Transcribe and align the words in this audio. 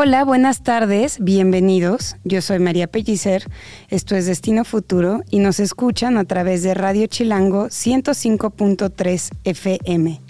Hola, 0.00 0.22
buenas 0.24 0.62
tardes, 0.62 1.18
bienvenidos. 1.18 2.14
Yo 2.22 2.40
soy 2.40 2.60
María 2.60 2.86
Pellicer, 2.86 3.42
esto 3.88 4.14
es 4.14 4.26
Destino 4.26 4.64
Futuro 4.64 5.24
y 5.28 5.40
nos 5.40 5.58
escuchan 5.58 6.18
a 6.18 6.24
través 6.24 6.62
de 6.62 6.72
Radio 6.72 7.08
Chilango 7.08 7.66
105.3 7.66 9.30
FM. 9.42 10.20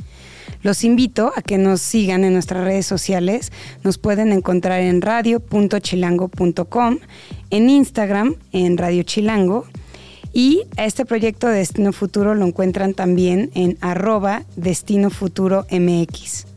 Los 0.63 0.85
invito 0.85 1.35
a 1.37 1.43
que 1.43 1.59
nos 1.59 1.83
sigan 1.83 2.25
en 2.25 2.33
nuestras 2.33 2.65
redes 2.65 2.87
sociales. 2.87 3.53
Nos 3.85 3.99
pueden 3.99 4.33
encontrar 4.33 4.81
en 4.81 5.03
radio.chilango.com, 5.03 6.99
en 7.51 7.69
Instagram, 7.69 8.37
en 8.53 8.79
Radio 8.79 9.03
Chilango. 9.03 9.67
Y 10.33 10.63
este 10.79 11.05
proyecto 11.05 11.47
de 11.47 11.59
Destino 11.59 11.93
Futuro 11.93 12.35
lo 12.35 12.47
encuentran 12.47 12.95
también 12.95 13.51
en 13.55 13.77
arroba 13.83 14.45
Destino 14.57 15.11
Futuro 15.11 15.67
MX. 15.71 16.48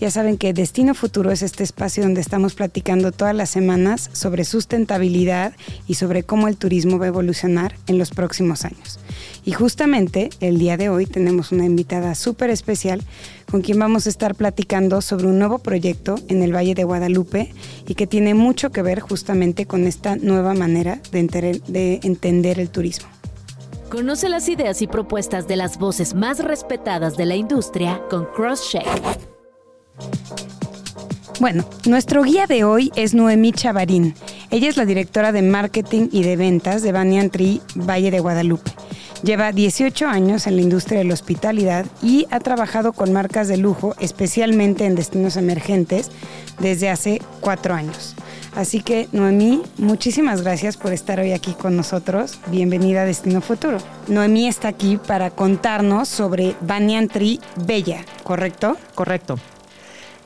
Ya 0.00 0.10
saben 0.10 0.38
que 0.38 0.52
Destino 0.52 0.94
Futuro 0.94 1.30
es 1.30 1.42
este 1.42 1.62
espacio 1.62 2.02
donde 2.02 2.20
estamos 2.20 2.54
platicando 2.54 3.12
todas 3.12 3.34
las 3.34 3.50
semanas 3.50 4.10
sobre 4.12 4.44
sustentabilidad 4.44 5.54
y 5.86 5.94
sobre 5.94 6.24
cómo 6.24 6.48
el 6.48 6.56
turismo 6.56 6.98
va 6.98 7.04
a 7.04 7.08
evolucionar 7.08 7.76
en 7.86 7.98
los 7.98 8.10
próximos 8.10 8.64
años. 8.64 8.98
Y 9.44 9.52
justamente 9.52 10.30
el 10.40 10.58
día 10.58 10.76
de 10.76 10.88
hoy 10.88 11.06
tenemos 11.06 11.52
una 11.52 11.64
invitada 11.64 12.16
súper 12.16 12.50
especial 12.50 13.02
con 13.50 13.62
quien 13.62 13.78
vamos 13.78 14.06
a 14.06 14.08
estar 14.08 14.34
platicando 14.34 15.00
sobre 15.00 15.26
un 15.26 15.38
nuevo 15.38 15.58
proyecto 15.58 16.16
en 16.28 16.42
el 16.42 16.54
Valle 16.54 16.74
de 16.74 16.84
Guadalupe 16.84 17.52
y 17.86 17.94
que 17.94 18.08
tiene 18.08 18.34
mucho 18.34 18.72
que 18.72 18.82
ver 18.82 19.00
justamente 19.00 19.66
con 19.66 19.86
esta 19.86 20.16
nueva 20.16 20.54
manera 20.54 21.00
de, 21.12 21.60
de 21.68 22.00
entender 22.02 22.58
el 22.58 22.70
turismo. 22.70 23.08
Conoce 23.90 24.28
las 24.28 24.48
ideas 24.48 24.82
y 24.82 24.88
propuestas 24.88 25.46
de 25.46 25.54
las 25.54 25.78
voces 25.78 26.14
más 26.14 26.40
respetadas 26.40 27.16
de 27.16 27.26
la 27.26 27.36
industria 27.36 28.02
con 28.10 28.26
CrossCheck. 28.34 29.33
Bueno, 31.40 31.64
nuestro 31.86 32.22
guía 32.22 32.46
de 32.46 32.64
hoy 32.64 32.92
es 32.94 33.12
Noemí 33.12 33.52
Chavarín. 33.52 34.14
Ella 34.50 34.68
es 34.68 34.76
la 34.76 34.86
directora 34.86 35.32
de 35.32 35.42
marketing 35.42 36.08
y 36.12 36.22
de 36.22 36.36
ventas 36.36 36.82
de 36.82 36.92
Banyan 36.92 37.30
Tree 37.30 37.60
Valle 37.74 38.10
de 38.10 38.20
Guadalupe. 38.20 38.70
Lleva 39.22 39.52
18 39.52 40.06
años 40.06 40.46
en 40.46 40.56
la 40.56 40.62
industria 40.62 40.98
de 40.98 41.04
la 41.04 41.14
hospitalidad 41.14 41.86
y 42.02 42.26
ha 42.30 42.40
trabajado 42.40 42.92
con 42.92 43.12
marcas 43.12 43.48
de 43.48 43.56
lujo, 43.56 43.94
especialmente 43.98 44.84
en 44.84 44.94
destinos 44.94 45.36
emergentes, 45.36 46.10
desde 46.60 46.90
hace 46.90 47.22
cuatro 47.40 47.74
años. 47.74 48.14
Así 48.54 48.80
que, 48.80 49.08
Noemí, 49.12 49.62
muchísimas 49.78 50.42
gracias 50.42 50.76
por 50.76 50.92
estar 50.92 51.18
hoy 51.18 51.32
aquí 51.32 51.54
con 51.54 51.76
nosotros. 51.76 52.38
Bienvenida 52.48 53.02
a 53.02 53.06
Destino 53.06 53.40
Futuro. 53.40 53.78
Noemí 54.08 54.46
está 54.46 54.68
aquí 54.68 54.98
para 54.98 55.30
contarnos 55.30 56.08
sobre 56.08 56.54
Banyan 56.60 57.08
Tree 57.08 57.40
Bella, 57.66 58.04
¿correcto? 58.22 58.76
Correcto. 58.94 59.38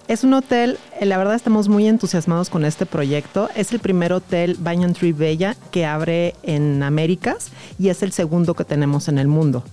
Es 0.08 0.24
un 0.24 0.32
hotel, 0.32 0.78
eh, 0.98 1.04
la 1.04 1.18
verdad 1.18 1.34
estamos 1.34 1.68
muy 1.68 1.86
entusiasmados 1.86 2.48
con 2.48 2.64
este 2.64 2.86
proyecto. 2.86 3.50
Es 3.54 3.72
el 3.72 3.78
primer 3.78 4.14
hotel 4.14 4.56
Banyan 4.58 4.94
Tree 4.94 5.12
Bella 5.12 5.54
que 5.70 5.84
abre 5.84 6.34
en 6.42 6.82
Américas 6.82 7.50
y 7.78 7.90
es 7.90 8.02
el 8.02 8.12
segundo 8.12 8.54
que 8.54 8.64
tenemos 8.64 9.08
en 9.08 9.18
el 9.18 9.28
mundo. 9.28 9.64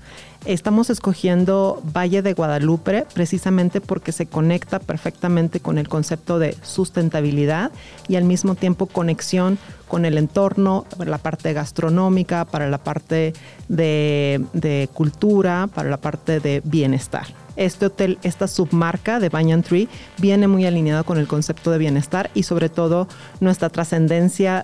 Estamos 0.44 0.90
escogiendo 0.90 1.82
Valle 1.86 2.22
de 2.22 2.34
Guadalupe 2.34 3.06
precisamente 3.14 3.80
porque 3.80 4.12
se 4.12 4.26
conecta 4.26 4.80
perfectamente 4.80 5.62
con 5.62 5.78
el 5.78 5.88
concepto 5.88 6.38
de 6.38 6.58
sustentabilidad 6.64 7.72
y 8.10 8.18
al 8.18 8.26
mismo 8.26 8.56
tiempo 8.56 8.88
conexión 8.88 9.58
con 9.88 10.04
el 10.04 10.18
entorno, 10.18 10.86
para 10.98 11.12
la 11.12 11.18
parte 11.18 11.54
gastronómica, 11.54 12.44
para 12.44 12.70
la 12.70 12.80
parte 12.80 13.32
de, 13.70 14.44
de 14.52 14.90
cultura, 14.94 15.70
para 15.74 15.90
la 15.90 15.98
parte 15.98 16.42
de 16.42 16.62
bienestar 16.66 17.45
este 17.56 17.88
hotel, 17.88 18.18
esta 18.24 18.48
submarca 18.48 19.20
de 19.20 19.30
Banyan 19.30 19.64
Tree, 19.64 19.88
viene 20.18 20.48
muy 20.48 20.66
alineado 20.66 21.04
con 21.04 21.18
el 21.18 21.28
concepto 21.28 21.72
de 21.72 21.78
bienestar 21.78 22.30
y 22.34 22.44
sobre 22.44 22.70
todo 22.70 23.08
nuestra 23.40 23.70
trascendencia 23.70 24.64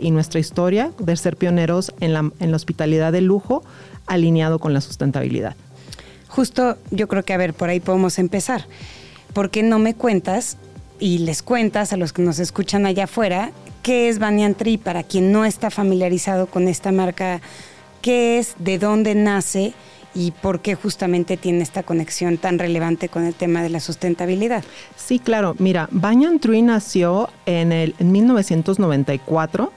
y 0.00 0.10
nuestra 0.10 0.40
historia 0.40 0.92
de 0.98 1.16
ser 1.16 1.36
pioneros 1.36 1.92
en 2.00 2.12
la, 2.12 2.30
en 2.40 2.50
la 2.50 2.56
hospitalidad 2.56 3.12
de 3.12 3.20
lujo 3.20 3.62
alineado 4.06 4.58
con 4.58 4.72
la 4.72 4.80
sustentabilidad. 4.80 5.56
Justo 6.28 6.76
yo 6.90 7.08
creo 7.08 7.24
que, 7.24 7.32
a 7.32 7.38
ver, 7.38 7.54
por 7.54 7.68
ahí 7.68 7.80
podemos 7.80 8.18
empezar. 8.18 8.66
¿Por 9.32 9.50
qué 9.50 9.62
no 9.62 9.78
me 9.78 9.94
cuentas 9.94 10.56
y 11.00 11.18
les 11.18 11.42
cuentas 11.42 11.92
a 11.92 11.96
los 11.96 12.12
que 12.12 12.22
nos 12.22 12.38
escuchan 12.38 12.86
allá 12.86 13.04
afuera 13.04 13.52
qué 13.82 14.08
es 14.08 14.18
Banyan 14.18 14.54
Tree 14.54 14.78
para 14.78 15.02
quien 15.02 15.32
no 15.32 15.44
está 15.44 15.70
familiarizado 15.70 16.46
con 16.46 16.68
esta 16.68 16.92
marca? 16.92 17.40
¿Qué 18.02 18.38
es? 18.38 18.54
¿De 18.58 18.78
dónde 18.78 19.14
nace? 19.14 19.74
Y 20.14 20.30
por 20.30 20.60
qué 20.60 20.74
justamente 20.74 21.36
tiene 21.36 21.62
esta 21.62 21.82
conexión 21.82 22.38
tan 22.38 22.58
relevante 22.58 23.08
con 23.08 23.24
el 23.24 23.34
tema 23.34 23.62
de 23.62 23.70
la 23.70 23.80
sustentabilidad. 23.80 24.64
Sí, 24.96 25.18
claro. 25.18 25.54
Mira, 25.58 25.88
Banyan 25.90 26.38
Tree 26.38 26.62
nació 26.62 27.28
en, 27.46 27.72
el, 27.72 27.94
1994 27.98 29.72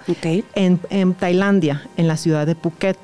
en, 0.56 0.80
en 0.90 1.14
Tailandia, 1.14 1.88
en 1.98 2.08
la 2.08 2.18
ciudad 2.18 2.46
de 2.46 2.56
Phuket. 2.56 2.98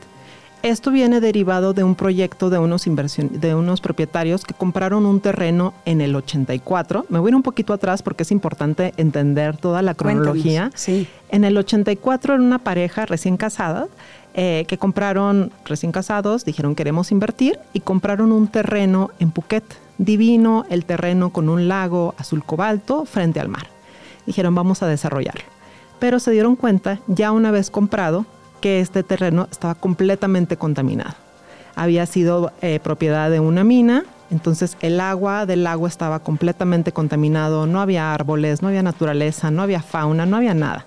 Esto 0.64 0.92
viene 0.92 1.22
derivado 1.22 1.74
de 1.74 1.84
un 1.84 1.96
proyecto 1.96 2.50
de 2.50 2.58
unos, 2.58 2.86
de 2.86 3.56
unos 3.56 3.80
propietarios 3.80 4.44
que 4.44 4.56
compraron 4.56 5.06
un 5.06 5.22
terreno 5.22 5.74
en 5.86 6.02
el 6.02 6.16
84. 6.16 7.06
Me 7.10 7.20
voy 7.20 7.30
a 7.30 7.32
ir 7.32 7.36
un 7.36 7.44
poquito 7.44 7.74
atrás 7.74 8.02
porque 8.02 8.24
es 8.24 8.32
importante 8.32 8.94
entender 8.98 9.56
toda 9.58 9.82
la 9.82 9.94
cronología. 9.94 10.72
sí. 10.74 11.08
En 11.30 11.44
el 11.44 11.58
84 11.58 12.36
era 12.36 12.44
una 12.44 12.60
pareja 12.60 13.06
recién 13.06 13.36
casada 13.36 13.88
eh, 14.40 14.66
que 14.68 14.78
compraron 14.78 15.52
recién 15.66 15.92
casados, 15.92 16.46
dijeron 16.46 16.76
queremos 16.76 17.12
invertir 17.12 17.58
y 17.74 17.80
compraron 17.80 18.32
un 18.32 18.48
terreno 18.48 19.10
en 19.18 19.32
Phuket. 19.32 19.64
Divino, 19.98 20.64
el 20.70 20.86
terreno 20.86 21.32
con 21.32 21.50
un 21.50 21.68
lago 21.68 22.14
azul 22.20 22.44
cobalto 22.44 23.06
frente 23.06 23.40
al 23.40 23.50
mar. 23.50 23.66
Dijeron 24.28 24.54
vamos 24.54 24.84
a 24.84 24.88
desarrollarlo. 24.88 25.42
Pero 25.98 26.20
se 26.20 26.30
dieron 26.30 26.56
cuenta, 26.56 27.00
ya 27.08 27.32
una 27.32 27.50
vez 27.50 27.72
comprado, 27.72 28.28
que 28.62 28.80
este 28.80 29.02
terreno 29.02 29.48
estaba 29.50 29.74
completamente 29.74 30.56
contaminado. 30.56 31.16
Había 31.74 32.06
sido 32.06 32.52
eh, 32.62 32.80
propiedad 32.80 33.32
de 33.32 33.40
una 33.40 33.64
mina, 33.64 34.04
entonces 34.30 34.78
el 34.82 35.00
agua 35.00 35.48
del 35.48 35.64
lago 35.64 35.88
estaba 35.88 36.20
completamente 36.20 36.92
contaminado, 36.92 37.66
no 37.66 37.82
había 37.82 38.14
árboles, 38.14 38.62
no 38.62 38.68
había 38.68 38.84
naturaleza, 38.84 39.50
no 39.50 39.64
había 39.64 39.82
fauna, 39.82 40.28
no 40.28 40.38
había 40.38 40.54
nada. 40.54 40.86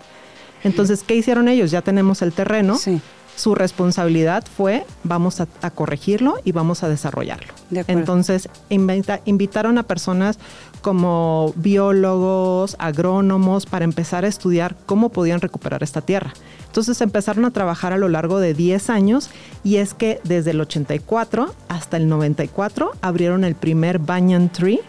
Entonces, 0.62 1.02
¿qué 1.02 1.16
hicieron 1.16 1.48
ellos? 1.48 1.72
Ya 1.72 1.82
tenemos 1.82 2.22
el 2.22 2.32
terreno. 2.32 2.76
Sí 2.76 3.00
su 3.40 3.54
responsabilidad 3.54 4.44
fue 4.44 4.84
vamos 5.02 5.40
a, 5.40 5.46
corregirlo 5.70 6.36
y 6.44 6.52
vamos 6.52 6.82
a 6.82 6.88
desarrollarlo. 6.88 7.52
Entonces 7.88 8.48
invitaron 8.68 9.78
a 9.78 9.82
personas 9.84 10.38
como 10.82 11.52
biólogos, 11.56 12.76
agrónomos, 12.78 13.66
para 13.66 13.84
empezar 13.84 14.24
a 14.24 14.28
estudiar 14.28 14.76
cómo 14.86 15.08
podían 15.08 15.40
recuperar 15.40 15.82
esta 15.82 16.00
tierra. 16.00 16.32
Entonces 16.66 17.00
empezaron 17.00 17.44
a 17.44 17.50
trabajar 17.50 17.92
a 17.92 17.98
lo 17.98 18.08
largo 18.08 18.40
de 18.40 18.54
10 18.54 18.90
años 18.90 19.30
y 19.64 19.76
es 19.76 19.94
que 19.94 20.20
desde 20.24 20.50
el 20.50 20.60
84 20.60 21.54
hasta 21.68 21.96
el 21.96 22.08
94 22.08 22.92
abrieron 23.00 23.44
el 23.44 23.54
primer 23.54 23.98
Banyan 23.98 24.50
Tree 24.50 24.80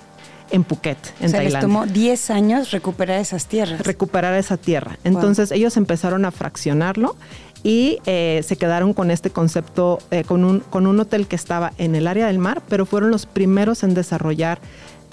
en 0.51 0.65
Phuket, 0.65 0.97
en 1.21 1.27
o 1.27 1.29
sea, 1.29 1.43
les 1.43 1.57
tomó 1.59 1.85
10 1.85 2.29
años 2.29 2.71
recuperar 2.71 3.19
esas 3.19 3.47
tierras. 3.47 3.81
Recuperar 3.85 4.33
esa 4.35 4.57
tierra. 4.57 4.97
Entonces 5.03 5.51
ellos 5.51 5.77
empezaron 5.77 6.25
a 6.25 6.31
fraccionarlo 6.31 7.15
y 7.63 7.99
eh, 8.05 8.41
se 8.45 8.55
quedaron 8.55 8.93
con 8.93 9.11
este 9.11 9.29
concepto, 9.29 9.99
eh, 10.11 10.23
con, 10.23 10.43
un, 10.43 10.59
con 10.61 10.87
un 10.87 10.99
hotel 10.99 11.27
que 11.27 11.35
estaba 11.35 11.73
en 11.77 11.95
el 11.95 12.07
área 12.07 12.27
del 12.27 12.39
mar, 12.39 12.61
pero 12.67 12.85
fueron 12.85 13.11
los 13.11 13.25
primeros 13.25 13.83
en 13.83 13.93
desarrollar 13.93 14.59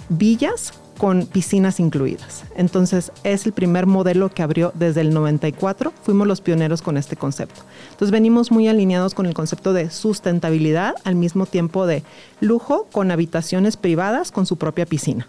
villas 0.09 0.73
con 0.99 1.27
piscinas 1.27 1.81
incluidas. 1.81 2.45
Entonces 2.57 3.13
es 3.23 3.47
el 3.47 3.53
primer 3.53 3.87
modelo 3.87 4.31
que 4.31 4.43
abrió 4.43 4.73
desde 4.75 5.01
el 5.01 5.15
94, 5.15 5.93
fuimos 6.03 6.27
los 6.27 6.41
pioneros 6.41 6.83
con 6.83 6.97
este 6.97 7.17
concepto. 7.17 7.63
Entonces 7.93 8.11
venimos 8.11 8.51
muy 8.51 8.69
alineados 8.69 9.15
con 9.15 9.27
el 9.27 9.35
concepto 9.35 9.73
de 9.73 9.91
sustentabilidad 9.91 10.95
al 11.05 11.15
mismo 11.15 11.47
tiempo 11.47 11.87
de 11.87 12.03
lujo 12.41 12.89
con 12.93 13.11
habitaciones 13.11 13.77
privadas 13.77 14.33
con 14.33 14.45
su 14.45 14.57
propia 14.57 14.87
piscina. 14.87 15.29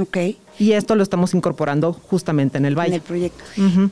Ok. 0.00 0.16
Y 0.58 0.72
esto 0.72 0.94
lo 0.94 1.02
estamos 1.02 1.34
incorporando 1.34 1.92
justamente 1.92 2.58
en 2.58 2.64
el 2.64 2.76
valle. 2.76 2.88
En 2.88 2.94
el 2.94 3.00
proyecto. 3.00 3.44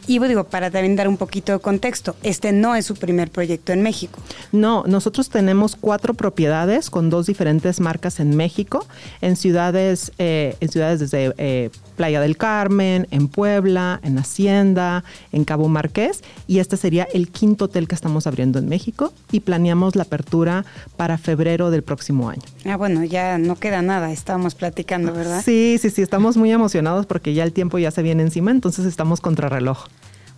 Y 0.06 0.18
digo, 0.18 0.44
para 0.44 0.70
también 0.70 0.96
dar 0.96 1.08
un 1.08 1.16
poquito 1.16 1.52
de 1.52 1.58
contexto, 1.58 2.16
este 2.22 2.52
no 2.52 2.74
es 2.74 2.86
su 2.86 2.94
primer 2.94 3.30
proyecto 3.30 3.72
en 3.72 3.82
México. 3.82 4.18
No, 4.52 4.84
nosotros 4.86 5.28
tenemos 5.28 5.76
cuatro 5.76 6.14
propiedades 6.14 6.90
con 6.90 7.10
dos 7.10 7.26
diferentes 7.26 7.80
marcas 7.80 8.20
en 8.20 8.36
México, 8.36 8.86
en 9.20 9.36
ciudades, 9.36 10.12
eh, 10.18 10.56
en 10.60 10.68
ciudades 10.68 11.00
desde 11.00 11.34
eh, 11.38 11.70
Playa 11.96 12.20
del 12.20 12.36
Carmen, 12.36 13.06
en 13.10 13.28
Puebla, 13.28 14.00
en 14.02 14.18
Hacienda, 14.18 15.04
en 15.32 15.44
Cabo 15.44 15.68
Marqués, 15.68 16.22
y 16.46 16.58
este 16.58 16.76
sería 16.76 17.08
el 17.12 17.30
quinto 17.30 17.66
hotel 17.66 17.88
que 17.88 17.94
estamos 17.94 18.26
abriendo 18.26 18.58
en 18.58 18.68
México 18.68 19.12
y 19.32 19.40
planeamos 19.40 19.96
la 19.96 20.02
apertura 20.02 20.64
para 20.96 21.18
febrero 21.18 21.70
del 21.70 21.82
próximo 21.82 22.28
año. 22.28 22.42
Ah, 22.64 22.76
bueno, 22.76 23.04
ya 23.04 23.38
no 23.38 23.56
queda 23.56 23.82
nada, 23.82 24.12
estábamos 24.12 24.54
platicando, 24.54 25.12
¿verdad? 25.12 25.42
Sí, 25.44 25.78
sí, 25.80 25.90
sí, 25.90 26.02
estamos 26.02 26.36
muy 26.36 26.52
emocionados 26.56 27.06
porque 27.06 27.32
ya 27.34 27.44
el 27.44 27.52
tiempo 27.52 27.78
ya 27.78 27.90
se 27.90 28.02
viene 28.02 28.22
encima, 28.22 28.50
entonces 28.50 28.84
estamos 28.84 29.20
contrarreloj. 29.20 29.86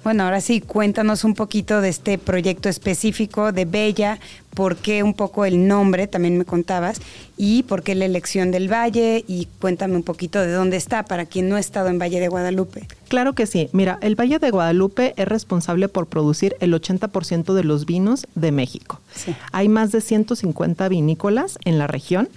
Bueno, 0.04 0.22
ahora 0.22 0.40
sí, 0.40 0.60
cuéntanos 0.60 1.24
un 1.24 1.34
poquito 1.34 1.80
de 1.80 1.88
este 1.88 2.18
proyecto 2.18 2.68
específico 2.68 3.50
de 3.50 3.64
Bella, 3.64 4.20
por 4.54 4.76
qué 4.76 5.02
un 5.02 5.12
poco 5.12 5.44
el 5.44 5.66
nombre, 5.66 6.06
también 6.06 6.38
me 6.38 6.44
contabas, 6.44 7.00
y 7.36 7.64
por 7.64 7.82
qué 7.82 7.94
la 7.94 8.04
elección 8.04 8.50
del 8.50 8.72
valle, 8.72 9.24
y 9.26 9.48
cuéntame 9.60 9.96
un 9.96 10.04
poquito 10.04 10.40
de 10.40 10.52
dónde 10.52 10.76
está 10.76 11.02
para 11.02 11.26
quien 11.26 11.48
no 11.48 11.56
ha 11.56 11.60
estado 11.60 11.88
en 11.88 11.98
Valle 11.98 12.20
de 12.20 12.28
Guadalupe. 12.28 12.86
Claro 13.08 13.34
que 13.34 13.46
sí. 13.46 13.68
Mira, 13.72 13.98
el 14.00 14.14
Valle 14.14 14.38
de 14.38 14.50
Guadalupe 14.50 15.14
es 15.16 15.26
responsable 15.28 15.88
por 15.88 16.06
producir 16.06 16.56
el 16.60 16.72
80% 16.72 17.52
de 17.52 17.64
los 17.64 17.84
vinos 17.84 18.26
de 18.34 18.52
México. 18.52 19.00
Hay 19.50 19.68
más 19.68 19.90
de 19.90 20.00
150 20.00 20.88
vinícolas 20.88 21.58
en 21.64 21.78
la 21.78 21.86
región 21.86 22.28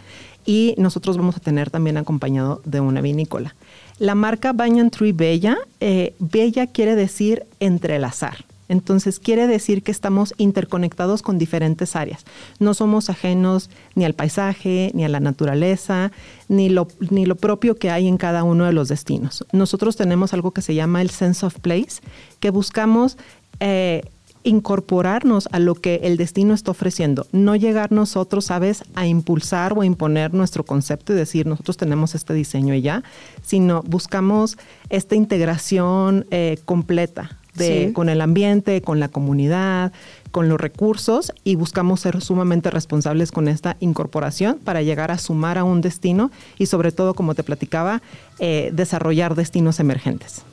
y 0.46 0.76
nosotros 0.78 1.18
vamos 1.18 1.38
a 1.38 1.40
tener 1.40 1.70
también 1.70 1.98
acompañado 1.98 2.62
de 2.66 2.80
una 2.80 3.02
vinícola. 3.02 3.56
La 4.00 4.16
marca 4.16 4.54
Banyan 4.54 4.90
Tree 4.90 5.12
Bella, 5.12 5.58
eh, 5.80 6.16
Bella 6.20 6.68
quiere 6.68 6.96
decir 6.96 7.46
entrelazar. 7.60 8.46
Entonces 8.72 9.20
quiere 9.20 9.48
decir 9.48 9.84
que 9.84 9.92
estamos 9.92 10.34
interconectados 10.38 11.22
con 11.22 11.38
diferentes 11.38 11.98
áreas. 11.98 12.24
No 12.58 12.74
somos 12.74 13.10
ajenos 13.10 13.70
ni 13.96 14.06
al 14.06 14.14
paisaje, 14.14 14.92
ni 14.94 15.04
a 15.04 15.10
la 15.10 15.20
naturaleza, 15.20 16.14
ni 16.48 16.70
lo, 16.70 16.88
ni 17.10 17.26
lo 17.26 17.36
propio 17.36 17.76
que 17.76 17.90
hay 17.90 18.08
en 18.08 18.16
cada 18.16 18.46
uno 18.46 18.64
de 18.64 18.72
los 18.72 18.88
destinos. 18.88 19.46
Nosotros 19.52 19.98
tenemos 19.98 20.34
algo 20.34 20.52
que 20.52 20.62
se 20.62 20.74
llama 20.74 21.02
el 21.02 21.10
sense 21.10 21.46
of 21.46 21.60
place, 21.60 22.02
que 22.40 22.50
buscamos 22.50 23.18
eh, 23.60 24.04
incorporarnos 24.44 25.48
a 25.52 25.60
lo 25.60 25.76
que 25.76 26.02
el 26.04 26.18
destino 26.18 26.54
está 26.54 26.72
ofreciendo, 26.72 27.28
no 27.32 27.56
llegar 27.56 27.92
nosotros, 27.92 28.46
sabes, 28.46 28.84
a 28.96 29.08
impulsar 29.08 29.74
o 29.74 29.82
a 29.82 29.86
imponer 29.86 30.34
nuestro 30.34 30.64
concepto 30.64 31.14
y 31.14 31.16
decir 31.16 31.46
nosotros 31.46 31.78
tenemos 31.78 32.16
este 32.16 32.34
diseño 32.34 32.74
y 32.74 32.82
ya, 32.82 33.04
sino 33.44 33.84
buscamos 33.84 34.58
esta 34.90 35.16
integración 35.16 36.26
eh, 36.32 36.58
completa 36.66 37.38
de, 37.56 37.92
con 37.94 38.10
el 38.10 38.22
ambiente, 38.22 38.82
con 38.82 39.00
la 39.00 39.10
comunidad, 39.10 39.92
con 40.32 40.48
los 40.50 40.60
recursos 40.60 41.34
y 41.44 41.56
buscamos 41.56 42.00
ser 42.00 42.22
sumamente 42.22 42.70
responsables 42.72 43.32
con 43.32 43.48
esta 43.48 43.76
incorporación 43.80 44.58
para 44.64 44.82
llegar 44.82 45.12
a 45.12 45.18
sumar 45.18 45.58
a 45.58 45.64
un 45.64 45.82
destino 45.82 46.32
y 46.58 46.68
sobre 46.68 46.92
todo, 46.92 47.14
como 47.14 47.36
te 47.36 47.44
platicaba, 47.44 48.02
eh, 48.40 48.72
desarrollar 48.74 49.36
destinos 49.36 49.80
emergentes. 49.80 50.44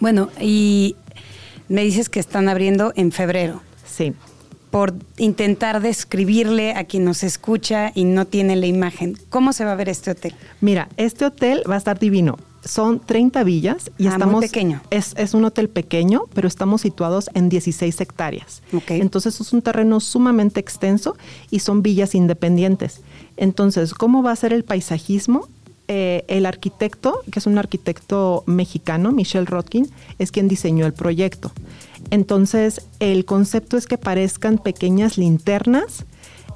Bueno, 0.00 0.28
y 0.40 0.96
me 1.68 1.82
dices 1.82 2.08
que 2.08 2.20
están 2.20 2.48
abriendo 2.48 2.92
en 2.96 3.12
febrero. 3.12 3.60
Sí. 3.84 4.12
Por 4.70 4.94
intentar 5.18 5.80
describirle 5.80 6.74
a 6.74 6.84
quien 6.84 7.04
nos 7.04 7.22
escucha 7.22 7.92
y 7.94 8.04
no 8.04 8.26
tiene 8.26 8.56
la 8.56 8.66
imagen, 8.66 9.16
¿cómo 9.30 9.52
se 9.52 9.64
va 9.64 9.72
a 9.72 9.76
ver 9.76 9.88
este 9.88 10.10
hotel? 10.10 10.34
Mira, 10.60 10.88
este 10.96 11.24
hotel 11.24 11.62
va 11.68 11.76
a 11.76 11.78
estar 11.78 11.98
divino. 11.98 12.36
Son 12.64 12.98
30 12.98 13.44
villas 13.44 13.90
y 13.98 14.06
ah, 14.06 14.12
estamos. 14.12 14.36
Muy 14.36 14.46
pequeño. 14.46 14.80
Es, 14.90 15.14
es, 15.18 15.34
un 15.34 15.44
hotel 15.44 15.68
pequeño, 15.68 16.22
pero 16.34 16.48
estamos 16.48 16.80
situados 16.80 17.28
en 17.34 17.50
16 17.50 18.00
hectáreas. 18.00 18.62
Okay. 18.72 19.00
Entonces 19.00 19.38
es 19.38 19.52
un 19.52 19.60
terreno 19.60 20.00
sumamente 20.00 20.60
extenso 20.60 21.16
y 21.50 21.60
son 21.60 21.82
villas 21.82 22.14
independientes. 22.14 23.02
Entonces, 23.36 23.92
¿cómo 23.94 24.22
va 24.22 24.32
a 24.32 24.36
ser 24.36 24.52
el 24.52 24.64
paisajismo? 24.64 25.48
Eh, 25.86 26.24
el 26.28 26.46
arquitecto, 26.46 27.20
que 27.30 27.38
es 27.38 27.46
un 27.46 27.58
arquitecto 27.58 28.42
mexicano, 28.46 29.12
Michelle 29.12 29.44
Rotkin, 29.44 29.90
es 30.18 30.32
quien 30.32 30.48
diseñó 30.48 30.86
el 30.86 30.94
proyecto. 30.94 31.52
Entonces, 32.10 32.86
el 33.00 33.26
concepto 33.26 33.76
es 33.76 33.86
que 33.86 33.98
parezcan 33.98 34.58
pequeñas 34.58 35.18
linternas 35.18 36.06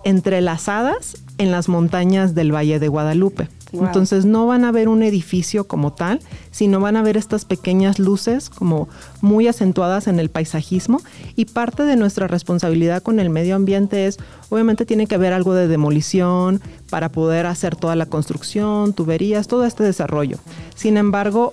entrelazadas 0.04 1.16
en 1.36 1.50
las 1.50 1.68
montañas 1.68 2.34
del 2.34 2.54
Valle 2.54 2.78
de 2.78 2.88
Guadalupe. 2.88 3.48
Entonces 3.72 4.24
no 4.24 4.46
van 4.46 4.64
a 4.64 4.72
ver 4.72 4.88
un 4.88 5.02
edificio 5.02 5.66
como 5.66 5.92
tal, 5.92 6.20
sino 6.50 6.80
van 6.80 6.96
a 6.96 7.02
ver 7.02 7.16
estas 7.16 7.44
pequeñas 7.44 7.98
luces 7.98 8.48
como 8.50 8.88
muy 9.20 9.46
acentuadas 9.46 10.06
en 10.06 10.18
el 10.18 10.30
paisajismo 10.30 11.02
y 11.36 11.44
parte 11.46 11.82
de 11.82 11.96
nuestra 11.96 12.28
responsabilidad 12.28 13.02
con 13.02 13.20
el 13.20 13.30
medio 13.30 13.56
ambiente 13.56 14.06
es, 14.06 14.18
obviamente 14.48 14.86
tiene 14.86 15.06
que 15.06 15.16
haber 15.16 15.32
algo 15.32 15.54
de 15.54 15.68
demolición 15.68 16.60
para 16.90 17.10
poder 17.10 17.46
hacer 17.46 17.76
toda 17.76 17.96
la 17.96 18.06
construcción, 18.06 18.92
tuberías, 18.92 19.48
todo 19.48 19.64
este 19.64 19.84
desarrollo. 19.84 20.38
Sin 20.74 20.96
embargo, 20.96 21.52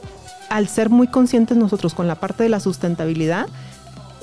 al 0.49 0.67
ser 0.67 0.89
muy 0.89 1.07
conscientes 1.07 1.57
nosotros 1.57 1.93
con 1.93 2.07
la 2.07 2.15
parte 2.15 2.43
de 2.43 2.49
la 2.49 2.59
sustentabilidad, 2.59 3.47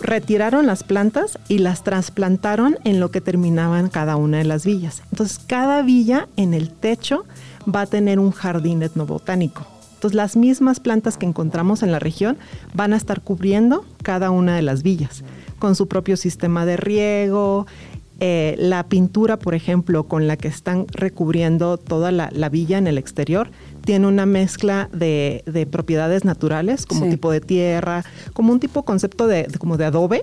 retiraron 0.01 0.67
las 0.67 0.83
plantas 0.83 1.39
y 1.49 1.59
las 1.59 1.85
trasplantaron 1.85 2.79
en 2.85 3.01
lo 3.01 3.11
que 3.11 3.21
terminaban 3.21 3.89
cada 3.89 4.17
una 4.17 4.39
de 4.39 4.45
las 4.45 4.67
villas. 4.67 5.03
Entonces, 5.11 5.39
cada 5.39 5.83
villa 5.83 6.29
en 6.37 6.55
el 6.55 6.71
techo 6.71 7.25
va 7.65 7.83
a 7.83 7.87
tener 7.87 8.19
un 8.19 8.33
jardín 8.33 8.83
etnobotánico. 8.83 9.67
Entonces, 9.95 10.17
las 10.17 10.37
mismas 10.37 10.81
plantas 10.81 11.17
que 11.17 11.27
encontramos 11.27 11.83
en 11.83 11.93
la 11.93 12.01
región 12.01 12.37
van 12.75 12.93
a 12.93 12.97
estar 12.97 13.21
cubriendo 13.21 13.85
cada 14.03 14.31
una 14.31 14.57
de 14.57 14.63
las 14.63 14.83
villas, 14.83 15.23
con 15.61 15.77
su 15.77 15.87
propio 15.87 16.17
sistema 16.17 16.67
de 16.67 16.77
riego, 16.77 17.67
eh, 18.25 18.55
la 18.57 18.85
pintura, 18.85 19.37
por 19.37 19.53
ejemplo, 19.55 20.05
con 20.05 20.29
la 20.29 20.37
que 20.37 20.47
están 20.47 20.87
recubriendo 20.93 21.77
toda 21.77 22.13
la, 22.13 22.49
villa 22.51 22.79
en 22.79 22.87
el 22.87 22.97
exterior, 22.97 23.51
tiene 23.85 24.07
una 24.07 24.27
mezcla 24.27 24.89
de, 24.93 25.43
propiedades 25.71 26.25
naturales, 26.25 26.87
como 26.87 27.09
tipo 27.09 27.31
de 27.31 27.41
tierra, 27.41 28.05
como 28.33 28.53
un 28.53 28.61
tipo 28.61 28.85
concepto 28.85 29.27
de, 29.27 29.49
como 29.59 29.77
de 29.77 29.85
adobe, 29.85 30.23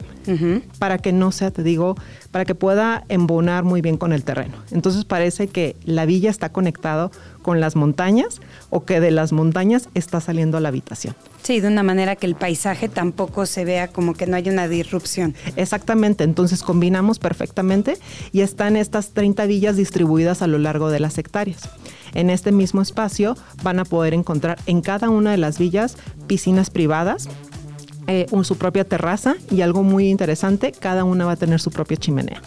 para 0.80 0.98
que 0.98 1.14
no 1.14 1.32
sea, 1.32 1.52
te 1.52 1.64
digo, 1.64 1.96
para 2.32 2.46
que 2.46 2.56
pueda 2.56 3.04
embonar 3.10 3.64
muy 3.64 3.82
bien 3.82 3.98
con 3.98 4.14
el 4.14 4.24
terreno. 4.24 4.58
Entonces 4.72 5.06
parece 5.06 5.48
que 5.48 5.76
la 5.84 6.06
villa 6.06 6.30
está 6.30 6.50
conectado 6.50 7.12
con 7.50 7.60
las 7.60 7.76
montañas 7.76 8.42
o 8.70 8.86
que 8.86 9.00
de 9.00 9.10
las 9.10 9.32
montañas 9.32 9.90
está 9.96 10.22
saliendo 10.22 10.60
la 10.60 10.70
habitación. 10.70 11.16
Sí, 11.42 11.62
de 11.62 11.68
una 11.68 11.82
manera 11.82 12.16
que 12.16 12.28
el 12.28 12.36
paisaje 12.36 12.90
tampoco 12.90 13.48
se 13.48 13.66
vea 13.66 13.88
como 13.88 14.14
que 14.14 14.28
no 14.28 14.36
hay 14.36 14.48
una 14.50 14.68
disrupción. 14.68 15.34
Exactamente, 15.56 16.24
entonces 16.24 16.62
combinamos 16.62 17.18
perfectamente 17.18 17.98
y 18.32 18.42
están 18.42 18.76
estas 18.76 19.14
30 19.16 19.48
villas 19.48 19.78
distribuidas 19.78 20.44
a 20.44 20.48
lo 20.48 20.60
largo 20.60 20.92
de 20.92 21.00
las 21.00 21.18
hectáreas. 21.18 21.68
En 22.14 22.30
este 22.30 22.52
mismo 22.52 22.84
espacio 22.84 23.36
van 23.64 23.80
a 23.80 23.84
poder 23.84 24.14
encontrar 24.14 24.60
en 24.68 24.82
cada 24.82 25.10
una 25.10 25.32
de 25.32 25.38
las 25.38 25.58
villas 25.58 25.98
piscinas 26.28 26.70
privadas, 26.70 27.30
eh, 28.06 28.28
su 28.44 28.60
propia 28.60 28.84
terraza 28.84 29.38
y 29.50 29.62
algo 29.62 29.82
muy 29.82 30.08
interesante, 30.08 30.72
cada 30.72 31.04
una 31.04 31.26
va 31.26 31.32
a 31.32 31.36
tener 31.36 31.60
su 31.60 31.72
propia 31.72 31.98
chimenea. 31.98 32.44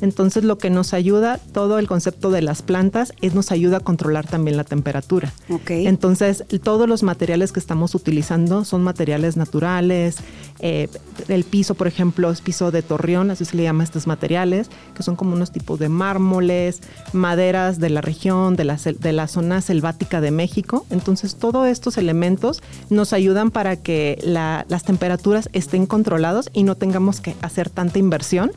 Entonces 0.00 0.44
lo 0.44 0.58
que 0.58 0.70
nos 0.70 0.94
ayuda, 0.94 1.38
todo 1.52 1.78
el 1.78 1.86
concepto 1.86 2.30
de 2.30 2.42
las 2.42 2.62
plantas, 2.62 3.12
es 3.20 3.34
nos 3.34 3.52
ayuda 3.52 3.78
a 3.78 3.80
controlar 3.80 4.26
también 4.26 4.56
la 4.56 4.64
temperatura. 4.64 5.32
Entonces 5.68 6.44
todos 6.62 6.88
los 6.88 7.02
materiales 7.02 7.52
que 7.52 7.60
estamos 7.60 7.94
utilizando 7.94 8.64
son 8.64 8.82
materiales 8.82 9.36
naturales. 9.36 10.16
Eh, 10.60 10.88
el 11.28 11.44
piso, 11.44 11.74
por 11.74 11.86
ejemplo, 11.86 12.30
es 12.30 12.40
piso 12.40 12.70
de 12.70 12.82
torreón, 12.82 13.30
así 13.30 13.44
se 13.44 13.56
le 13.56 13.62
llama 13.62 13.82
a 13.82 13.84
estos 13.84 14.06
materiales, 14.06 14.68
que 14.94 15.02
son 15.02 15.16
como 15.16 15.32
unos 15.32 15.52
tipos 15.52 15.78
de 15.78 15.88
mármoles, 15.88 16.80
maderas 17.12 17.78
de 17.78 17.90
la 17.90 18.00
región, 18.00 18.56
de 18.56 18.64
la, 18.64 18.76
de 18.76 19.12
la 19.12 19.26
zona 19.26 19.60
selvática 19.60 20.20
de 20.20 20.30
México. 20.30 20.86
Entonces 20.90 21.36
todos 21.36 21.66
estos 21.68 21.96
elementos 21.96 22.62
nos 22.90 23.12
ayudan 23.12 23.50
para 23.50 23.76
que 23.76 24.18
las 24.22 24.84
temperaturas 24.84 25.48
estén 25.52 25.86
controlados 25.86 26.50
y 26.52 26.62
no 26.62 26.76
tengamos 26.76 27.20
que 27.20 27.34
hacer 27.42 27.70
tanta 27.70 27.98
inversión 27.98 28.52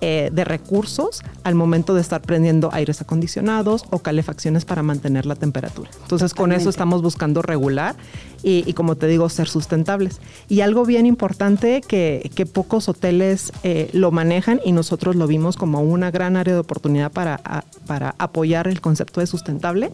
eh, 0.00 0.30
de 0.32 0.44
recursos 0.44 1.22
al 1.44 1.54
momento 1.54 1.94
de 1.94 2.00
estar 2.00 2.22
prendiendo 2.22 2.70
aires 2.72 3.00
acondicionados 3.00 3.84
o 3.90 3.98
calefacciones 3.98 4.64
para 4.64 4.82
mantener 4.82 5.26
la 5.26 5.34
temperatura. 5.34 5.90
Entonces 6.02 6.34
con 6.34 6.52
eso 6.52 6.70
estamos 6.70 7.02
buscando 7.02 7.42
regular 7.42 7.96
y, 8.42 8.72
como 8.72 8.96
te 8.96 9.06
digo, 9.06 9.28
ser 9.28 9.48
sustentables. 9.48 10.20
Y 10.48 10.60
algo 10.60 10.84
bien 10.84 11.06
importante 11.06 11.80
que, 11.80 12.30
pocos 12.52 12.88
hoteles 12.88 13.52
eh, 13.62 13.90
lo 13.92 14.10
manejan 14.10 14.60
y 14.64 14.72
nosotros 14.72 15.14
lo 15.14 15.26
vimos 15.26 15.56
como 15.56 15.82
una 15.82 16.10
gran 16.10 16.36
área 16.36 16.54
de 16.54 16.60
oportunidad 16.60 17.12
para, 17.12 17.40
para 17.86 18.14
apoyar 18.18 18.66
el 18.66 18.80
concepto 18.80 19.20
de 19.20 19.26
sustentable 19.26 19.92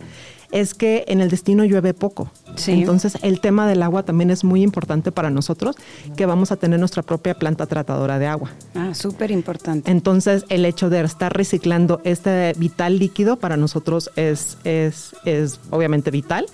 es 0.53 0.75
que 0.75 1.05
en 1.09 1.21
el 1.21 1.31
destino 1.31 1.65
llueve 1.65 1.95
poco. 1.95 2.31
Entonces 2.67 3.19
el 3.23 3.41
tema 3.41 3.69
del 3.69 3.83
agua 3.83 4.05
también 4.05 4.31
es 4.31 4.45
muy 4.45 4.62
importante 4.62 5.12
para 5.12 5.31
nosotros, 5.31 5.76
que 6.17 6.25
vamos 6.25 6.53
a 6.53 6.57
tener 6.57 6.79
nuestra 6.79 7.03
propia 7.03 7.35
planta 7.35 7.67
tratadora 7.67 8.19
de 8.19 8.26
agua. 8.26 8.50
Ah, 8.75 8.95
súper 8.95 9.31
importante. 9.31 9.91
Entonces 9.91 10.45
el 10.49 10.65
hecho 10.65 10.88
de 10.88 11.03
estar 11.03 11.37
reciclando 11.37 12.00
este 12.05 12.55
vital 12.57 12.99
líquido 12.99 13.37
para 13.37 13.57
nosotros 13.57 14.11
es, 14.17 14.57
es, 14.65 15.15
es 15.25 15.61
obviamente 15.71 16.11
vital 16.11 16.47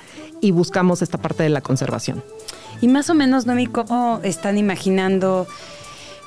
y 0.42 0.50
buscamos 0.50 1.00
esta 1.00 1.16
parte 1.16 1.42
de 1.44 1.48
la 1.48 1.62
conservación. 1.62 2.22
Y 2.82 2.88
más 2.88 3.08
o 3.08 3.14
menos, 3.14 3.46
Nomi, 3.46 3.66
¿cómo 3.68 4.20
están 4.24 4.58
imaginando 4.58 5.46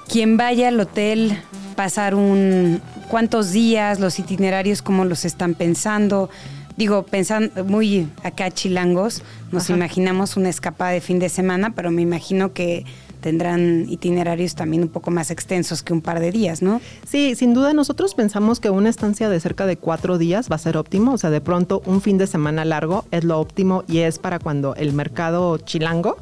quien 0.07 0.37
vaya 0.37 0.69
al 0.69 0.79
hotel, 0.79 1.37
pasar 1.75 2.15
un 2.15 2.81
cuántos 3.09 3.51
días, 3.51 3.99
los 3.99 4.17
itinerarios, 4.17 4.81
cómo 4.81 5.05
los 5.05 5.25
están 5.25 5.53
pensando? 5.53 6.29
Digo, 6.77 7.03
pensando 7.03 7.65
muy 7.65 8.07
acá 8.23 8.49
chilangos, 8.51 9.21
nos 9.51 9.69
imaginamos 9.69 10.37
una 10.37 10.49
escapada 10.49 10.91
de 10.91 11.01
fin 11.01 11.19
de 11.19 11.29
semana, 11.29 11.73
pero 11.75 11.91
me 11.91 12.01
imagino 12.01 12.53
que 12.53 12.85
tendrán 13.25 13.87
itinerarios 13.89 14.53
también 14.53 14.83
un 14.83 14.89
poco 14.89 15.09
más 15.09 15.31
extensos 15.31 15.81
que 15.81 15.93
un 15.93 16.01
par 16.01 16.19
de 16.19 16.31
días, 16.31 16.61
¿no? 16.61 16.79
Sí, 17.07 17.33
sin 17.33 17.55
duda 17.55 17.73
nosotros 17.73 18.13
pensamos 18.13 18.59
que 18.59 18.69
una 18.69 18.87
estancia 18.87 19.29
de 19.29 19.39
cerca 19.39 19.65
de 19.65 19.77
cuatro 19.77 20.19
días 20.19 20.47
va 20.47 20.57
a 20.57 20.59
ser 20.59 20.77
óptimo, 20.77 21.13
o 21.13 21.17
sea, 21.17 21.31
de 21.31 21.41
pronto 21.41 21.81
un 21.87 22.01
fin 22.01 22.19
de 22.19 22.27
semana 22.27 22.65
largo 22.65 23.03
es 23.09 23.23
lo 23.23 23.39
óptimo 23.39 23.83
y 23.87 24.01
es 24.01 24.19
para 24.19 24.37
cuando 24.37 24.75
el 24.75 24.93
mercado 24.93 25.57
chilango 25.57 26.17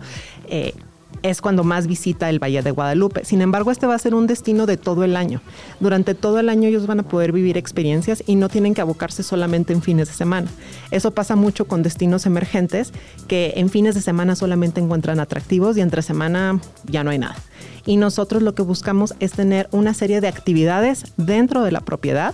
eh, 0.48 0.74
es 1.24 1.42
cuando 1.42 1.64
más 1.64 1.88
visita 1.88 2.30
el 2.30 2.38
Valle 2.38 2.62
de 2.62 2.72
Guadalupe. 2.72 3.26
Sin 3.26 3.42
embargo, 3.42 3.72
este 3.72 3.88
va 3.88 3.96
a 3.96 4.00
ser 4.00 4.14
un 4.14 4.28
destino 4.28 4.66
de 4.66 4.78
todo 4.78 5.04
el 5.04 5.16
año. 5.16 5.42
Durante 5.80 6.14
todo 6.14 6.40
el 6.40 6.50
año 6.50 6.68
ellos 6.68 6.86
van 6.86 7.00
a 7.00 7.04
poder 7.04 7.32
vivir 7.32 7.58
experiencias 7.58 8.24
y 8.28 8.36
no 8.36 8.50
tienen 8.50 8.74
que 8.74 8.82
abocarse 8.82 9.24
solamente 9.24 9.74
en 9.74 9.82
fines 9.82 10.10
de 10.10 10.14
semana. 10.14 10.50
Eso 10.92 11.12
pasa 11.12 11.36
mucho 11.36 11.66
con 11.66 11.82
destinos 11.82 12.26
emergentes 12.26 12.92
que 13.28 13.54
en 13.56 13.70
fines 13.70 13.96
de 13.96 14.02
semana 14.02 14.36
solamente 14.36 14.82
encuentran 14.82 15.20
atractivos 15.20 15.78
y 15.78 15.82
entre 15.82 16.02
semana 16.02 16.60
ya 16.86 17.04
no 17.04 17.10
hay 17.10 17.20
nada. 17.20 17.38
Y 17.86 17.98
nosotros 17.98 18.44
lo 18.44 18.54
que 18.54 18.62
buscamos 18.62 19.14
es 19.20 19.32
tener 19.32 19.68
una 19.72 19.94
serie 19.94 20.22
de 20.22 20.28
actividades 20.28 21.14
dentro 21.18 21.64
de 21.64 21.72
la 21.72 21.82
propiedad 21.82 22.34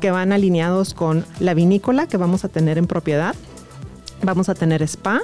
que 0.00 0.10
van 0.10 0.32
alineados 0.32 0.94
con 0.94 1.24
la 1.40 1.54
vinícola 1.54 2.06
que 2.06 2.16
vamos 2.16 2.44
a 2.44 2.48
tener 2.48 2.78
en 2.78 2.86
propiedad. 2.86 3.34
Vamos 4.22 4.48
a 4.48 4.54
tener 4.54 4.82
spa, 4.82 5.20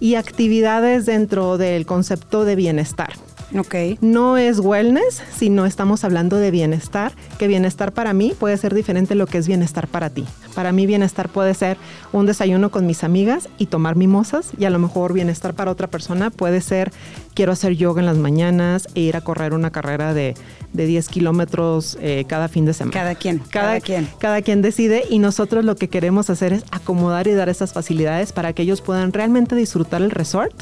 y 0.00 0.16
actividades 0.16 1.06
dentro 1.06 1.58
del 1.58 1.86
concepto 1.86 2.44
de 2.44 2.56
bienestar. 2.56 3.12
Okay. 3.58 3.98
No 4.00 4.36
es 4.36 4.60
wellness, 4.60 5.22
sino 5.36 5.66
estamos 5.66 6.04
hablando 6.04 6.36
de 6.36 6.52
bienestar, 6.52 7.12
que 7.36 7.48
bienestar 7.48 7.92
para 7.92 8.12
mí 8.12 8.32
puede 8.38 8.56
ser 8.56 8.74
diferente 8.74 9.14
a 9.14 9.16
lo 9.16 9.26
que 9.26 9.38
es 9.38 9.48
bienestar 9.48 9.88
para 9.88 10.08
ti. 10.08 10.24
Para 10.54 10.70
mí 10.70 10.86
bienestar 10.86 11.28
puede 11.28 11.54
ser 11.54 11.76
un 12.12 12.26
desayuno 12.26 12.70
con 12.70 12.86
mis 12.86 13.02
amigas 13.02 13.48
y 13.58 13.66
tomar 13.66 13.96
mimosas 13.96 14.52
y 14.56 14.66
a 14.66 14.70
lo 14.70 14.78
mejor 14.78 15.12
bienestar 15.12 15.54
para 15.54 15.72
otra 15.72 15.88
persona 15.88 16.30
puede 16.30 16.60
ser 16.60 16.92
quiero 17.34 17.52
hacer 17.52 17.74
yoga 17.74 18.00
en 18.00 18.06
las 18.06 18.16
mañanas 18.16 18.88
e 18.94 19.00
ir 19.00 19.16
a 19.16 19.20
correr 19.20 19.54
una 19.54 19.70
carrera 19.70 20.14
de, 20.14 20.34
de 20.72 20.86
10 20.86 21.08
kilómetros 21.08 21.98
eh, 22.00 22.24
cada 22.28 22.48
fin 22.48 22.64
de 22.64 22.74
semana. 22.74 22.92
Cada 22.92 23.14
quien, 23.14 23.38
cada, 23.38 23.80
quien. 23.80 24.08
Cada 24.18 24.42
quien 24.42 24.62
decide 24.62 25.04
y 25.08 25.18
nosotros 25.18 25.64
lo 25.64 25.76
que 25.76 25.88
queremos 25.88 26.30
hacer 26.30 26.52
es 26.52 26.64
acomodar 26.70 27.26
y 27.26 27.32
dar 27.32 27.48
esas 27.48 27.72
facilidades 27.72 28.32
para 28.32 28.52
que 28.52 28.62
ellos 28.62 28.80
puedan 28.80 29.12
realmente 29.12 29.54
disfrutar 29.54 30.02
el 30.02 30.10
resort 30.10 30.54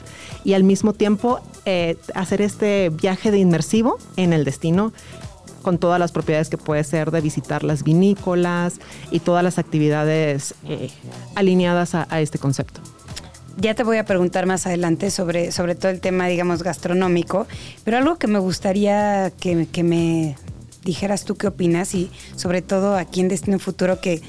y 0.44 0.54
al 0.54 0.64
mismo 0.64 0.92
tiempo 0.92 1.40
eh, 1.64 1.96
hacer 2.14 2.42
este 2.42 2.90
viaje 2.90 3.30
de 3.30 3.38
inmersivo 3.38 3.98
en 4.16 4.32
el 4.32 4.44
destino 4.44 4.92
con 5.62 5.78
todas 5.78 5.98
las 5.98 6.12
propiedades 6.12 6.48
que 6.48 6.56
puede 6.56 6.84
ser 6.84 7.10
de 7.10 7.20
visitar 7.20 7.64
las 7.64 7.82
vinícolas 7.82 8.80
y 9.10 9.20
todas 9.20 9.44
las 9.44 9.58
actividades 9.58 10.54
eh, 10.66 10.90
alineadas 11.34 11.94
a, 11.94 12.20
este 12.20 12.38
concepto. 12.38 12.80
Ya 13.60 13.74
te 13.74 13.82
voy 13.82 13.96
a 13.96 14.04
preguntar 14.04 14.46
más 14.46 14.66
adelante 14.66 15.10
sobre, 15.10 15.50
sobre 15.50 15.74
todo 15.74 15.90
el 15.90 16.00
tema, 16.00 16.28
digamos, 16.28 16.62
gastronómico, 16.62 17.46
pero 17.84 17.96
algo 17.98 18.16
que 18.16 18.28
me 18.28 18.38
gustaría 18.38 19.32
que, 19.40 19.66
que 19.66 19.82
me 19.82 20.36
dijeras 20.84 21.24
tú 21.24 21.36
qué 21.36 21.48
opinas 21.48 21.94
y 21.94 22.10
sobre 22.36 22.62
todo 22.62 22.96
aquí 22.96 23.20
en 23.20 23.28
Destino 23.28 23.58
Futuro 23.58 24.00
que 24.00 24.22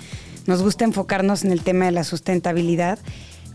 nos 0.48 0.64
gusta 0.64 0.84
enfocarnos 0.84 1.44
en 1.44 1.52
el 1.52 1.62
tema 1.62 1.86
de 1.86 1.92
la 1.92 2.04
sustentabilidad. 2.04 2.98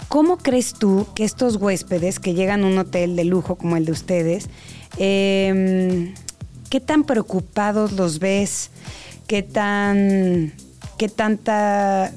¿Cómo 0.09 0.39
crees 0.39 0.75
tú 0.75 1.09
que 1.15 1.25
estos 1.25 1.57
huéspedes 1.57 2.21
que 2.21 2.35
llegan 2.35 2.63
a 2.63 2.67
un 2.69 2.79
hotel 2.79 3.17
de 3.17 3.25
lujo 3.25 3.57
como 3.57 3.77
el 3.77 3.85
de 3.85 3.93
ustedes 3.93 4.49
eh, 4.99 6.15
¿qué 6.71 6.81
tan 6.81 7.05
preocupados 7.05 7.93
los 7.93 8.19
ves? 8.19 8.71
¿Qué 9.27 9.43
tan, 9.43 10.53
qué 10.99 11.09
tanta, 11.09 12.13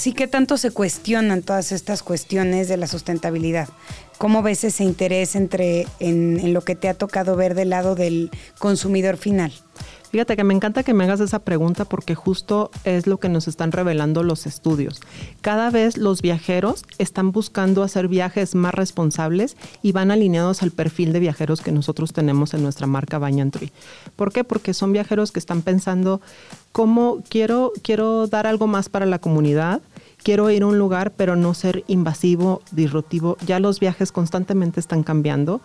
sí, 0.00 0.12
qué 0.12 0.26
tanto 0.26 0.56
se 0.56 0.70
cuestionan 0.70 1.42
todas 1.42 1.72
estas 1.72 2.02
cuestiones 2.02 2.68
de 2.68 2.78
la 2.78 2.86
sustentabilidad? 2.86 3.68
¿Cómo 4.16 4.42
ves 4.42 4.64
ese 4.64 4.82
interés 4.82 5.36
entre 5.36 5.86
en 5.98 6.54
lo 6.54 6.62
que 6.62 6.74
te 6.74 6.88
ha 6.88 6.94
tocado 6.94 7.36
ver 7.36 7.54
del 7.54 7.70
lado 7.70 7.94
del 7.94 8.30
consumidor 8.58 9.18
final? 9.18 9.52
Fíjate 10.10 10.34
que 10.34 10.42
me 10.42 10.54
encanta 10.54 10.82
que 10.82 10.92
me 10.92 11.04
hagas 11.04 11.20
esa 11.20 11.38
pregunta 11.38 11.84
porque 11.84 12.16
justo 12.16 12.72
es 12.82 13.06
lo 13.06 13.18
que 13.18 13.28
nos 13.28 13.46
están 13.46 13.70
revelando 13.70 14.24
los 14.24 14.44
estudios. 14.44 15.00
Cada 15.40 15.70
vez 15.70 15.96
los 15.96 16.20
viajeros 16.20 16.84
están 16.98 17.30
buscando 17.30 17.84
hacer 17.84 18.08
viajes 18.08 18.56
más 18.56 18.74
responsables 18.74 19.56
y 19.82 19.92
van 19.92 20.10
alineados 20.10 20.64
al 20.64 20.72
perfil 20.72 21.12
de 21.12 21.20
viajeros 21.20 21.60
que 21.60 21.70
nosotros 21.70 22.12
tenemos 22.12 22.54
en 22.54 22.64
nuestra 22.64 22.88
marca 22.88 23.18
Banyan 23.18 23.52
Tree. 23.52 23.70
¿Por 24.16 24.32
qué? 24.32 24.42
Porque 24.42 24.74
son 24.74 24.92
viajeros 24.92 25.30
que 25.30 25.38
están 25.38 25.62
pensando 25.62 26.20
cómo 26.72 27.22
quiero, 27.28 27.72
quiero 27.82 28.26
dar 28.26 28.48
algo 28.48 28.66
más 28.66 28.88
para 28.88 29.06
la 29.06 29.20
comunidad, 29.20 29.80
quiero 30.22 30.50
ir 30.50 30.62
a 30.62 30.66
un 30.66 30.78
lugar 30.78 31.12
pero 31.12 31.36
no 31.36 31.54
ser 31.54 31.84
invasivo, 31.86 32.62
disruptivo. 32.72 33.36
Ya 33.46 33.60
los 33.60 33.80
viajes 33.80 34.12
constantemente 34.12 34.80
están 34.80 35.02
cambiando 35.02 35.60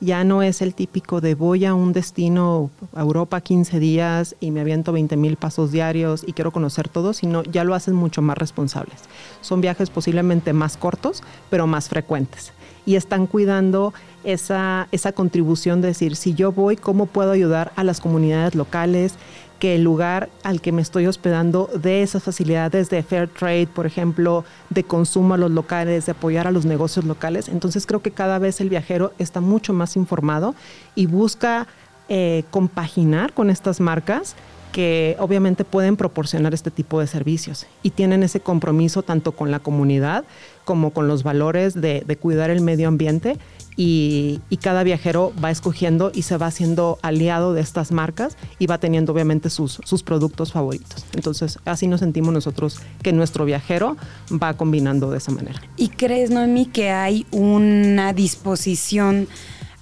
ya 0.00 0.22
no 0.22 0.42
es 0.42 0.62
el 0.62 0.74
típico 0.74 1.20
de 1.20 1.34
voy 1.34 1.64
a 1.64 1.74
un 1.74 1.92
destino 1.92 2.70
a 2.94 3.00
Europa 3.00 3.40
15 3.40 3.80
días 3.80 4.36
y 4.38 4.52
me 4.52 4.60
aviento 4.60 4.92
20 4.92 5.16
mil 5.16 5.36
pasos 5.36 5.72
diarios 5.72 6.22
y 6.26 6.34
quiero 6.34 6.52
conocer 6.52 6.88
todo, 6.88 7.12
sino 7.12 7.42
ya 7.42 7.64
lo 7.64 7.74
hacen 7.74 7.94
mucho 7.94 8.22
más 8.22 8.38
responsables. 8.38 9.00
Son 9.40 9.60
viajes 9.60 9.90
posiblemente 9.90 10.52
más 10.52 10.76
cortos, 10.76 11.22
pero 11.50 11.66
más 11.66 11.88
frecuentes. 11.88 12.52
Y 12.86 12.94
están 12.94 13.26
cuidando 13.26 13.92
esa, 14.24 14.88
esa 14.92 15.12
contribución 15.12 15.80
de 15.80 15.88
decir, 15.88 16.16
si 16.16 16.32
yo 16.34 16.52
voy, 16.52 16.76
¿cómo 16.76 17.06
puedo 17.06 17.32
ayudar 17.32 17.72
a 17.76 17.84
las 17.84 18.00
comunidades 18.00 18.54
locales? 18.54 19.14
Que 19.58 19.74
el 19.74 19.82
lugar 19.82 20.28
al 20.44 20.60
que 20.60 20.72
me 20.72 20.82
estoy 20.82 21.06
hospedando 21.06 21.68
dé 21.74 22.02
esas 22.02 22.22
facilidades 22.22 22.90
de 22.90 23.02
fair 23.02 23.28
trade, 23.28 23.66
por 23.66 23.86
ejemplo, 23.86 24.44
de 24.70 24.84
consumo 24.84 25.34
a 25.34 25.38
los 25.38 25.50
locales, 25.50 26.06
de 26.06 26.12
apoyar 26.12 26.46
a 26.46 26.50
los 26.50 26.64
negocios 26.64 27.04
locales. 27.04 27.48
Entonces 27.48 27.86
creo 27.86 28.00
que 28.00 28.10
cada 28.10 28.38
vez 28.38 28.60
el 28.60 28.68
viajero 28.68 29.12
está 29.18 29.40
mucho 29.40 29.72
más 29.72 29.96
informado 29.96 30.54
y 30.94 31.06
busca 31.06 31.66
eh, 32.08 32.44
compaginar 32.50 33.32
con 33.32 33.50
estas 33.50 33.80
marcas 33.80 34.34
que 34.72 35.16
obviamente 35.18 35.64
pueden 35.64 35.96
proporcionar 35.96 36.54
este 36.54 36.70
tipo 36.70 37.00
de 37.00 37.06
servicios 37.06 37.66
y 37.82 37.90
tienen 37.90 38.22
ese 38.22 38.40
compromiso 38.40 39.02
tanto 39.02 39.32
con 39.32 39.50
la 39.50 39.58
comunidad 39.58 40.24
como 40.64 40.90
con 40.90 41.08
los 41.08 41.22
valores 41.22 41.74
de, 41.74 42.04
cuidar 42.20 42.50
el 42.50 42.60
medio 42.60 42.88
ambiente 42.88 43.38
y, 43.76 44.40
cada 44.60 44.82
viajero 44.82 45.32
va 45.42 45.50
escogiendo 45.50 46.10
y 46.12 46.22
se 46.22 46.36
va 46.36 46.46
haciendo 46.46 46.98
aliado 47.00 47.54
de 47.54 47.62
estas 47.62 47.90
marcas 47.90 48.36
y 48.58 48.66
va 48.66 48.78
teniendo 48.78 49.12
obviamente 49.12 49.50
sus, 49.50 49.80
sus 49.84 50.02
productos 50.02 50.52
favoritos. 50.52 51.06
Entonces, 51.14 51.58
así 51.64 51.86
nos 51.86 52.00
sentimos 52.00 52.34
nosotros 52.34 52.80
que 53.02 53.12
nuestro 53.12 53.44
viajero 53.44 53.96
va 54.30 54.54
combinando 54.54 55.10
de 55.10 55.18
esa 55.18 55.32
manera. 55.32 55.62
¿Y 55.76 55.88
crees, 55.88 56.30
Noemi, 56.30 56.66
que 56.66 56.90
hay 56.90 57.24
una 57.30 58.12
disposición 58.12 59.28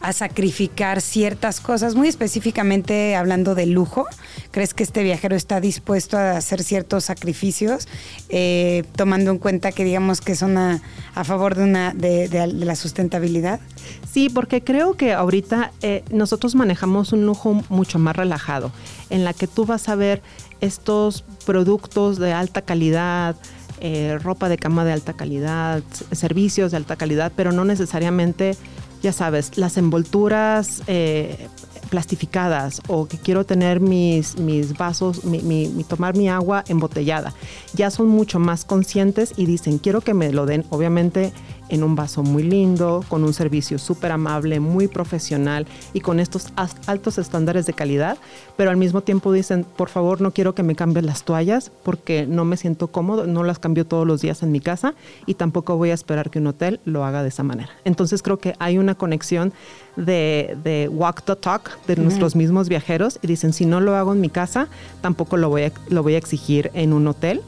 a 0.07 0.13
sacrificar 0.13 1.01
ciertas 1.01 1.61
cosas, 1.61 1.97
muy 1.97 2.07
específicamente 2.07 3.17
hablando 3.17 3.57
de 3.57 3.67
lujo? 3.67 4.07
¿Crees 4.53 4.73
que 4.73 4.85
este 4.85 5.03
viajero 5.03 5.35
está 5.35 5.61
dispuesto 5.61 6.17
a 6.17 6.37
hacer 6.37 6.63
ciertos 6.63 7.05
sacrificios, 7.05 7.89
eh, 8.29 8.85
tomando 8.95 9.33
en 9.33 9.39
cuenta 9.39 9.73
que 9.73 9.83
digamos 9.83 10.21
que 10.21 10.37
son 10.37 10.59
a, 10.59 10.81
favor 11.25 11.57
de, 11.57 11.65
una, 11.65 11.93
de, 11.93 12.29
la 12.55 12.77
sustentabilidad? 12.77 13.59
Sí, 14.09 14.29
porque 14.29 14.63
creo 14.63 14.95
que 14.95 15.13
ahorita 15.13 15.73
eh, 15.83 16.05
nosotros 16.13 16.55
manejamos 16.55 17.13
un 17.13 17.27
lujo 17.27 17.65
mucho 17.69 17.99
más 17.99 18.15
relajado, 18.15 18.71
en 19.11 19.25
la 19.25 19.35
que 19.35 19.49
tú 19.49 19.67
vas 19.67 19.89
a 19.89 19.97
ver 19.97 20.23
estos 20.61 21.25
productos 21.45 22.19
de 22.19 22.33
alta 22.33 22.63
calidad, 22.63 23.35
eh, 23.81 24.19
ropa 24.23 24.49
de 24.49 24.57
cama 24.57 24.85
de 24.85 24.93
alta 24.93 25.15
calidad, 25.15 25.83
servicios 26.13 26.71
de 26.71 26.77
alta 26.77 26.95
calidad, 26.95 27.33
pero 27.35 27.51
no 27.51 27.65
necesariamente 27.65 28.57
ya 29.07 29.13
sabes, 29.13 29.57
las 29.57 29.77
envolturas 29.77 30.83
eh, 30.89 31.47
plastificadas 31.91 32.83
o 32.89 33.07
que 33.07 33.19
quiero 33.19 33.47
tener 33.47 33.79
mis, 33.79 34.37
mis 34.37 34.77
vasos, 34.77 35.25
mi, 35.25 35.85
tomar 35.89 36.17
mi 36.17 36.29
agua 36.29 36.65
embotellada, 36.67 37.33
ya 37.73 37.93
son 37.93 38.09
mucho 38.09 38.41
más 38.41 38.65
conscientes 38.65 39.33
y 39.37 39.47
dicen, 39.47 39.79
quiero 39.79 40.01
que 40.01 40.13
me 40.13 40.33
lo 40.33 40.45
den, 40.45 40.65
obviamente 40.71 41.33
en 41.69 41.83
un 41.83 41.95
vaso 41.95 42.23
muy 42.23 42.43
lindo, 42.43 43.05
con 43.09 43.25
un 43.25 43.33
servicio 43.33 43.79
súper 43.79 44.13
amable, 44.13 44.61
muy 44.61 44.89
profesional 44.89 45.67
y 45.93 46.01
con 46.01 46.21
estos 46.21 46.53
altos 46.87 47.19
estándares 47.19 47.67
de 47.67 47.73
calidad, 47.73 48.19
pero 48.57 48.71
al 48.71 48.77
mismo 48.77 49.01
tiempo 49.01 49.33
dicen, 49.33 49.65
por 49.65 49.89
favor 49.89 50.21
no 50.21 50.33
quiero 50.33 50.55
que 50.55 50.63
me 50.63 50.75
cambien 50.75 51.07
las 51.07 51.25
toallas 51.25 51.71
porque 51.83 52.27
no 52.27 52.45
me 52.45 52.57
siento 52.57 52.89
cómodo, 52.89 53.27
no 53.27 53.45
las 53.45 53.59
cambio 53.59 53.87
todos 53.87 54.07
los 54.07 54.21
días 54.21 54.43
en 54.43 54.53
mi 54.53 54.61
casa 54.61 54.95
y 55.27 55.35
tampoco 55.35 55.77
voy 55.77 55.91
a 55.91 55.95
esperar 55.95 56.31
que 56.31 56.39
un 56.39 56.47
hotel 56.49 56.81
lo 56.85 57.05
haga 57.05 57.23
de 57.23 57.29
esa 57.29 57.43
manera. 57.43 57.71
Entonces 57.85 58.23
creo 58.23 58.39
que 58.39 58.55
hay 58.59 58.79
una 58.79 58.95
conexión 58.95 59.53
de, 59.97 60.89
walk 60.93 61.23
the 61.25 61.37
talk 61.37 61.79
de 61.87 61.97
nuestros 61.97 62.37
mismos 62.37 62.69
viajeros 62.69 63.19
y 63.23 63.27
dicen, 63.27 63.53
si 63.53 63.67
no 63.67 63.81
lo 63.81 63.97
hago 63.97 64.13
en 64.13 64.21
mi 64.21 64.29
casa, 64.29 64.69
tampoco 65.01 65.37
lo 65.37 65.49
voy 65.49 65.63
a, 65.63 65.73
lo 65.89 66.03
voy 66.03 66.15
a 66.15 66.19
exigir 66.19 66.71
en 66.75 66.93
un 66.93 67.07
hotel 67.07 67.43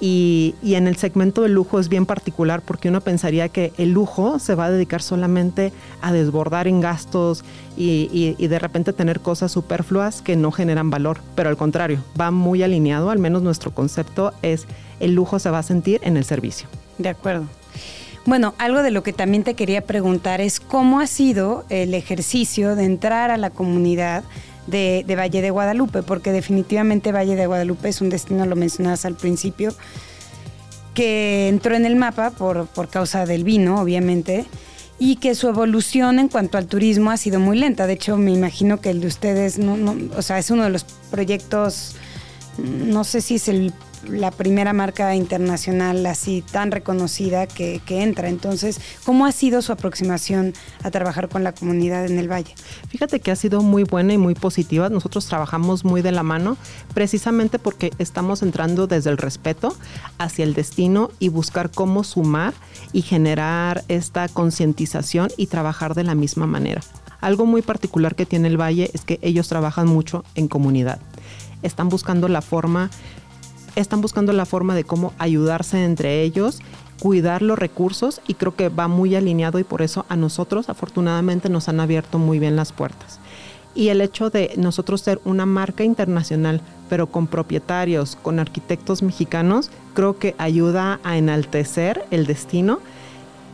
Y, 0.00 0.54
en 0.62 0.86
el 0.86 0.96
segmento 0.96 1.42
del 1.42 1.54
lujo 1.54 1.80
es 1.80 1.88
bien 1.88 2.06
particular 2.06 2.62
porque 2.62 2.88
uno 2.88 3.00
pensaría 3.00 3.48
que 3.48 3.72
el 3.78 3.90
lujo 3.90 4.38
se 4.38 4.54
va 4.54 4.66
a 4.66 4.70
dedicar 4.70 5.02
solamente 5.02 5.72
a 6.00 6.12
desbordar 6.12 6.68
en 6.68 6.80
gastos 6.80 7.44
y, 7.76 8.36
y 8.38 8.46
de 8.46 8.58
repente 8.58 8.92
tener 8.92 9.20
cosas 9.20 9.50
superfluas 9.50 10.22
que 10.22 10.36
no 10.36 10.52
generan 10.52 10.90
valor, 10.90 11.18
pero 11.34 11.48
al 11.48 11.56
contrario, 11.56 11.98
va 12.20 12.30
muy 12.30 12.62
alineado, 12.62 13.10
al 13.10 13.18
menos 13.18 13.42
nuestro 13.42 13.74
concepto 13.74 14.32
es 14.42 14.66
el 15.00 15.14
lujo 15.14 15.38
se 15.38 15.50
va 15.50 15.58
a 15.58 15.62
sentir 15.62 16.00
en 16.04 16.16
el 16.16 16.24
servicio. 16.24 16.68
De 16.98 17.08
acuerdo. 17.08 17.46
Bueno, 18.28 18.54
algo 18.58 18.82
de 18.82 18.90
lo 18.90 19.02
que 19.02 19.14
también 19.14 19.42
te 19.42 19.54
quería 19.54 19.80
preguntar 19.80 20.42
es 20.42 20.60
cómo 20.60 21.00
ha 21.00 21.06
sido 21.06 21.64
el 21.70 21.94
ejercicio 21.94 22.76
de 22.76 22.84
entrar 22.84 23.30
a 23.30 23.38
la 23.38 23.48
comunidad 23.48 24.22
de, 24.68 25.04
Valle 25.16 25.42
de 25.42 25.50
Guadalupe, 25.50 26.02
porque 26.02 26.32
definitivamente 26.32 27.12
Valle 27.12 27.36
de 27.36 27.46
Guadalupe 27.46 27.88
es 27.88 28.00
un 28.00 28.10
destino, 28.10 28.46
lo 28.46 28.56
mencionabas 28.56 29.04
al 29.04 29.14
principio, 29.14 29.74
que 30.94 31.48
entró 31.48 31.74
en 31.74 31.86
el 31.86 31.96
mapa 31.96 32.30
por, 32.30 32.66
por 32.66 32.88
causa 32.88 33.24
del 33.26 33.44
vino, 33.44 33.80
obviamente, 33.80 34.46
y 34.98 35.16
que 35.16 35.34
su 35.34 35.48
evolución 35.48 36.18
en 36.18 36.28
cuanto 36.28 36.58
al 36.58 36.66
turismo 36.66 37.10
ha 37.10 37.16
sido 37.16 37.38
muy 37.38 37.56
lenta. 37.56 37.86
De 37.86 37.94
hecho, 37.94 38.16
me 38.16 38.32
imagino 38.32 38.80
que 38.80 38.90
el 38.90 39.00
de 39.00 39.06
ustedes, 39.06 39.58
no, 39.58 39.76
no, 39.76 39.96
o 40.16 40.22
sea, 40.22 40.38
es 40.38 40.50
uno 40.50 40.64
de 40.64 40.70
los 40.70 40.84
proyectos, 41.10 41.94
no 42.58 43.04
sé 43.04 43.20
si 43.20 43.36
es 43.36 43.48
el 43.48 43.72
la 44.06 44.30
primera 44.30 44.72
marca 44.72 45.14
internacional 45.14 46.04
así 46.06 46.42
tan 46.42 46.70
reconocida 46.70 47.46
que, 47.46 47.80
entra. 47.88 48.28
Entonces, 48.28 48.80
¿cómo 49.04 49.26
ha 49.26 49.32
sido 49.32 49.62
su 49.62 49.72
aproximación 49.72 50.52
a 50.82 50.90
trabajar 50.90 51.28
con 51.28 51.42
la 51.42 51.52
comunidad 51.52 52.06
en 52.06 52.18
el 52.18 52.30
Valle? 52.30 52.54
Fíjate 52.88 53.20
que 53.20 53.30
ha 53.30 53.36
sido 53.36 53.62
muy 53.62 53.84
buena 53.84 54.12
y 54.12 54.18
muy 54.18 54.34
positiva. 54.34 54.88
Nosotros 54.88 55.26
trabajamos 55.26 55.84
muy 55.84 56.02
de 56.02 56.12
la 56.12 56.22
mano 56.22 56.56
precisamente 56.94 57.58
porque 57.58 57.90
estamos 57.98 58.42
entrando 58.42 58.86
desde 58.86 59.10
el 59.10 59.18
respeto 59.18 59.76
hacia 60.18 60.44
el 60.44 60.54
destino 60.54 61.10
y 61.18 61.28
buscar 61.28 61.70
cómo 61.70 62.04
sumar 62.04 62.54
y 62.92 63.02
generar 63.02 63.84
esta 63.88 64.28
concientización 64.28 65.28
y 65.36 65.46
trabajar 65.46 65.94
de 65.94 66.04
la 66.04 66.14
misma 66.14 66.46
manera. 66.46 66.82
Algo 67.20 67.46
muy 67.46 67.62
particular 67.62 68.14
que 68.14 68.26
tiene 68.26 68.48
el 68.48 68.60
Valle 68.60 68.90
es 68.94 69.04
que 69.04 69.18
ellos 69.22 69.48
trabajan 69.48 69.88
mucho 69.88 70.24
en 70.34 70.48
comunidad. 70.48 71.00
Están 71.62 71.88
buscando 71.88 72.28
la 72.28 72.42
forma 72.42 72.90
están 73.80 74.00
buscando 74.00 74.32
la 74.32 74.46
forma 74.46 74.74
de 74.74 74.84
cómo 74.84 75.12
ayudarse 75.18 75.84
entre 75.84 76.22
ellos 76.22 76.60
cuidar 76.98 77.42
los 77.42 77.58
recursos 77.58 78.20
y 78.26 78.34
creo 78.34 78.54
que 78.54 78.68
va 78.68 78.88
muy 78.88 79.14
alineado 79.14 79.58
y 79.58 79.64
por 79.64 79.82
eso 79.82 80.04
a 80.08 80.16
nosotros 80.16 80.68
afortunadamente 80.68 81.48
nos 81.48 81.68
han 81.68 81.80
abierto 81.80 82.18
muy 82.18 82.38
bien 82.38 82.56
las 82.56 82.72
puertas. 82.72 83.20
Y 83.74 83.88
el 83.90 84.00
hecho 84.00 84.30
de 84.30 84.52
nosotros 84.56 85.02
ser 85.02 85.20
una 85.24 85.46
marca 85.46 85.84
internacional, 85.84 86.60
pero 86.88 87.06
con 87.06 87.28
propietarios, 87.28 88.16
con 88.16 88.40
arquitectos 88.40 89.02
mexicanos, 89.02 89.70
creo 89.94 90.18
que 90.18 90.34
ayuda 90.38 90.98
a 91.04 91.16
enaltecer 91.16 92.04
el 92.10 92.26
destino 92.26 92.80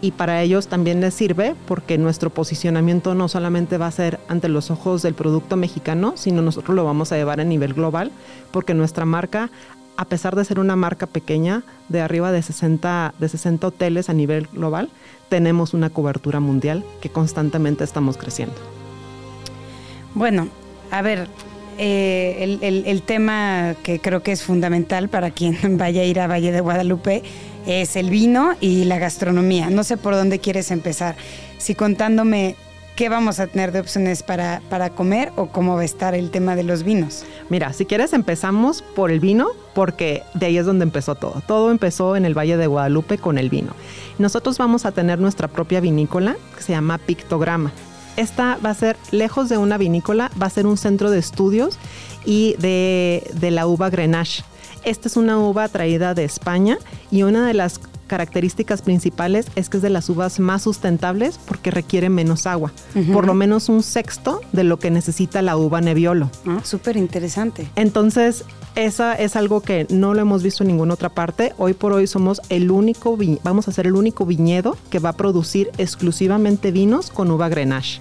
y 0.01 0.13
para 0.13 0.43
ellos 0.43 0.69
también 0.69 1.01
les 1.01 1.15
sirve 1.15 1.55
porque 1.67 1.99
nuestro 1.99 2.31
posicionamiento 2.31 3.15
no 3.15 3.29
solamente 3.29 3.79
va 3.79 3.87
a 3.87 3.91
ser 3.91 4.21
ante 4.29 4.49
los 4.49 4.71
ojos 4.71 5.03
del 5.03 5.15
producto 5.15 5.57
mexicano, 5.57 6.15
sino 6.17 6.43
nosotros 6.43 6.75
lo 6.75 6.85
vamos 6.85 7.13
a 7.13 7.17
llevar 7.17 7.41
a 7.41 7.45
nivel 7.45 7.75
global 7.75 8.11
porque 8.51 8.75
nuestra 8.75 9.05
marca 9.05 9.51
a 9.97 10.05
pesar 10.05 10.37
de 10.37 10.45
ser 10.45 10.59
una 10.59 10.77
marca 10.77 11.07
pequeña, 11.07 11.63
de 11.89 12.01
arriba 12.01 12.33
de 12.33 12.43
60, 12.43 13.15
de 13.19 13.29
60 13.29 13.67
hoteles 13.67 14.09
a 14.09 14.13
nivel 14.13 14.49
global, 14.53 14.91
tenemos 15.29 15.75
una 15.75 15.91
cobertura 15.91 16.41
mundial 16.41 16.85
que 17.01 17.11
constantemente 17.11 17.85
estamos 17.85 18.17
creciendo. 18.17 18.57
Bueno, 20.15 20.49
a 20.91 21.03
ver, 21.03 21.29
eh, 21.79 22.59
el, 22.87 23.03
tema 23.03 23.75
que 23.83 23.99
creo 23.99 24.23
que 24.23 24.33
es 24.33 24.43
fundamental 24.43 25.09
para 25.09 25.31
quien 25.31 25.59
vaya 25.79 26.03
a 26.03 26.05
ir 26.05 26.21
a 26.21 26.27
Valle 26.27 26.53
de 26.53 26.61
Guadalupe 26.61 27.23
es 27.67 27.97
el 27.97 28.11
vino 28.11 28.55
y 28.61 28.85
la 28.85 28.99
gastronomía. 28.99 29.71
No 29.71 29.85
sé 29.85 29.97
por 29.97 30.15
dónde 30.15 30.39
quieres 30.39 30.71
empezar. 30.71 31.17
Si 31.59 31.75
contándome 31.75 32.57
¿qué 32.97 33.09
vamos 33.09 33.41
a 33.41 33.47
tener 33.47 33.73
de 33.73 33.81
opciones 33.81 34.23
para, 34.23 34.61
para 34.71 34.91
comer 34.91 35.33
o 35.37 35.47
cómo 35.47 35.75
va 35.75 35.83
a 35.83 35.85
estar 35.85 36.15
el 36.15 36.31
tema 36.31 36.55
de 36.57 36.63
los 36.63 36.85
vinos? 36.85 37.25
Mira, 37.49 37.73
si 37.73 37.87
quieres 37.87 38.13
empezamos 38.13 38.83
por 38.83 39.11
el 39.11 39.21
vino, 39.21 39.49
porque 39.75 40.23
de 40.35 40.47
ahí 40.47 40.59
es 40.59 40.67
donde 40.67 40.85
empezó 40.85 41.15
todo. 41.15 41.43
Todo 41.47 41.71
empezó 41.71 42.17
en 42.17 42.25
el 42.25 42.37
Valle 42.37 42.57
de 42.57 42.67
Guadalupe 42.67 43.19
con 43.19 43.39
el 43.39 43.51
vino. 43.51 43.73
Nosotros 44.19 44.59
vamos 44.59 44.87
a 44.87 44.93
tener 44.93 45.19
nuestra 45.19 45.49
propia 45.49 45.81
vinícola 45.81 46.37
que 46.57 46.63
se 46.63 46.73
llama 46.73 46.99
Pictograma. 46.99 47.73
Esta 48.17 48.59
va 48.65 48.71
a 48.71 48.75
ser, 48.75 48.97
lejos 49.11 49.49
de 49.49 49.59
una 49.59 49.77
vinícola, 49.77 50.31
va 50.41 50.47
a 50.47 50.51
ser 50.51 50.67
un 50.67 50.77
centro 50.77 51.11
de 51.11 51.19
estudios 51.19 51.79
y 52.25 52.55
de, 52.59 53.29
de 53.35 53.51
la 53.51 53.67
uva 53.67 53.91
Grenache. 53.91 54.45
Esta 54.85 55.09
es 55.09 55.17
una 55.17 55.39
uva 55.39 55.67
traída 55.69 56.15
de 56.15 56.25
España 56.25 56.79
y 57.11 57.23
una 57.23 57.47
de 57.47 57.55
las 57.55 57.81
características 58.07 58.83
principales 58.83 59.47
es 59.57 59.69
que 59.69 59.79
es 59.79 59.83
de 59.83 59.91
las 59.91 60.09
uvas 60.09 60.39
más 60.39 60.63
sustentables 60.63 61.39
porque 61.47 61.71
requiere 61.71 62.11
menos 62.11 62.47
agua, 62.47 62.73
por 63.13 63.27
lo 63.27 63.35
menos 63.35 63.69
un 63.69 63.83
sexto 63.83 64.41
de 64.53 64.65
lo 64.65 64.79
que 64.79 64.91
necesita 64.91 65.43
la 65.43 65.57
uva 65.57 65.81
Nebbiolo. 65.81 66.31
Ah, 66.47 66.61
súper 66.63 66.97
interesante. 66.97 67.69
Entonces, 67.77 68.45
esa 68.77 69.15
es 69.15 69.37
algo 69.37 69.61
que 69.61 69.87
no 69.91 70.15
lo 70.15 70.21
hemos 70.21 70.43
visto 70.43 70.65
en 70.65 70.69
ninguna 70.69 70.95
otra 70.95 71.09
parte. 71.09 71.53
Hoy 71.59 71.75
por 71.75 71.93
hoy 71.93 72.07
somos 72.07 72.41
el 72.49 72.71
único, 72.71 73.17
vamos 73.43 73.69
a 73.69 73.73
ser 73.73 73.87
el 73.87 73.95
único 73.95 74.27
viñedo 74.27 74.77
que 74.91 74.99
va 74.99 75.11
a 75.11 75.17
producir 75.17 75.71
exclusivamente 75.79 76.73
vinos 76.73 77.11
con 77.11 77.31
uva 77.31 77.49
Grenache. 77.49 78.01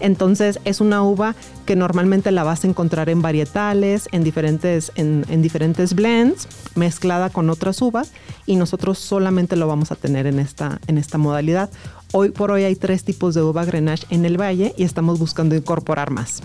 Entonces, 0.00 0.58
es 0.64 0.80
una 0.80 1.02
uva 1.02 1.34
que 1.66 1.76
normalmente 1.76 2.30
la 2.32 2.42
vas 2.42 2.64
a 2.64 2.66
encontrar 2.68 3.08
en 3.08 3.22
varietales, 3.22 4.08
en 4.12 4.24
diferentes, 4.24 4.90
en, 4.96 5.24
en 5.28 5.42
diferentes 5.42 5.94
blends, 5.94 6.48
mezclada 6.74 7.30
con 7.30 7.50
otras 7.50 7.80
uvas, 7.82 8.12
y 8.46 8.56
nosotros 8.56 8.98
solamente 8.98 9.56
lo 9.56 9.68
vamos 9.68 9.92
a 9.92 9.96
tener 9.96 10.26
en 10.26 10.38
esta, 10.38 10.80
en 10.86 10.98
esta 10.98 11.18
modalidad. 11.18 11.70
Hoy 12.12 12.30
por 12.30 12.50
hoy 12.50 12.64
hay 12.64 12.74
tres 12.74 13.04
tipos 13.04 13.34
de 13.34 13.42
uva 13.42 13.64
Grenache 13.64 14.06
en 14.10 14.24
el 14.24 14.40
valle 14.40 14.74
y 14.76 14.82
estamos 14.82 15.18
buscando 15.18 15.54
incorporar 15.54 16.10
más. 16.10 16.42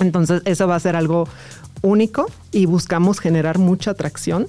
Entonces, 0.00 0.42
eso 0.44 0.66
va 0.66 0.76
a 0.76 0.80
ser 0.80 0.96
algo 0.96 1.28
único 1.82 2.26
y 2.50 2.66
buscamos 2.66 3.20
generar 3.20 3.58
mucha 3.58 3.92
atracción 3.92 4.46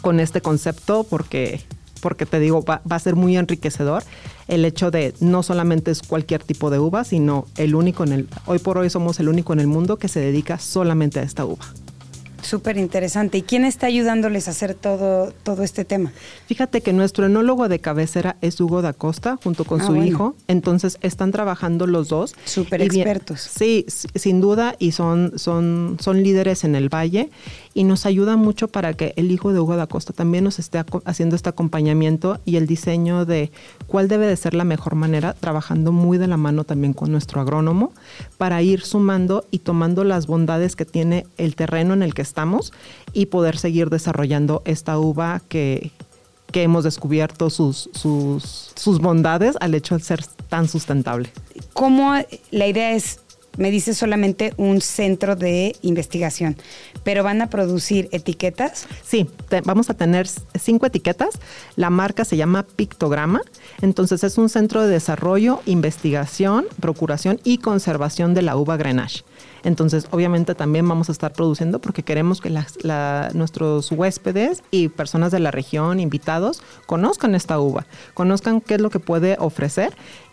con 0.00 0.20
este 0.20 0.40
concepto 0.40 1.04
porque, 1.04 1.60
porque 2.00 2.26
te 2.26 2.38
digo, 2.38 2.64
va, 2.64 2.80
va, 2.90 2.96
a 2.96 3.00
ser 3.00 3.16
muy 3.16 3.36
enriquecedor 3.36 4.02
el 4.48 4.64
hecho 4.64 4.90
de 4.90 5.14
no 5.20 5.42
solamente 5.42 5.90
es 5.90 6.02
cualquier 6.02 6.42
tipo 6.42 6.70
de 6.70 6.78
uva, 6.78 7.04
sino 7.04 7.46
el 7.56 7.74
único 7.74 8.04
en 8.04 8.12
el, 8.12 8.28
hoy 8.46 8.58
por 8.58 8.78
hoy 8.78 8.90
somos 8.90 9.18
el 9.20 9.28
único 9.28 9.52
en 9.52 9.60
el 9.60 9.66
mundo 9.66 9.96
que 9.96 10.08
se 10.08 10.20
dedica 10.20 10.58
solamente 10.58 11.20
a 11.20 11.22
esta 11.22 11.44
uva. 11.44 11.64
Súper 12.42 12.76
interesante. 12.76 13.38
¿Y 13.38 13.42
quién 13.42 13.64
está 13.64 13.86
ayudándoles 13.86 14.48
a 14.48 14.52
hacer 14.52 14.74
todo, 14.74 15.32
todo 15.42 15.62
este 15.62 15.84
tema? 15.84 16.12
Fíjate 16.46 16.80
que 16.80 16.92
nuestro 16.92 17.26
enólogo 17.26 17.68
de 17.68 17.78
cabecera 17.78 18.36
es 18.40 18.60
Hugo 18.60 18.82
da 18.82 18.92
Costa, 18.92 19.38
junto 19.42 19.64
con 19.64 19.80
ah, 19.80 19.86
su 19.86 19.96
hijo. 19.96 20.34
Entonces 20.48 20.98
están 21.02 21.32
trabajando 21.32 21.86
los 21.86 22.08
dos. 22.08 22.34
Súper 22.44 22.82
expertos. 22.82 23.40
Sí, 23.40 23.86
sin 24.14 24.40
duda, 24.40 24.76
y 24.78 24.92
son, 24.92 25.32
son, 25.36 25.96
son 26.00 26.22
líderes 26.22 26.64
en 26.64 26.74
el 26.74 26.88
valle 26.88 27.30
y 27.76 27.84
nos 27.84 28.06
ayuda 28.06 28.36
mucho 28.36 28.68
para 28.68 28.94
que 28.94 29.12
el 29.16 29.30
hijo 29.30 29.52
de 29.52 29.60
Hugo 29.60 29.76
da 29.76 29.86
Costa 29.86 30.14
también 30.14 30.44
nos 30.44 30.58
esté 30.58 30.82
haciendo 31.04 31.36
este 31.36 31.50
acompañamiento 31.50 32.40
y 32.46 32.56
el 32.56 32.66
diseño 32.66 33.26
de 33.26 33.52
cuál 33.86 34.08
debe 34.08 34.26
de 34.26 34.34
ser 34.38 34.54
la 34.54 34.64
mejor 34.64 34.94
manera, 34.94 35.34
trabajando 35.34 35.92
muy 35.92 36.16
de 36.16 36.26
la 36.26 36.38
mano 36.38 36.64
también 36.64 36.94
con 36.94 37.12
nuestro 37.12 37.42
agrónomo 37.42 37.92
para 38.38 38.62
ir 38.62 38.80
sumando 38.80 39.44
y 39.50 39.58
tomando 39.58 40.04
las 40.04 40.26
bondades 40.26 40.74
que 40.74 40.86
tiene 40.86 41.26
el 41.36 41.54
terreno 41.54 41.92
en 41.92 42.02
el 42.02 42.14
que 42.14 42.22
estamos 42.22 42.72
y 43.12 43.26
poder 43.26 43.58
seguir 43.58 43.90
desarrollando 43.90 44.62
esta 44.64 44.98
uva 44.98 45.42
que, 45.46 45.90
que 46.52 46.62
hemos 46.62 46.82
descubierto 46.82 47.50
sus, 47.50 47.90
sus, 47.92 48.72
sus 48.74 49.00
bondades 49.00 49.54
al 49.60 49.74
hecho 49.74 49.98
de 49.98 50.02
ser 50.02 50.24
tan 50.48 50.66
sustentable. 50.66 51.30
¿Cómo 51.74 52.14
la 52.50 52.66
idea 52.66 52.92
es 52.92 53.20
me 53.56 53.70
dice 53.70 53.94
solamente 53.94 54.52
un 54.56 54.80
centro 54.80 55.36
de 55.36 55.74
investigación, 55.82 56.56
pero 57.04 57.22
van 57.22 57.42
a 57.42 57.48
producir 57.48 58.08
etiquetas. 58.12 58.86
Sí, 59.02 59.28
vamos 59.64 59.90
a 59.90 59.94
tener 59.94 60.26
cinco 60.58 60.86
etiquetas. 60.86 61.38
La 61.76 61.90
marca 61.90 62.24
se 62.24 62.36
llama 62.36 62.64
Pictograma. 62.64 63.40
Entonces 63.82 64.24
es 64.24 64.38
un 64.38 64.48
centro 64.48 64.82
de 64.82 64.88
desarrollo, 64.88 65.60
investigación, 65.66 66.66
procuración 66.80 67.40
y 67.44 67.58
conservación 67.58 68.34
de 68.34 68.42
la 68.42 68.56
uva 68.56 68.76
Grenache. 68.76 69.24
Entonces, 69.64 70.06
obviamente 70.12 70.54
también 70.54 70.88
vamos 70.88 71.08
a 71.08 71.12
estar 71.12 71.32
produciendo 71.32 71.80
porque 71.80 72.04
queremos 72.04 72.40
que 72.40 72.56
nuestros 73.34 73.90
huéspedes 73.90 74.62
y 74.70 74.88
personas 74.88 75.32
de 75.32 75.40
la 75.40 75.50
región, 75.50 75.98
invitados, 75.98 76.62
conozcan 76.86 77.34
esta 77.34 77.58
uva, 77.58 77.84
conozcan 78.14 78.60
qué 78.60 78.74
es 78.74 78.80
lo 78.80 78.90
que 78.90 79.00
puede 79.00 79.36
ofrecer 79.40 79.92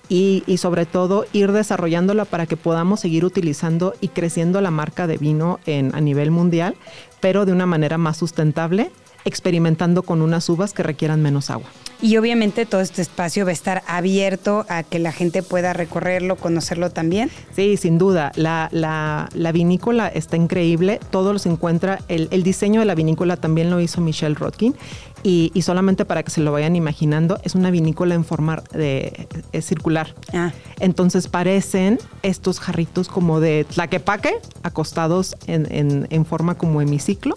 y, 0.10 0.44
sobre 0.58 0.86
todo 0.86 1.26
ir 1.34 1.52
desarrollándola 1.52 2.26
para 2.26 2.46
que 2.46 2.58
podamos 2.58 3.00
seguir 3.00 3.26
utilizando 3.26 3.96
y 4.02 4.10
creciendo 4.10 4.62
la 4.62 4.72
marca 4.72 5.08
de 5.08 5.18
vino 5.18 5.60
en, 5.66 5.96
a 5.96 6.02
nivel 6.02 6.32
mundial, 6.32 6.76
pero 7.20 7.46
de 7.46 7.52
una 7.52 7.66
manera 7.66 7.98
más 7.98 8.18
sustentable 8.18 8.92
experimentando 9.25 10.03
con 10.03 10.21
unas 10.21 10.47
uvas 10.49 10.73
que 10.73 10.83
requieran 10.83 11.21
menos 11.21 11.49
agua. 11.49 11.69
Y 12.03 12.17
obviamente 12.17 12.65
todo 12.65 12.81
este 12.81 13.01
espacio 13.01 13.45
va 13.45 13.51
a 13.51 13.53
estar 13.53 13.81
abierto 13.88 14.65
a 14.67 14.83
que 14.83 14.99
la 14.99 15.13
gente 15.13 15.41
pueda 15.41 15.71
recorrerlo, 15.71 16.36
conocerlo 16.36 16.89
también. 16.89 17.31
Sí, 17.55 17.77
sin 17.77 17.97
duda. 17.97 18.33
La, 18.36 18.67
la, 18.73 19.51
vinícola 19.53 20.09
está 20.09 20.36
increíble. 20.36 20.99
Todo 21.12 21.31
lo 21.31 21.39
se 21.39 21.47
encuentra. 21.47 21.99
El, 22.09 22.27
el, 22.31 22.43
diseño 22.43 22.81
de 22.81 22.86
la 22.86 22.93
vinícola 22.93 23.38
también 23.38 23.69
lo 23.69 23.79
hizo 23.79 24.01
Michelle 24.01 24.36
Rodkin. 24.36 24.75
Y, 25.23 25.51
y, 25.53 25.62
solamente 25.62 26.03
para 26.03 26.23
que 26.23 26.31
se 26.31 26.41
lo 26.41 26.51
vayan 26.51 26.75
imaginando, 26.75 27.39
es 27.43 27.55
una 27.55 27.71
vinícola 27.71 28.15
en 28.15 28.25
forma 28.25 28.62
de, 28.73 29.29
es 29.53 29.65
circular. 29.65 30.13
Ah. 30.33 30.51
Entonces 30.81 31.29
parecen 31.29 31.99
estos 32.21 32.59
jarritos 32.59 33.07
como 33.07 33.39
de 33.39 33.63
tlaquepaque, 33.63 34.33
acostados 34.63 35.38
en, 35.47 35.73
en, 35.73 36.07
en 36.09 36.25
forma 36.25 36.55
como 36.55 36.81
hemiciclo 36.81 37.36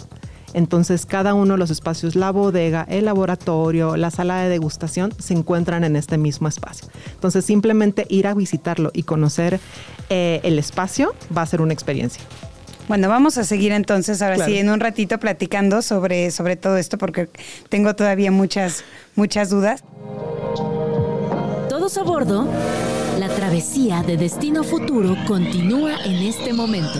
entonces, 0.57 1.05
cada 1.05 1.35
uno 1.35 1.53
de 1.53 1.59
los 1.59 1.71
espacios, 1.71 2.17
la 2.17 2.31
bodega, 2.31 2.87
el 2.89 3.05
laboratorio, 3.05 3.95
la 3.99 4.11
sala 4.11 4.41
de 4.41 4.49
degustación, 4.49 5.13
se 5.19 5.35
encuentran 5.35 5.85
en 5.85 5.97
este 5.97 6.17
mismo 6.17 6.49
espacio. 6.49 6.89
Entonces, 7.13 7.45
simplemente 7.45 8.07
ir 8.09 8.27
a 8.27 8.33
visitarlo 8.33 8.91
y 8.95 9.03
conocer 9.03 9.61
eh, 10.09 10.41
el 10.45 10.59
espacio 10.59 11.15
va 11.37 11.43
a 11.43 11.47
ser 11.47 11.61
una 11.61 11.75
experiencia. 11.75 12.23
Bueno, 12.89 13.11
vamos 13.11 13.37
a 13.37 13.45
seguir 13.45 13.71
entonces 13.73 14.23
ahora 14.23 14.47
sí 14.47 14.57
en 14.57 14.71
un 14.71 14.81
ratito 14.81 15.19
platicando 15.19 15.83
sobre, 15.83 16.31
sobre 16.31 16.57
todo 16.57 16.79
esto 16.79 16.97
porque 16.97 17.29
tengo 17.69 17.95
todavía 17.95 18.31
muchas, 18.31 18.83
muchas 19.15 19.51
dudas. 19.51 19.85
Todos 21.69 21.99
a 21.99 22.03
bordo. 22.03 22.49
La 23.19 23.29
travesía 23.29 24.03
de 24.03 24.17
Destino 24.17 24.65
Futuro 24.65 25.17
continúa 25.27 26.03
en 26.05 26.23
este 26.23 26.55
momento. 26.55 26.99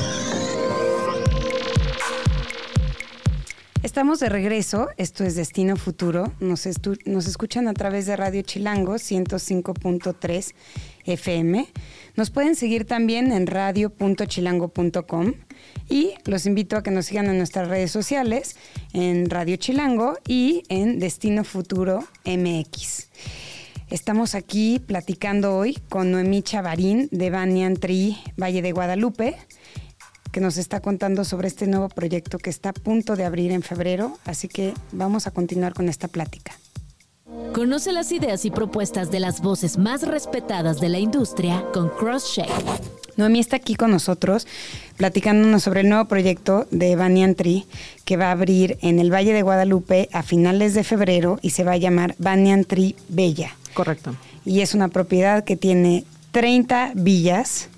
Estamos 3.87 4.19
de 4.19 4.29
regreso, 4.29 4.89
esto 4.97 5.23
es 5.23 5.37
Destino 5.37 5.77
Futuro, 5.77 6.33
nos, 6.41 6.67
escuchan 6.67 7.69
a 7.69 7.73
través 7.73 8.07
de 8.07 8.17
Radio 8.17 8.43
Chilango 8.43 8.95
105.3 8.95 10.55
FM, 11.05 11.69
nos 12.17 12.31
pueden 12.31 12.57
seguir 12.57 12.85
también 12.85 13.31
en 13.31 13.47
radio.chilango.com 13.47 15.35
y 15.89 16.15
los 16.25 16.47
invito 16.47 16.77
a 16.77 16.83
que 16.83 16.91
nos 16.91 17.07
sigan 17.07 17.27
en 17.27 17.39
nuestras 17.39 17.69
redes 17.69 17.93
sociales, 17.93 18.57
en 18.93 19.31
Radio 19.31 19.55
Chilango 19.55 20.19
y 20.27 20.65
en 20.69 20.99
Destino 20.99 21.45
Futuro 21.45 22.01
MX. 22.25 23.07
Estamos 23.89 24.35
aquí 24.35 24.81
platicando 24.85 25.57
hoy 25.57 25.79
con 25.89 26.11
Noemí 26.11 26.43
Chavarín 26.43 27.09
de 27.13 27.31
Banyan 27.31 27.77
Tree, 27.77 28.17
Valle 28.37 28.63
de 28.63 28.73
Guadalupe 28.73 29.37
que 30.37 30.41
nos 30.43 30.59
está 30.59 30.81
contando 30.81 31.25
sobre 31.25 31.49
este 31.49 31.67
nuevo 31.67 31.89
proyecto 31.89 32.37
que 32.37 32.51
está 32.51 32.69
a 32.69 32.73
punto 32.75 33.17
de 33.17 33.25
abrir 33.25 33.53
en 33.53 33.63
febrero, 33.63 34.19
así 34.27 34.49
que 34.49 34.75
vamos 34.93 35.27
a 35.27 35.31
continuar 35.31 35.73
con 35.73 35.89
esta 35.89 36.09
plática. 36.09 36.53
Conoce 37.55 37.91
las 37.91 38.13
ideas 38.13 38.45
y 38.45 38.51
propuestas 38.51 39.11
de 39.11 39.19
las 39.19 39.41
voces 39.41 39.79
más 39.79 40.03
respetadas 40.03 40.79
de 40.79 40.91
la 40.91 40.99
industria 40.99 41.65
con 41.73 41.89
CrossShake. 41.89 42.51
Noemí 43.17 43.39
está 43.41 43.57
aquí 43.57 43.77
con 43.77 43.91
nosotros 43.91 44.47
platicándonos 44.99 45.63
sobre 45.63 45.81
el 45.81 45.89
nuevo 45.89 46.05
proyecto 46.05 46.67
de 46.71 46.97
Banyan 46.97 47.35
Tree 47.35 47.65
que 48.05 48.19
va 48.19 48.27
a 48.27 48.33
abrir 48.33 48.77
en 48.83 48.99
el 48.99 49.11
Valle 49.11 49.33
de 49.33 49.41
Guadalupe 49.41 50.11
a 50.13 50.23
finales 50.23 50.75
de 50.75 50.85
febrero 50.85 51.39
y 51.41 51.49
se 51.49 51.65
va 51.65 51.73
a 51.73 51.79
llamar 51.79 52.15
Banyan 52.19 52.67
Tree 52.67 52.95
Bella. 53.09 53.57
Correcto. 53.73 54.15
Y 54.45 54.61
es 54.61 54.75
una 54.75 54.89
propiedad 54.89 55.45
que 55.45 55.57
tiene 55.57 56.05
30 56.33 56.93
villas 56.95 57.71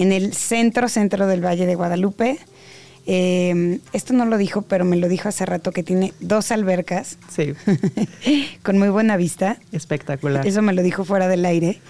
en 0.00 0.12
el 0.12 0.32
centro, 0.32 0.88
centro 0.88 1.26
del 1.26 1.44
Valle 1.44 1.66
de 1.66 1.74
Guadalupe. 1.74 2.38
Eh, 3.06 3.80
esto 3.92 4.14
no 4.14 4.24
lo 4.24 4.38
dijo, 4.38 4.62
pero 4.62 4.84
me 4.84 4.96
lo 4.96 5.08
dijo 5.08 5.28
hace 5.28 5.44
rato 5.44 5.72
que 5.72 5.82
tiene 5.82 6.14
dos 6.20 6.50
albercas. 6.50 7.18
Sí. 7.28 7.52
con 8.62 8.78
muy 8.78 8.88
buena 8.88 9.16
vista. 9.16 9.58
Espectacular. 9.72 10.46
Eso 10.46 10.62
me 10.62 10.72
lo 10.72 10.82
dijo 10.82 11.04
fuera 11.04 11.28
del 11.28 11.44
aire. 11.44 11.80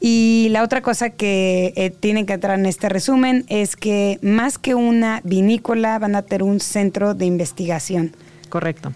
Y 0.00 0.48
la 0.50 0.62
otra 0.62 0.82
cosa 0.82 1.10
que 1.10 1.72
eh, 1.76 1.90
tienen 1.90 2.26
que 2.26 2.34
entrar 2.34 2.58
en 2.58 2.66
este 2.66 2.90
resumen 2.90 3.46
es 3.48 3.76
que 3.76 4.18
más 4.20 4.58
que 4.58 4.74
una 4.74 5.22
vinícola 5.24 5.98
van 5.98 6.14
a 6.14 6.22
tener 6.22 6.42
un 6.42 6.60
centro 6.60 7.14
de 7.14 7.24
investigación. 7.24 8.14
Correcto. 8.50 8.92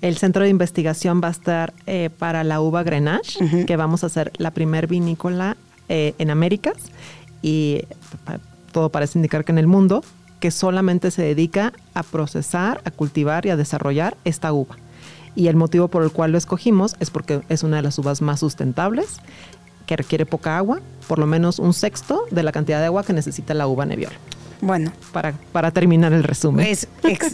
El 0.00 0.16
centro 0.16 0.44
de 0.44 0.50
investigación 0.50 1.20
va 1.22 1.28
a 1.28 1.32
estar 1.32 1.72
eh, 1.86 2.10
para 2.16 2.44
la 2.44 2.60
uva 2.60 2.84
Grenache, 2.84 3.64
que 3.66 3.76
vamos 3.76 4.04
a 4.04 4.06
hacer 4.06 4.30
la 4.36 4.52
primer 4.52 4.86
vinícola 4.86 5.56
en 5.88 6.30
Américas 6.30 6.74
y 7.42 7.82
todo 8.72 8.90
parece 8.90 9.18
indicar 9.18 9.44
que 9.44 9.52
en 9.52 9.58
el 9.58 9.66
mundo, 9.66 10.04
que 10.40 10.50
solamente 10.50 11.10
se 11.10 11.22
dedica 11.22 11.72
a 11.94 12.02
procesar, 12.02 12.80
a 12.84 12.90
cultivar 12.90 13.46
y 13.46 13.50
a 13.50 13.56
desarrollar 13.56 14.16
esta 14.24 14.52
uva. 14.52 14.76
Y 15.34 15.48
el 15.48 15.56
motivo 15.56 15.88
por 15.88 16.02
el 16.02 16.10
cual 16.10 16.32
lo 16.32 16.38
escogimos 16.38 16.96
es 17.00 17.10
porque 17.10 17.42
es 17.48 17.62
una 17.62 17.76
de 17.76 17.82
las 17.82 17.98
uvas 17.98 18.22
más 18.22 18.40
sustentables, 18.40 19.20
que 19.86 19.96
requiere 19.96 20.26
poca 20.26 20.58
agua, 20.58 20.80
por 21.06 21.18
lo 21.18 21.26
menos 21.26 21.58
un 21.58 21.72
sexto 21.72 22.24
de 22.30 22.42
la 22.42 22.52
cantidad 22.52 22.80
de 22.80 22.86
agua 22.86 23.04
que 23.04 23.12
necesita 23.12 23.54
la 23.54 23.66
uva 23.66 23.86
Nebbiolo. 23.86 24.16
Bueno. 24.60 24.92
Para, 25.12 25.32
para 25.52 25.70
terminar 25.70 26.12
el 26.12 26.24
resumen. 26.24 26.66
Es, 26.66 26.88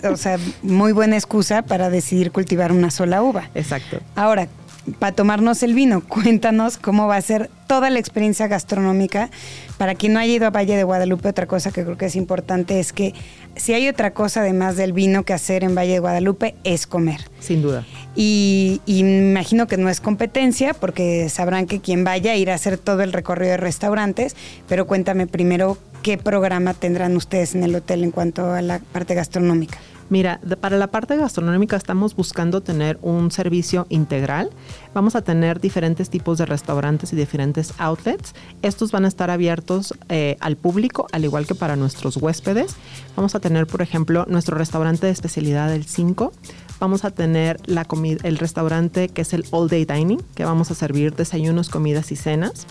o 0.04 0.16
sea, 0.16 0.38
muy 0.62 0.92
buena 0.92 1.16
excusa 1.16 1.62
para 1.62 1.88
decidir 1.88 2.32
cultivar 2.32 2.72
una 2.72 2.90
sola 2.90 3.22
uva. 3.22 3.48
Exacto. 3.54 4.00
Ahora, 4.16 4.48
para 4.98 5.14
tomarnos 5.14 5.62
el 5.62 5.74
vino. 5.74 6.02
Cuéntanos 6.08 6.76
cómo 6.76 7.06
va 7.06 7.16
a 7.16 7.22
ser 7.22 7.50
toda 7.66 7.90
la 7.90 7.98
experiencia 7.98 8.48
gastronómica. 8.48 9.30
Para 9.78 9.94
quien 9.94 10.12
no 10.12 10.20
haya 10.20 10.32
ido 10.32 10.46
a 10.46 10.50
Valle 10.50 10.76
de 10.76 10.84
Guadalupe, 10.84 11.28
otra 11.28 11.46
cosa 11.46 11.72
que 11.72 11.84
creo 11.84 11.96
que 11.96 12.06
es 12.06 12.16
importante 12.16 12.78
es 12.80 12.92
que 12.92 13.14
si 13.56 13.74
hay 13.74 13.88
otra 13.88 14.12
cosa 14.12 14.40
además 14.40 14.76
del 14.76 14.92
vino 14.92 15.24
que 15.24 15.32
hacer 15.32 15.64
en 15.64 15.74
Valle 15.74 15.92
de 15.92 15.98
Guadalupe 15.98 16.54
es 16.64 16.86
comer. 16.86 17.20
Sin 17.40 17.62
duda. 17.62 17.84
Y, 18.14 18.80
y 18.86 19.02
me 19.04 19.30
imagino 19.30 19.66
que 19.66 19.76
no 19.76 19.88
es 19.88 20.00
competencia 20.00 20.74
porque 20.74 21.28
sabrán 21.28 21.66
que 21.66 21.80
quien 21.80 22.04
vaya 22.04 22.36
irá 22.36 22.52
a 22.52 22.56
hacer 22.56 22.78
todo 22.78 23.02
el 23.02 23.12
recorrido 23.12 23.52
de 23.52 23.56
restaurantes, 23.56 24.36
pero 24.68 24.86
cuéntame 24.86 25.26
primero 25.26 25.78
qué 26.02 26.18
programa 26.18 26.74
tendrán 26.74 27.16
ustedes 27.16 27.54
en 27.54 27.62
el 27.62 27.74
hotel 27.74 28.04
en 28.04 28.10
cuanto 28.10 28.52
a 28.52 28.60
la 28.60 28.80
parte 28.80 29.14
gastronómica. 29.14 29.78
Mira, 30.12 30.40
para 30.60 30.76
la 30.76 30.88
parte 30.88 31.16
gastronómica 31.16 31.74
estamos 31.74 32.14
buscando 32.14 32.60
tener 32.60 32.98
un 33.00 33.30
servicio 33.30 33.86
integral. 33.88 34.50
Vamos 34.92 35.16
a 35.16 35.22
tener 35.22 35.58
diferentes 35.58 36.10
tipos 36.10 36.36
de 36.36 36.44
restaurantes 36.44 37.14
y 37.14 37.16
diferentes 37.16 37.72
outlets. 37.78 38.34
Estos 38.60 38.92
van 38.92 39.06
a 39.06 39.08
estar 39.08 39.30
abiertos 39.30 39.94
eh, 40.10 40.36
al 40.40 40.56
público, 40.56 41.06
al 41.12 41.24
igual 41.24 41.46
que 41.46 41.54
para 41.54 41.76
nuestros 41.76 42.18
huéspedes. 42.18 42.76
Vamos 43.16 43.34
a 43.34 43.40
tener, 43.40 43.66
por 43.66 43.80
ejemplo, 43.80 44.26
nuestro 44.28 44.58
restaurante 44.58 45.06
de 45.06 45.12
especialidad 45.12 45.70
del 45.70 45.86
5 45.86 46.30
vamos 46.82 47.04
a 47.04 47.12
tener 47.12 47.60
el 47.68 48.38
restaurante 48.38 49.08
que 49.08 49.22
es 49.22 49.32
el 49.32 49.44
All 49.52 49.68
Day 49.68 49.84
Dining, 49.84 50.20
que 50.34 50.44
vamos 50.44 50.72
a 50.72 50.74
servir 50.74 51.14
desayunos, 51.14 51.68
comidas 51.68 52.10
y 52.10 52.16
cenas. 52.16 52.66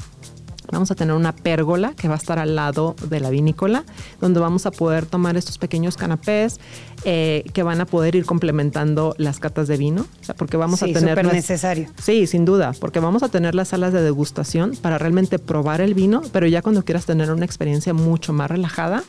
Vamos 0.71 0.91
a 0.91 0.95
tener 0.95 1.15
una 1.15 1.35
pérgola 1.35 1.93
que 1.95 2.07
va 2.07 2.15
a 2.15 2.17
estar 2.17 2.39
al 2.39 2.55
lado 2.55 2.95
de 3.09 3.19
la 3.19 3.29
vinícola, 3.29 3.83
donde 4.19 4.39
vamos 4.39 4.65
a 4.65 4.71
poder 4.71 5.05
tomar 5.05 5.37
estos 5.37 5.57
pequeños 5.57 5.97
canapés 5.97 6.59
eh, 7.03 7.43
que 7.53 7.63
van 7.63 7.81
a 7.81 7.85
poder 7.85 8.15
ir 8.15 8.25
complementando 8.25 9.15
las 9.17 9.39
catas 9.39 9.67
de 9.67 9.77
vino, 9.77 10.05
porque 10.37 10.57
vamos 10.57 10.81
a 10.83 10.87
tener... 10.87 11.21
Necesario. 11.31 11.89
Sí, 12.01 12.27
sin 12.27 12.45
duda, 12.45 12.73
porque 12.79 12.99
vamos 12.99 13.23
a 13.23 13.29
tener 13.29 13.55
las 13.55 13.69
salas 13.69 13.93
de 13.93 14.01
degustación 14.01 14.75
para 14.81 14.97
realmente 14.97 15.39
probar 15.39 15.81
el 15.81 15.93
vino, 15.93 16.21
pero 16.31 16.47
ya 16.47 16.61
cuando 16.61 16.83
quieras 16.83 17.05
tener 17.05 17.31
una 17.31 17.45
experiencia 17.45 17.93
mucho 17.93 18.33
más 18.33 18.49
relajada 18.49 19.03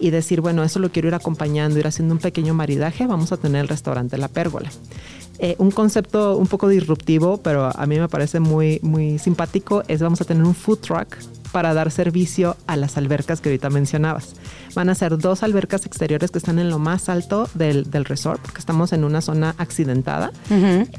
y 0.00 0.10
decir, 0.10 0.40
bueno, 0.40 0.62
eso 0.64 0.78
lo 0.78 0.90
quiero 0.90 1.08
ir 1.08 1.14
acompañando, 1.14 1.78
ir 1.78 1.86
haciendo 1.86 2.14
un 2.14 2.20
pequeño 2.20 2.54
maridaje, 2.54 3.06
vamos 3.06 3.32
a 3.32 3.36
tener 3.36 3.62
el 3.62 3.68
restaurante 3.68 4.18
La 4.18 4.28
Pérgola. 4.28 4.70
Eh, 5.40 5.54
un 5.58 5.70
concepto 5.70 6.36
un 6.36 6.46
poco 6.48 6.68
disruptivo, 6.68 7.38
pero 7.38 7.70
a 7.72 7.86
mí 7.86 7.98
me 7.98 8.08
parece 8.08 8.40
muy, 8.40 8.80
muy 8.82 9.18
simpático, 9.18 9.84
es 9.86 10.02
vamos 10.02 10.20
a 10.20 10.24
tener 10.24 10.42
un 10.42 10.54
food 10.54 10.78
truck 10.78 11.16
para 11.52 11.74
dar 11.74 11.90
servicio 11.90 12.56
a 12.66 12.76
las 12.76 12.96
albercas 12.96 13.40
que 13.40 13.48
ahorita 13.48 13.70
mencionabas. 13.70 14.34
Van 14.78 14.90
a 14.90 14.94
ser 14.94 15.18
dos 15.18 15.42
albercas 15.42 15.86
exteriores 15.86 16.30
que 16.30 16.38
están 16.38 16.60
en 16.60 16.70
lo 16.70 16.78
más 16.78 17.08
alto 17.08 17.48
del, 17.54 17.90
del 17.90 18.04
resort, 18.04 18.40
porque 18.40 18.60
estamos 18.60 18.92
en 18.92 19.02
una 19.02 19.20
zona 19.20 19.56
accidentada. 19.58 20.30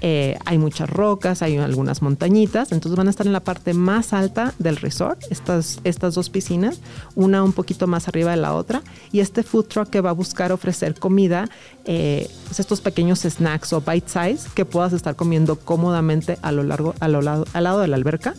Eh, 0.01 0.37
hay 0.43 0.57
muchas 0.57 0.89
rocas, 0.89 1.41
hay 1.41 1.55
algunas 1.55 2.01
montañitas, 2.01 2.73
entonces 2.73 2.97
van 2.97 3.07
a 3.07 3.09
estar 3.09 3.25
en 3.25 3.31
la 3.31 3.39
parte 3.39 3.73
más 3.73 4.11
alta 4.11 4.53
del 4.59 4.75
resort, 4.75 5.23
estas, 5.29 5.79
estas 5.85 6.13
dos 6.15 6.29
piscinas, 6.29 6.81
una 7.15 7.41
un 7.41 7.53
poquito 7.53 7.87
más 7.87 8.09
arriba 8.09 8.31
de 8.31 8.37
la 8.37 8.53
otra, 8.53 8.81
y 9.13 9.21
este 9.21 9.43
food 9.43 9.67
truck 9.67 9.89
que 9.89 10.01
va 10.01 10.09
a 10.09 10.13
buscar 10.13 10.51
ofrecer 10.51 10.99
comida, 10.99 11.49
eh, 11.85 12.29
pues 12.47 12.59
estos 12.59 12.81
pequeños 12.81 13.21
snacks 13.21 13.71
o 13.71 13.79
bite 13.79 14.09
size 14.09 14.49
que 14.55 14.65
puedas 14.65 14.91
estar 14.91 15.15
comiendo 15.15 15.55
cómodamente 15.55 16.37
a 16.41 16.51
lo 16.51 16.63
largo, 16.63 16.95
a 16.99 17.07
lo 17.07 17.21
lado, 17.21 17.45
al 17.53 17.63
lado 17.63 17.79
de 17.79 17.87
la 17.87 17.95
alberca 17.95 18.33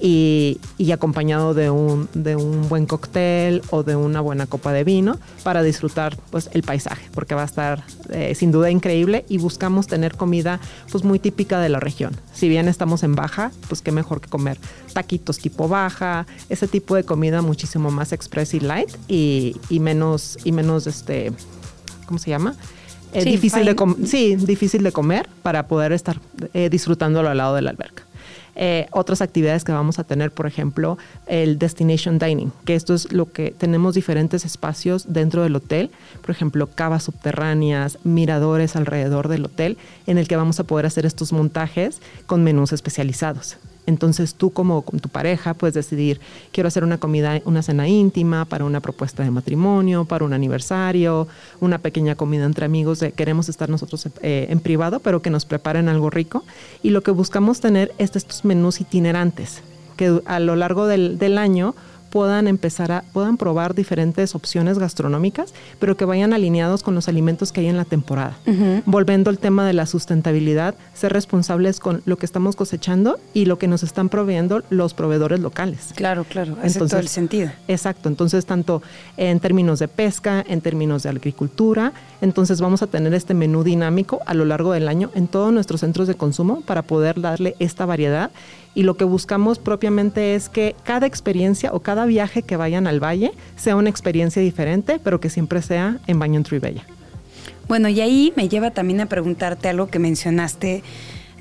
y, 0.00 0.58
acompañado 0.92 1.52
de 1.52 1.68
un, 1.68 2.08
de 2.14 2.36
un 2.36 2.68
buen 2.68 2.86
cóctel 2.86 3.60
o 3.70 3.82
de 3.82 3.96
una 3.96 4.20
buena 4.20 4.46
copa 4.46 4.72
de 4.72 4.84
vino 4.86 5.18
para 5.44 5.62
disfrutar 5.62 6.16
pues 6.30 6.48
el 6.52 6.62
paisaje 6.62 7.10
porque 7.12 7.34
va 7.34 7.42
a 7.42 7.44
estar 7.44 7.84
eh, 8.08 8.34
sin 8.34 8.52
duda 8.52 8.70
increíble 8.70 9.26
y 9.28 9.36
buscamos 9.36 9.86
tener 9.86 10.16
comida 10.16 10.60
pues 10.90 11.04
muy 11.04 11.18
típica 11.18 11.60
de 11.60 11.68
la 11.68 11.80
región. 11.80 12.16
Si 12.32 12.48
bien 12.48 12.68
estamos 12.68 13.02
en 13.02 13.14
baja 13.14 13.50
pues 13.68 13.82
qué 13.82 13.92
mejor 13.92 14.22
que 14.22 14.30
comer 14.30 14.58
taquitos 14.94 15.38
tipo 15.38 15.68
baja 15.68 16.26
ese 16.48 16.68
tipo 16.68 16.94
de 16.94 17.04
comida 17.04 17.42
muchísimo 17.42 17.90
más 17.90 18.12
express 18.12 18.54
y 18.54 18.60
light 18.60 18.88
y, 19.08 19.56
y 19.68 19.80
menos 19.80 20.38
y 20.44 20.52
menos 20.52 20.86
este 20.86 21.32
cómo 22.06 22.18
se 22.18 22.30
llama 22.30 22.54
eh, 23.12 23.24
difícil, 23.24 23.64
de 23.64 24.06
sí, 24.06 24.36
difícil 24.36 24.82
de 24.82 24.92
comer 24.92 25.28
para 25.42 25.66
poder 25.68 25.92
estar 25.92 26.20
eh, 26.54 26.68
disfrutándolo 26.70 27.28
al 27.28 27.38
lado 27.38 27.54
de 27.54 27.62
la 27.62 27.70
alberca. 27.70 28.05
Eh, 28.56 28.86
otras 28.90 29.20
actividades 29.20 29.64
que 29.64 29.72
vamos 29.72 29.98
a 29.98 30.04
tener, 30.04 30.32
por 30.32 30.46
ejemplo, 30.46 30.96
el 31.26 31.58
Destination 31.58 32.18
Dining, 32.18 32.52
que 32.64 32.74
esto 32.74 32.94
es 32.94 33.12
lo 33.12 33.30
que 33.30 33.50
tenemos 33.50 33.94
diferentes 33.94 34.46
espacios 34.46 35.12
dentro 35.12 35.42
del 35.42 35.54
hotel, 35.56 35.90
por 36.22 36.30
ejemplo, 36.30 36.66
cavas 36.66 37.04
subterráneas, 37.04 37.98
miradores 38.02 38.74
alrededor 38.74 39.28
del 39.28 39.44
hotel, 39.44 39.76
en 40.06 40.16
el 40.16 40.26
que 40.26 40.36
vamos 40.36 40.58
a 40.58 40.64
poder 40.64 40.86
hacer 40.86 41.04
estos 41.04 41.32
montajes 41.32 42.00
con 42.26 42.42
menús 42.42 42.72
especializados. 42.72 43.58
Entonces 43.86 44.34
tú 44.34 44.50
como 44.50 44.82
con 44.82 45.00
tu 45.00 45.08
pareja 45.08 45.54
puedes 45.54 45.74
decidir, 45.74 46.20
quiero 46.52 46.68
hacer 46.68 46.84
una 46.84 46.98
comida, 46.98 47.40
una 47.44 47.62
cena 47.62 47.88
íntima 47.88 48.44
para 48.44 48.64
una 48.64 48.80
propuesta 48.80 49.22
de 49.22 49.30
matrimonio, 49.30 50.04
para 50.04 50.24
un 50.24 50.32
aniversario, 50.32 51.28
una 51.60 51.78
pequeña 51.78 52.16
comida 52.16 52.44
entre 52.44 52.66
amigos, 52.66 53.04
queremos 53.14 53.48
estar 53.48 53.68
nosotros 53.68 54.08
eh, 54.22 54.46
en 54.50 54.60
privado, 54.60 55.00
pero 55.00 55.22
que 55.22 55.30
nos 55.30 55.44
preparen 55.44 55.88
algo 55.88 56.10
rico. 56.10 56.44
Y 56.82 56.90
lo 56.90 57.02
que 57.02 57.10
buscamos 57.10 57.60
tener 57.60 57.92
es 57.98 58.16
estos 58.16 58.44
menús 58.44 58.80
itinerantes, 58.80 59.62
que 59.96 60.20
a 60.26 60.40
lo 60.40 60.56
largo 60.56 60.86
del, 60.86 61.18
del 61.18 61.38
año 61.38 61.74
puedan 62.16 62.48
empezar 62.48 62.92
a, 62.92 63.04
puedan 63.12 63.36
probar 63.36 63.74
diferentes 63.74 64.34
opciones 64.34 64.78
gastronómicas, 64.78 65.52
pero 65.78 65.98
que 65.98 66.06
vayan 66.06 66.32
alineados 66.32 66.82
con 66.82 66.94
los 66.94 67.08
alimentos 67.08 67.52
que 67.52 67.60
hay 67.60 67.66
en 67.66 67.76
la 67.76 67.84
temporada. 67.84 68.38
Volviendo 68.86 69.28
al 69.28 69.38
tema 69.38 69.66
de 69.66 69.74
la 69.74 69.84
sustentabilidad, 69.84 70.76
ser 70.94 71.12
responsables 71.12 71.78
con 71.78 72.00
lo 72.06 72.16
que 72.16 72.24
estamos 72.24 72.56
cosechando 72.56 73.18
y 73.34 73.44
lo 73.44 73.58
que 73.58 73.68
nos 73.68 73.82
están 73.82 74.08
proveyendo 74.08 74.62
los 74.70 74.94
proveedores 74.94 75.40
locales. 75.40 75.92
Claro, 75.94 76.24
claro, 76.24 76.56
hace 76.62 76.78
todo 76.78 76.98
el 77.00 77.08
sentido. 77.08 77.50
Exacto, 77.68 78.08
entonces 78.08 78.46
tanto 78.46 78.80
en 79.18 79.38
términos 79.38 79.78
de 79.78 79.88
pesca, 79.88 80.42
en 80.48 80.62
términos 80.62 81.02
de 81.02 81.10
agricultura, 81.10 81.92
entonces 82.22 82.62
vamos 82.62 82.80
a 82.80 82.86
tener 82.86 83.12
este 83.12 83.34
menú 83.34 83.62
dinámico 83.62 84.22
a 84.24 84.32
lo 84.32 84.46
largo 84.46 84.72
del 84.72 84.88
año 84.88 85.10
en 85.14 85.28
todos 85.28 85.52
nuestros 85.52 85.80
centros 85.80 86.08
de 86.08 86.14
consumo 86.14 86.62
para 86.62 86.80
poder 86.80 87.20
darle 87.20 87.56
esta 87.58 87.84
variedad 87.84 88.30
y 88.76 88.82
lo 88.82 88.98
que 88.98 89.04
buscamos 89.04 89.58
propiamente 89.58 90.34
es 90.34 90.50
que 90.50 90.76
cada 90.84 91.06
experiencia 91.06 91.72
o 91.72 91.80
cada 91.80 92.04
viaje 92.04 92.42
que 92.42 92.56
vayan 92.56 92.86
al 92.86 93.02
valle 93.02 93.32
sea 93.56 93.74
una 93.74 93.88
experiencia 93.88 94.42
diferente, 94.42 95.00
pero 95.02 95.18
que 95.18 95.30
siempre 95.30 95.62
sea 95.62 95.96
en 96.06 96.18
Baño 96.18 96.36
en. 96.36 96.84
Bueno, 97.68 97.88
y 97.88 98.02
ahí 98.02 98.34
me 98.36 98.50
lleva 98.50 98.70
también 98.72 99.00
a 99.00 99.06
preguntarte 99.06 99.70
algo 99.70 99.86
que 99.86 99.98
mencionaste 99.98 100.82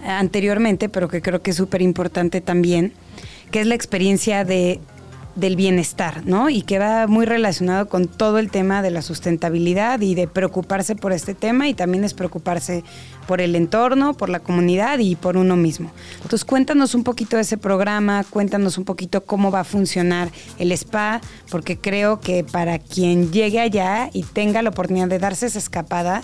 anteriormente, 0.05 0.87
pero 0.87 1.09
que 1.09 1.21
creo 1.21 1.41
que 1.41 1.51
es 1.51 1.57
súper 1.57 1.81
importante 1.81 2.39
también, 2.39 2.93
que 3.51 3.59
es 3.59 3.67
la 3.67 3.75
experiencia 3.75 4.45
de 4.45 4.79
del 5.35 5.55
bienestar, 5.55 6.25
¿no? 6.25 6.49
Y 6.49 6.61
que 6.61 6.79
va 6.79 7.07
muy 7.07 7.25
relacionado 7.25 7.87
con 7.87 8.07
todo 8.07 8.39
el 8.39 8.49
tema 8.49 8.81
de 8.81 8.91
la 8.91 9.01
sustentabilidad 9.01 9.99
y 10.01 10.15
de 10.15 10.27
preocuparse 10.27 10.95
por 10.95 11.11
este 11.11 11.33
tema 11.33 11.67
y 11.67 11.73
también 11.73 12.03
es 12.03 12.13
preocuparse 12.13 12.83
por 13.27 13.41
el 13.41 13.55
entorno, 13.55 14.13
por 14.13 14.29
la 14.29 14.39
comunidad 14.39 14.99
y 14.99 15.15
por 15.15 15.35
uno 15.37 15.55
mismo. 15.55 15.91
Entonces 16.15 16.45
cuéntanos 16.45 16.95
un 16.95 17.03
poquito 17.03 17.35
de 17.35 17.41
ese 17.41 17.57
programa, 17.57 18.23
cuéntanos 18.29 18.77
un 18.77 18.85
poquito 18.85 19.25
cómo 19.25 19.51
va 19.51 19.61
a 19.61 19.63
funcionar 19.65 20.29
el 20.57 20.71
spa, 20.71 21.21
porque 21.49 21.77
creo 21.77 22.21
que 22.21 22.43
para 22.43 22.79
quien 22.79 23.31
llegue 23.31 23.59
allá 23.59 24.09
y 24.13 24.23
tenga 24.23 24.61
la 24.61 24.69
oportunidad 24.69 25.07
de 25.07 25.19
darse 25.19 25.47
esa 25.47 25.59
escapada, 25.59 26.21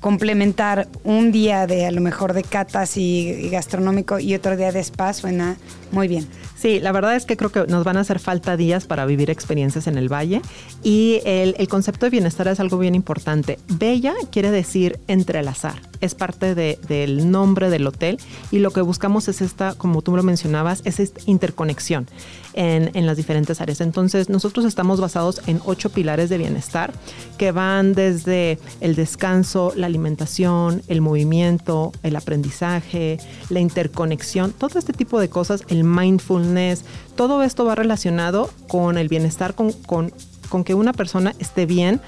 complementar 0.00 0.88
un 1.04 1.32
día 1.32 1.66
de 1.66 1.86
a 1.86 1.90
lo 1.90 2.00
mejor 2.00 2.32
de 2.32 2.42
catas 2.42 2.96
y, 2.96 3.48
gastronómico 3.50 4.18
y 4.18 4.34
otro 4.34 4.56
día 4.56 4.72
de 4.72 4.80
spa 4.80 5.12
suena 5.12 5.56
muy 5.92 6.08
bien. 6.08 6.26
Sí, 6.56 6.80
la 6.80 6.90
verdad 6.92 7.14
es 7.16 7.26
que 7.26 7.36
creo 7.36 7.52
que 7.52 7.66
nos 7.66 7.84
van 7.84 7.98
a 7.98 8.00
hacer 8.00 8.18
falta 8.18 8.56
días 8.56 8.86
para 8.86 9.04
vivir 9.04 9.30
experiencias 9.30 9.86
en 9.86 9.98
el 9.98 10.10
valle 10.10 10.40
y 10.82 11.20
el, 11.24 11.54
concepto 11.68 12.06
de 12.06 12.10
bienestar 12.10 12.48
es 12.48 12.60
algo 12.60 12.78
bien 12.78 12.94
importante. 12.94 13.58
Bella 13.68 14.14
quiere 14.32 14.50
decir 14.50 14.98
entrelazar 15.06 15.74
es 16.00 16.14
parte 16.14 16.54
del 16.54 17.30
nombre 17.30 17.70
del 17.70 17.86
hotel 17.86 18.18
y 18.50 18.58
lo 18.58 18.70
que 18.70 18.80
buscamos 18.80 19.28
es 19.28 19.40
esta, 19.40 19.74
como 19.74 20.02
tú 20.02 20.16
lo 20.16 20.22
mencionabas, 20.22 20.82
es 20.84 21.00
esta 21.00 21.20
interconexión 21.26 22.06
en, 22.54 22.90
en, 22.94 23.06
las 23.06 23.16
diferentes 23.16 23.60
áreas. 23.60 23.80
Entonces, 23.80 24.28
nosotros 24.28 24.64
estamos 24.64 25.00
basados 25.00 25.42
en 25.46 25.60
ocho 25.64 25.90
pilares 25.90 26.30
de 26.30 26.38
bienestar 26.38 26.92
que 27.38 27.52
van 27.52 27.94
desde 27.94 28.58
el 28.80 28.94
descanso, 28.94 29.72
la 29.76 29.86
alimentación, 29.86 30.82
el 30.88 31.00
movimiento, 31.00 31.92
el 32.02 32.16
aprendizaje, 32.16 33.18
la 33.50 33.60
interconexión, 33.60 34.52
todo 34.52 34.78
este 34.78 34.92
tipo 34.92 35.20
de 35.20 35.28
cosas, 35.28 35.64
el 35.68 35.84
mindfulness, 35.84 36.84
todo 37.14 37.42
esto 37.42 37.64
va 37.64 37.74
relacionado 37.74 38.50
con 38.68 38.98
el 38.98 39.08
bienestar, 39.08 39.54
con, 39.54 39.72
con, 39.72 40.12
con 40.48 40.64
que 40.64 40.74
una 40.74 40.92
persona 40.92 41.34
esté 41.38 41.66
bien, 41.66 42.00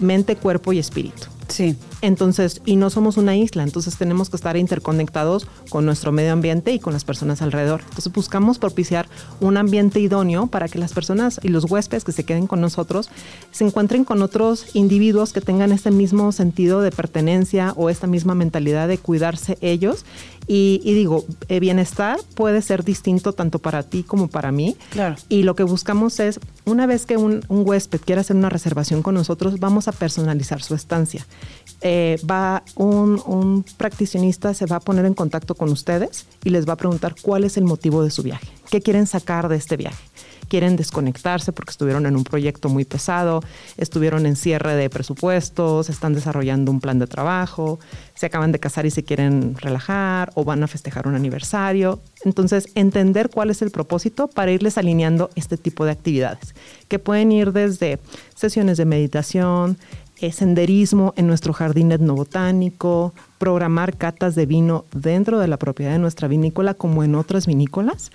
mente, 0.00 0.36
cuerpo 0.36 0.72
y 0.72 0.78
espíritu. 0.78 1.26
Sí. 1.48 1.76
Entonces, 2.00 2.60
y 2.64 2.76
no 2.76 2.90
somos 2.90 3.16
una 3.16 3.36
isla, 3.36 3.62
entonces 3.62 3.96
tenemos 3.96 4.30
que 4.30 4.36
estar 4.36 4.56
interconectados 4.56 5.46
con 5.70 5.86
nuestro 5.86 6.12
medio 6.12 6.32
ambiente 6.32 6.72
y 6.72 6.78
con 6.78 6.92
las 6.92 7.04
personas 7.04 7.42
alrededor. 7.42 7.80
Entonces 7.82 8.12
buscamos 8.12 8.58
propiciar 8.58 9.08
un 9.40 9.56
ambiente 9.56 10.00
idóneo 10.00 10.46
para 10.46 10.68
que 10.68 10.78
las 10.78 10.92
personas 10.92 11.40
y 11.42 11.48
los 11.48 11.64
huéspedes 11.70 12.04
que 12.04 12.12
se 12.12 12.24
queden 12.24 12.46
con 12.46 12.60
nosotros 12.60 13.10
se 13.52 13.64
encuentren 13.64 14.04
con 14.04 14.22
otros 14.22 14.74
individuos 14.74 15.32
que 15.32 15.40
tengan 15.40 15.72
este 15.72 15.90
mismo 15.90 16.32
sentido 16.32 16.80
de 16.80 16.90
pertenencia 16.90 17.72
o 17.76 17.90
esta 17.90 18.06
misma 18.06 18.34
mentalidad 18.34 18.88
de 18.88 18.98
cuidarse 18.98 19.58
ellos. 19.60 20.04
Y, 20.46 20.80
digo, 20.84 21.24
el 21.48 21.60
bienestar 21.60 22.18
puede 22.34 22.60
ser 22.60 22.84
distinto 22.84 23.32
tanto 23.32 23.60
para 23.60 23.82
ti 23.82 24.02
como 24.02 24.28
para 24.28 24.52
mí. 24.52 24.76
Claro. 24.90 25.16
Y 25.30 25.42
lo 25.42 25.54
que 25.54 25.62
buscamos 25.62 26.20
es, 26.20 26.38
una 26.66 26.84
vez 26.84 27.06
que 27.06 27.16
un, 27.16 27.42
un 27.48 27.66
huésped 27.66 28.00
quiera 28.02 28.20
hacer 28.20 28.36
una 28.36 28.50
reservación 28.50 29.02
con 29.02 29.14
nosotros, 29.14 29.58
vamos 29.58 29.88
a 29.88 29.92
personalizar 29.92 30.62
su 30.62 30.74
estancia. 30.74 31.26
Eh, 31.80 31.93
va 32.28 32.62
un, 32.76 33.20
un 33.26 33.64
practicionista 33.76 34.54
se 34.54 34.66
va 34.66 34.76
a 34.76 34.80
poner 34.80 35.04
en 35.04 35.14
contacto 35.14 35.54
con 35.54 35.70
ustedes 35.70 36.26
y 36.44 36.50
les 36.50 36.68
va 36.68 36.74
a 36.74 36.76
preguntar 36.76 37.14
cuál 37.20 37.44
es 37.44 37.56
el 37.56 37.64
motivo 37.64 38.02
de 38.02 38.10
su 38.10 38.22
viaje, 38.22 38.48
qué 38.70 38.80
quieren 38.80 39.06
sacar 39.06 39.48
de 39.48 39.56
este 39.56 39.76
viaje 39.76 40.04
quieren 40.44 40.76
desconectarse 40.76 41.52
porque 41.52 41.70
estuvieron 41.70 42.06
en 42.06 42.16
un 42.16 42.24
proyecto 42.24 42.68
muy 42.68 42.84
pesado, 42.84 43.42
estuvieron 43.76 44.26
en 44.26 44.36
cierre 44.36 44.74
de 44.74 44.90
presupuestos, 44.90 45.90
están 45.90 46.14
desarrollando 46.14 46.70
un 46.70 46.80
plan 46.80 46.98
de 46.98 47.06
trabajo, 47.06 47.78
se 48.14 48.26
acaban 48.26 48.52
de 48.52 48.60
casar 48.60 48.86
y 48.86 48.90
se 48.90 49.02
quieren 49.02 49.56
relajar 49.56 50.30
o 50.34 50.44
van 50.44 50.62
a 50.62 50.68
festejar 50.68 51.08
un 51.08 51.14
aniversario. 51.14 52.00
Entonces, 52.24 52.68
entender 52.74 53.30
cuál 53.30 53.50
es 53.50 53.62
el 53.62 53.70
propósito 53.70 54.28
para 54.28 54.52
irles 54.52 54.78
alineando 54.78 55.30
este 55.34 55.56
tipo 55.56 55.84
de 55.84 55.92
actividades, 55.92 56.54
que 56.88 56.98
pueden 56.98 57.32
ir 57.32 57.52
desde 57.52 57.98
sesiones 58.34 58.76
de 58.76 58.84
meditación, 58.84 59.78
eh, 60.24 60.32
senderismo 60.32 61.12
en 61.16 61.26
nuestro 61.26 61.52
jardín 61.52 61.92
etnobotánico, 61.92 63.12
programar 63.36 63.94
catas 63.96 64.34
de 64.34 64.46
vino 64.46 64.86
dentro 64.94 65.38
de 65.38 65.48
la 65.48 65.58
propiedad 65.58 65.92
de 65.92 65.98
nuestra 65.98 66.28
vinícola 66.28 66.72
como 66.72 67.04
en 67.04 67.14
otras 67.14 67.46
vinícolas, 67.46 68.10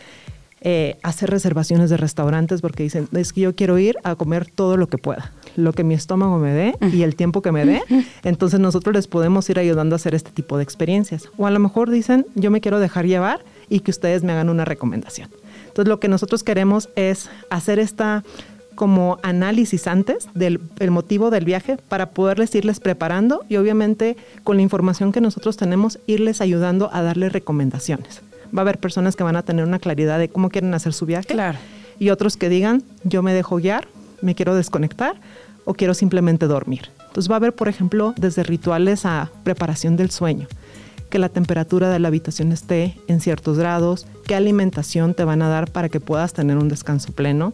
eh, 0.61 0.97
hacer 1.03 1.29
reservaciones 1.29 1.91
de 1.91 1.97
restaurantes 1.97 2.61
porque 2.61 2.81
dicen, 2.81 3.07
es 3.13 3.31
que 3.31 3.41
yo 3.41 3.55
quiero 3.55 3.77
ir 3.77 3.95
a 4.03 4.15
comer 4.15 4.49
todo 4.49 4.75
lo 4.75 4.87
que 4.87 4.97
pueda, 4.97 5.33
lo 5.55 5.71
que 5.71 5.83
mi 5.83 5.93
estómago 5.93 6.39
me 6.39 6.51
dé 6.51 6.75
y 6.91 7.03
el 7.03 7.15
tiempo 7.15 7.43
que 7.43 7.51
me 7.51 7.63
dé. 7.63 7.83
Entonces 8.23 8.59
nosotros 8.59 8.95
les 8.95 9.05
podemos 9.05 9.47
ir 9.51 9.59
ayudando 9.59 9.93
a 9.93 9.97
hacer 9.97 10.15
este 10.15 10.31
tipo 10.31 10.57
de 10.57 10.63
experiencias. 10.63 11.29
O 11.37 11.45
a 11.45 11.51
lo 11.51 11.59
mejor 11.59 11.91
dicen, 11.91 12.25
yo 12.33 12.49
me 12.49 12.59
quiero 12.59 12.79
dejar 12.79 13.05
llevar 13.05 13.41
y 13.69 13.81
que 13.81 13.91
ustedes 13.91 14.23
me 14.23 14.31
hagan 14.31 14.49
una 14.49 14.65
recomendación. 14.65 15.29
Entonces 15.67 15.87
lo 15.87 15.99
que 15.99 16.07
nosotros 16.07 16.43
queremos 16.43 16.89
es 16.95 17.29
hacer 17.51 17.77
esta 17.77 18.23
como 18.79 19.19
análisis 19.23 19.87
antes 19.87 20.29
del 20.33 20.61
motivo 20.89 21.31
del 21.31 21.43
viaje 21.43 21.75
para 21.89 22.11
poderles 22.11 22.55
irles 22.55 22.79
preparando 22.79 23.43
y 23.49 23.57
obviamente 23.57 24.15
con 24.45 24.55
la 24.55 24.61
información 24.61 25.11
que 25.11 25.19
nosotros 25.19 25.57
tenemos 25.57 25.99
irles 26.07 26.39
ayudando 26.39 26.89
a 26.93 27.01
darles 27.01 27.33
recomendaciones. 27.33 28.21
Va 28.57 28.59
a 28.59 28.61
haber 28.61 28.77
personas 28.77 29.17
que 29.17 29.23
van 29.23 29.35
a 29.35 29.43
tener 29.43 29.65
una 29.65 29.79
claridad 29.79 30.17
de 30.17 30.29
cómo 30.29 30.49
quieren 30.49 30.73
hacer 30.73 30.93
su 30.93 31.05
viaje 31.05 31.35
y 31.99 32.09
otros 32.09 32.37
que 32.37 32.47
digan, 32.47 32.81
yo 33.03 33.21
me 33.21 33.33
dejo 33.33 33.57
guiar, 33.57 33.85
me 34.21 34.33
quiero 34.33 34.55
desconectar 34.55 35.19
o 35.65 35.73
quiero 35.73 35.93
simplemente 35.93 36.47
dormir. 36.47 36.89
Entonces 37.07 37.29
va 37.29 37.35
a 37.35 37.39
haber, 37.39 37.51
por 37.51 37.67
ejemplo, 37.67 38.13
desde 38.15 38.43
rituales 38.43 39.05
a 39.05 39.29
preparación 39.43 39.97
del 39.97 40.09
sueño 40.09 40.47
que 41.09 41.19
la 41.19 41.27
temperatura 41.27 41.89
de 41.89 41.99
la 41.99 42.07
habitación 42.07 42.53
esté 42.53 42.95
en 43.07 43.19
ciertos 43.19 43.57
grados, 43.57 44.07
qué 44.25 44.35
alimentación 44.35 45.15
te 45.15 45.25
van 45.25 45.41
a 45.41 45.49
dar 45.49 45.69
para 45.69 45.89
que 45.89 45.99
puedas 45.99 46.33
tener 46.33 46.57
un 46.57 46.69
descanso 46.69 47.11
pleno, 47.11 47.51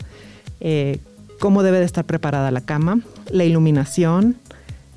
eh, 0.59 0.99
cómo 1.39 1.63
debe 1.63 1.79
de 1.79 1.85
estar 1.85 2.05
preparada 2.05 2.51
la 2.51 2.61
cama, 2.61 2.99
la 3.29 3.43
iluminación, 3.43 4.37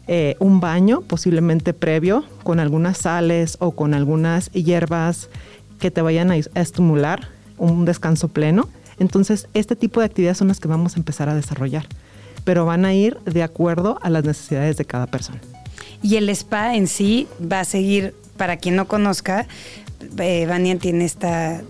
eh, 0.07 0.37
un 0.38 0.61
baño 0.61 1.03
posiblemente 1.03 1.74
previo 1.74 2.24
con 2.42 2.61
algunas 2.61 2.96
sales 2.98 3.57
o 3.61 3.72
con 3.72 3.92
algunas 3.92 4.51
hierbas 4.53 5.29
que 5.79 5.90
te 5.90 6.01
vayan 6.01 6.31
a, 6.31 6.37
estimular 6.37 7.29
un 7.59 7.85
descanso 7.85 8.29
pleno. 8.29 8.68
Entonces, 8.98 9.48
este 9.55 9.77
tipo 9.77 10.01
de 10.01 10.07
actividades 10.07 10.38
son 10.38 10.48
las 10.48 10.61
que 10.61 10.68
vamos 10.68 10.96
a 10.96 10.98
empezar 10.98 11.29
a 11.29 11.35
desarrollar, 11.35 11.87
pero 12.44 12.64
van 12.64 12.85
a 12.85 12.94
ir 12.94 13.18
de 13.27 13.42
acuerdo 13.42 13.98
a 14.03 14.11
las 14.11 14.24
necesidades 14.24 14.77
de 14.77 14.85
cada 14.85 15.07
persona. 15.07 15.40
Y 16.03 16.16
el 16.16 16.29
spa 16.31 16.74
en 16.74 16.87
sí 16.87 17.29
va 17.40 17.61
a 17.61 17.64
seguir, 17.64 18.14
para 18.37 18.57
quien 18.57 18.77
no 18.77 18.88
conozca, 18.88 19.46
eh, 20.18 20.79
tiene 20.81 21.05
esta 21.05 21.61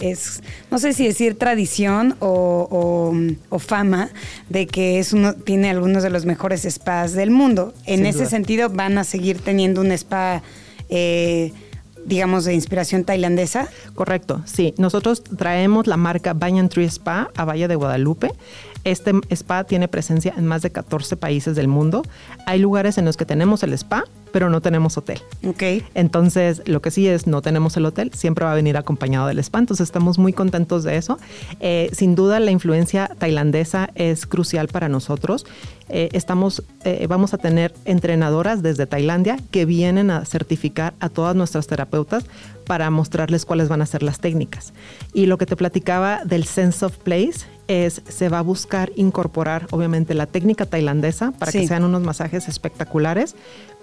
es, 0.00 0.42
no 0.70 0.78
sé 0.78 0.92
si 0.92 1.06
decir 1.06 1.38
tradición 1.38 2.16
o, 2.20 3.12
fama 3.58 4.10
de 4.48 4.66
que 4.66 4.98
es 4.98 5.12
uno, 5.12 5.34
tiene 5.34 5.70
algunos 5.70 6.02
de 6.02 6.10
los 6.10 6.24
mejores 6.24 6.66
spas 6.68 7.12
del 7.12 7.30
mundo. 7.30 7.74
En 7.86 8.06
ese 8.06 8.26
sentido, 8.26 8.68
van 8.70 8.98
a 8.98 9.04
seguir 9.04 9.40
teniendo 9.40 9.80
un 9.80 9.92
spa. 9.92 10.42
Eh, 10.88 11.52
digamos, 12.04 12.46
de 12.46 12.54
inspiración 12.54 13.04
tailandesa. 13.04 13.68
Correcto, 13.94 14.42
sí. 14.46 14.74
Nosotros 14.78 15.22
traemos 15.22 15.86
la 15.86 15.98
marca 15.98 16.32
Banyan 16.32 16.70
Tree 16.70 16.86
Spa 16.86 17.30
a 17.36 17.44
Valle 17.44 17.68
de 17.68 17.74
Guadalupe. 17.74 18.32
Este 18.84 19.12
spa 19.30 19.64
tiene 19.64 19.88
presencia 19.88 20.32
en 20.36 20.46
más 20.46 20.62
de 20.62 20.70
14 20.70 21.16
países 21.16 21.54
del 21.54 21.68
mundo. 21.68 22.02
Hay 22.46 22.58
lugares 22.58 22.96
en 22.96 23.04
los 23.04 23.16
que 23.16 23.26
tenemos 23.26 23.62
el 23.62 23.74
spa, 23.74 24.04
pero 24.32 24.50
no 24.50 24.60
tenemos 24.60 24.96
hotel. 24.96 25.20
Ok. 25.46 25.62
Entonces, 25.94 26.62
lo 26.66 26.80
que 26.82 26.90
sí 26.90 27.08
es, 27.08 27.26
no 27.26 27.42
tenemos 27.42 27.76
el 27.76 27.86
hotel, 27.86 28.12
siempre 28.14 28.44
va 28.44 28.52
a 28.52 28.54
venir 28.54 28.76
acompañado 28.76 29.26
del 29.26 29.38
spa. 29.40 29.58
Entonces, 29.58 29.84
estamos 29.84 30.18
muy 30.18 30.32
contentos 30.32 30.84
de 30.84 30.96
eso. 30.96 31.18
Eh, 31.60 31.90
sin 31.92 32.14
duda, 32.14 32.40
la 32.40 32.50
influencia 32.50 33.10
tailandesa 33.18 33.90
es 33.94 34.26
crucial 34.26 34.68
para 34.68 34.88
nosotros. 34.88 35.46
Eh, 35.88 36.08
estamos, 36.12 36.62
eh, 36.84 37.06
vamos 37.08 37.34
a 37.34 37.38
tener 37.38 37.74
entrenadoras 37.84 38.62
desde 38.62 38.86
Tailandia 38.86 39.38
que 39.50 39.64
vienen 39.64 40.10
a 40.10 40.24
certificar 40.24 40.94
a 41.00 41.08
todas 41.08 41.34
nuestras 41.34 41.66
terapeutas 41.66 42.24
para 42.66 42.88
mostrarles 42.90 43.44
cuáles 43.44 43.68
van 43.68 43.82
a 43.82 43.86
ser 43.86 44.04
las 44.04 44.20
técnicas. 44.20 44.72
Y 45.12 45.26
lo 45.26 45.38
que 45.38 45.46
te 45.46 45.56
platicaba 45.56 46.24
del 46.24 46.44
sense 46.44 46.84
of 46.84 46.96
place 46.98 47.44
es, 47.66 48.02
se 48.08 48.28
va 48.28 48.38
a 48.38 48.42
buscar 48.42 48.92
incorporar, 48.94 49.66
obviamente, 49.72 50.14
la 50.14 50.26
técnica 50.26 50.66
tailandesa 50.66 51.32
para 51.32 51.50
que 51.50 51.66
sean 51.66 51.82
unos 51.82 52.02
masajes 52.02 52.48
espectaculares, 52.48 53.34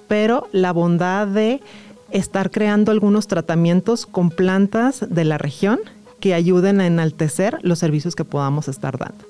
pero 0.07 0.47
la 0.51 0.71
bondad 0.71 1.27
de 1.27 1.61
estar 2.11 2.51
creando 2.51 2.91
algunos 2.91 3.27
tratamientos 3.27 4.05
con 4.05 4.29
plantas 4.29 5.05
de 5.09 5.25
la 5.25 5.37
región 5.37 5.79
que 6.19 6.33
ayuden 6.33 6.79
a 6.79 6.87
enaltecer 6.87 7.59
los 7.61 7.79
servicios 7.79 8.15
que 8.15 8.25
podamos 8.25 8.67
estar 8.67 8.97
dando. 8.97 9.25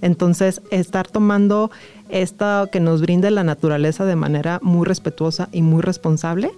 Entonces, 0.00 0.60
estar 0.70 1.06
tomando 1.06 1.70
esto 2.08 2.68
que 2.72 2.80
nos 2.80 3.00
brinde 3.00 3.30
la 3.30 3.44
naturaleza 3.44 4.04
de 4.04 4.16
manera 4.16 4.58
muy 4.62 4.84
respetuosa 4.84 5.48
y 5.52 5.62
muy 5.62 5.80
responsable 5.80 6.50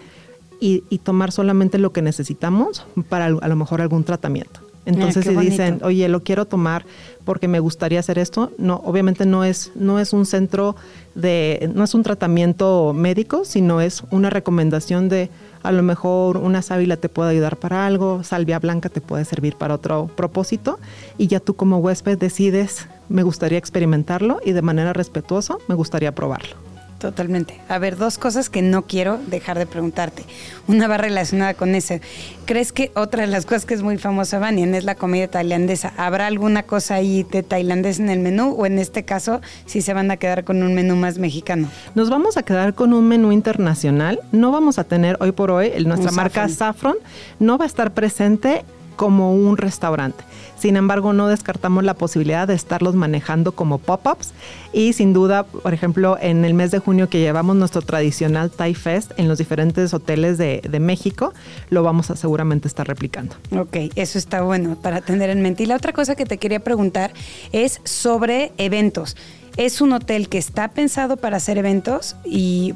y, 0.60 0.80
tomar 1.02 1.30
solamente 1.30 1.78
lo 1.78 1.92
que 1.92 2.00
necesitamos 2.00 2.86
para 3.10 3.26
a 3.26 3.48
lo 3.48 3.56
mejor 3.56 3.82
algún 3.82 4.04
tratamiento. 4.04 4.60
Entonces, 4.86 5.24
si 5.24 5.34
dicen, 5.36 5.80
oye, 5.82 6.08
lo 6.08 6.22
quiero 6.22 6.44
tomar 6.44 6.84
porque 7.24 7.48
me 7.48 7.60
gustaría 7.60 8.00
hacer 8.00 8.18
esto, 8.18 8.52
no, 8.58 8.82
obviamente 8.84 9.24
no 9.24 9.44
es, 9.44 9.72
no 9.74 9.98
es 9.98 10.12
un 10.12 10.26
centro 10.26 10.76
de, 11.14 11.70
no 11.74 11.84
es 11.84 11.94
un 11.94 12.02
tratamiento 12.02 12.92
médico, 12.92 13.44
sino 13.44 13.80
es 13.80 14.02
una 14.10 14.30
recomendación 14.30 15.08
de 15.08 15.30
a 15.62 15.72
lo 15.72 15.82
mejor 15.82 16.36
una 16.36 16.60
sábila 16.60 16.98
te 16.98 17.08
puede 17.08 17.30
ayudar 17.30 17.56
para 17.56 17.86
algo, 17.86 18.22
salvia 18.22 18.58
blanca 18.58 18.90
te 18.90 19.00
puede 19.00 19.24
servir 19.24 19.56
para 19.56 19.74
otro 19.74 20.10
propósito 20.14 20.78
y 21.16 21.28
ya 21.28 21.40
tú 21.40 21.54
como 21.54 21.78
huésped 21.78 22.18
decides, 22.18 22.86
me 23.08 23.22
gustaría 23.22 23.58
experimentarlo 23.58 24.40
y 24.44 24.52
de 24.52 24.62
manera 24.62 24.92
respetuosa 24.92 25.56
me 25.66 25.74
gustaría 25.74 26.14
probarlo. 26.14 26.73
Totalmente. 26.98 27.60
A 27.68 27.78
ver, 27.78 27.96
dos 27.96 28.18
cosas 28.18 28.48
que 28.48 28.62
no 28.62 28.82
quiero 28.82 29.18
dejar 29.26 29.58
de 29.58 29.66
preguntarte. 29.66 30.24
Una 30.66 30.88
va 30.88 30.96
relacionada 30.96 31.54
con 31.54 31.74
ese. 31.74 32.00
¿Crees 32.46 32.72
que 32.72 32.92
otra 32.94 33.22
de 33.22 33.26
las 33.26 33.44
cosas 33.44 33.66
que 33.66 33.74
es 33.74 33.82
muy 33.82 33.98
famosa, 33.98 34.38
Vanian, 34.38 34.74
es 34.74 34.84
la 34.84 34.94
comida 34.94 35.28
tailandesa? 35.28 35.92
¿Habrá 35.96 36.26
alguna 36.26 36.62
cosa 36.62 36.94
ahí 36.94 37.24
de 37.24 37.42
tailandés 37.42 37.98
en 38.00 38.08
el 38.08 38.20
menú 38.20 38.54
o 38.56 38.64
en 38.64 38.78
este 38.78 39.04
caso 39.04 39.40
si 39.66 39.82
se 39.82 39.92
van 39.92 40.10
a 40.10 40.16
quedar 40.16 40.44
con 40.44 40.62
un 40.62 40.74
menú 40.74 40.96
más 40.96 41.18
mexicano? 41.18 41.68
Nos 41.94 42.10
vamos 42.10 42.36
a 42.36 42.42
quedar 42.42 42.74
con 42.74 42.94
un 42.94 43.06
menú 43.06 43.32
internacional. 43.32 44.20
No 44.32 44.50
vamos 44.50 44.78
a 44.78 44.84
tener 44.84 45.16
hoy 45.20 45.32
por 45.32 45.50
hoy 45.50 45.72
nuestra 45.84 46.10
marca 46.12 46.48
Saffron. 46.48 46.96
No 47.38 47.58
va 47.58 47.64
a 47.64 47.68
estar 47.68 47.92
presente 47.92 48.64
como 48.96 49.34
un 49.34 49.56
restaurante. 49.56 50.24
Sin 50.58 50.76
embargo, 50.76 51.12
no 51.12 51.28
descartamos 51.28 51.84
la 51.84 51.94
posibilidad 51.94 52.48
de 52.48 52.54
estarlos 52.54 52.94
manejando 52.94 53.52
como 53.52 53.78
pop-ups 53.78 54.32
y 54.72 54.94
sin 54.94 55.12
duda, 55.12 55.42
por 55.42 55.74
ejemplo, 55.74 56.16
en 56.20 56.44
el 56.44 56.54
mes 56.54 56.70
de 56.70 56.78
junio 56.78 57.08
que 57.10 57.18
llevamos 57.18 57.56
nuestro 57.56 57.82
tradicional 57.82 58.50
Thai 58.50 58.74
Fest 58.74 59.12
en 59.18 59.28
los 59.28 59.38
diferentes 59.38 59.92
hoteles 59.92 60.38
de, 60.38 60.62
México, 60.80 61.32
lo 61.70 61.82
vamos 61.82 62.10
a 62.10 62.16
seguramente 62.16 62.68
estar 62.68 62.86
replicando. 62.86 63.36
Ok, 63.56 63.76
eso 63.94 64.18
está 64.18 64.42
bueno 64.42 64.76
para 64.80 65.00
tener 65.00 65.30
en 65.30 65.40
mente. 65.42 65.62
Y 65.62 65.66
la 65.66 65.76
otra 65.76 65.92
cosa 65.92 66.14
que 66.14 66.26
te 66.26 66.38
quería 66.38 66.60
preguntar 66.60 67.12
es 67.52 67.80
sobre 67.84 68.52
eventos. 68.58 69.16
Es 69.56 69.80
un 69.80 69.92
hotel 69.92 70.28
que 70.28 70.38
está 70.38 70.68
pensado 70.68 71.16
para 71.16 71.36
hacer 71.36 71.58
eventos 71.58 72.16
y 72.24 72.74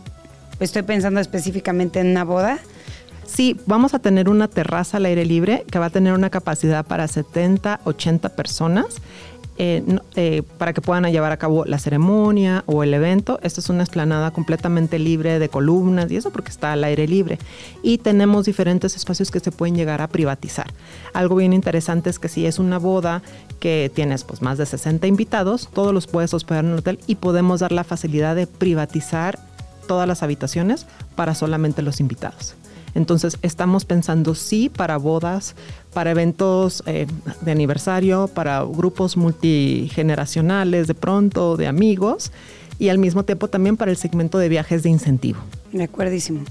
estoy 0.60 0.82
pensando 0.82 1.20
específicamente 1.20 2.00
en 2.00 2.08
una 2.08 2.24
boda. 2.24 2.58
Sí, 3.28 3.60
vamos 3.66 3.92
a 3.94 3.98
tener 3.98 4.28
una 4.28 4.48
terraza 4.48 4.96
al 4.96 5.04
aire 5.04 5.24
libre 5.24 5.64
que 5.70 5.78
va 5.78 5.86
a 5.86 5.90
tener 5.90 6.14
una 6.14 6.30
capacidad 6.30 6.84
para 6.84 7.06
70, 7.06 7.80
80 7.84 8.30
personas. 8.30 8.86
Eh, 9.60 9.82
eh, 10.14 10.44
para 10.56 10.72
que 10.72 10.80
puedan 10.80 11.02
llevar 11.10 11.32
a 11.32 11.36
cabo 11.36 11.64
la 11.64 11.80
ceremonia 11.80 12.62
o 12.66 12.84
el 12.84 12.94
evento. 12.94 13.40
Esta 13.42 13.60
es 13.60 13.68
una 13.68 13.82
esplanada 13.82 14.30
completamente 14.30 15.00
libre 15.00 15.40
de 15.40 15.48
columnas 15.48 16.12
y 16.12 16.16
eso 16.16 16.30
porque 16.30 16.50
está 16.50 16.72
al 16.72 16.84
aire 16.84 17.08
libre. 17.08 17.40
Y 17.82 17.98
tenemos 17.98 18.46
diferentes 18.46 18.94
espacios 18.94 19.32
que 19.32 19.40
se 19.40 19.50
pueden 19.50 19.74
llegar 19.74 20.00
a 20.00 20.06
privatizar. 20.06 20.72
Algo 21.12 21.34
bien 21.34 21.52
interesante 21.52 22.08
es 22.08 22.20
que 22.20 22.28
si 22.28 22.46
es 22.46 22.60
una 22.60 22.78
boda 22.78 23.20
que 23.58 23.90
tienes 23.92 24.22
pues 24.22 24.42
más 24.42 24.58
de 24.58 24.66
60 24.66 25.08
invitados, 25.08 25.68
todos 25.74 25.92
los 25.92 26.06
puedes 26.06 26.32
hospedar 26.34 26.64
en 26.64 26.70
el 26.70 26.78
hotel 26.78 27.00
y 27.08 27.16
podemos 27.16 27.58
dar 27.58 27.72
la 27.72 27.82
facilidad 27.82 28.36
de 28.36 28.46
privatizar 28.46 29.40
todas 29.88 30.06
las 30.06 30.22
habitaciones 30.22 30.86
para 31.16 31.34
solamente 31.34 31.82
los 31.82 31.98
invitados. 31.98 32.54
Entonces 32.94 33.38
estamos 33.42 33.84
pensando 33.84 34.34
sí 34.34 34.68
para 34.68 34.96
bodas, 34.96 35.54
para 35.92 36.10
eventos 36.10 36.82
eh, 36.86 37.06
de 37.40 37.50
aniversario, 37.50 38.28
para 38.28 38.62
grupos 38.62 39.16
multigeneracionales 39.16 40.86
de 40.86 40.94
pronto, 40.94 41.56
de 41.56 41.66
amigos 41.66 42.32
y 42.78 42.88
al 42.88 42.98
mismo 42.98 43.24
tiempo 43.24 43.48
también 43.48 43.76
para 43.76 43.90
el 43.90 43.96
segmento 43.96 44.38
de 44.38 44.48
viajes 44.48 44.82
de 44.82 44.90
incentivo. 44.90 45.40
De 45.72 45.84
acuerdísimo. 45.84 46.44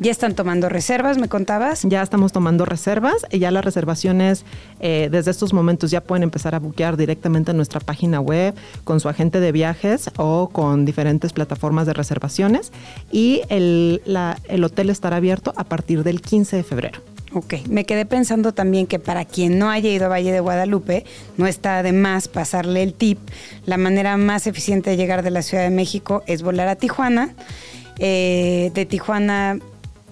¿Ya 0.00 0.10
están 0.10 0.34
tomando 0.34 0.68
reservas, 0.68 1.16
me 1.18 1.28
contabas? 1.28 1.82
Ya 1.84 2.02
estamos 2.02 2.32
tomando 2.32 2.64
reservas 2.64 3.14
y 3.30 3.38
ya 3.38 3.50
las 3.50 3.64
reservaciones 3.64 4.44
eh, 4.80 5.08
desde 5.10 5.30
estos 5.30 5.52
momentos 5.52 5.90
ya 5.90 6.02
pueden 6.02 6.24
empezar 6.24 6.54
a 6.54 6.58
buquear 6.58 6.96
directamente 6.96 7.52
en 7.52 7.56
nuestra 7.56 7.80
página 7.80 8.20
web 8.20 8.54
con 8.84 8.98
su 8.98 9.08
agente 9.08 9.38
de 9.38 9.52
viajes 9.52 10.10
o 10.16 10.48
con 10.48 10.84
diferentes 10.84 11.32
plataformas 11.32 11.86
de 11.86 11.92
reservaciones 11.92 12.72
y 13.12 13.42
el, 13.48 14.02
el 14.48 14.64
hotel 14.64 14.90
estará 14.90 15.16
abierto 15.16 15.52
a 15.56 15.64
partir 15.64 16.02
del 16.02 16.20
15 16.20 16.56
de 16.56 16.62
febrero. 16.64 17.00
Ok, 17.34 17.54
me 17.68 17.84
quedé 17.84 18.06
pensando 18.06 18.54
también 18.54 18.86
que 18.86 18.98
para 18.98 19.26
quien 19.26 19.58
no 19.58 19.68
haya 19.68 19.90
ido 19.90 20.06
a 20.06 20.08
Valle 20.08 20.32
de 20.32 20.40
Guadalupe, 20.40 21.04
no 21.36 21.46
está 21.46 21.82
de 21.82 21.92
más 21.92 22.26
pasarle 22.26 22.82
el 22.82 22.94
tip. 22.94 23.18
La 23.66 23.76
manera 23.76 24.16
más 24.16 24.46
eficiente 24.46 24.90
de 24.90 24.96
llegar 24.96 25.22
de 25.22 25.30
la 25.30 25.42
Ciudad 25.42 25.64
de 25.64 25.70
México 25.70 26.22
es 26.26 26.42
volar 26.42 26.68
a 26.68 26.76
Tijuana. 26.76 27.34
Eh, 27.98 28.70
de 28.74 28.86
Tijuana, 28.86 29.58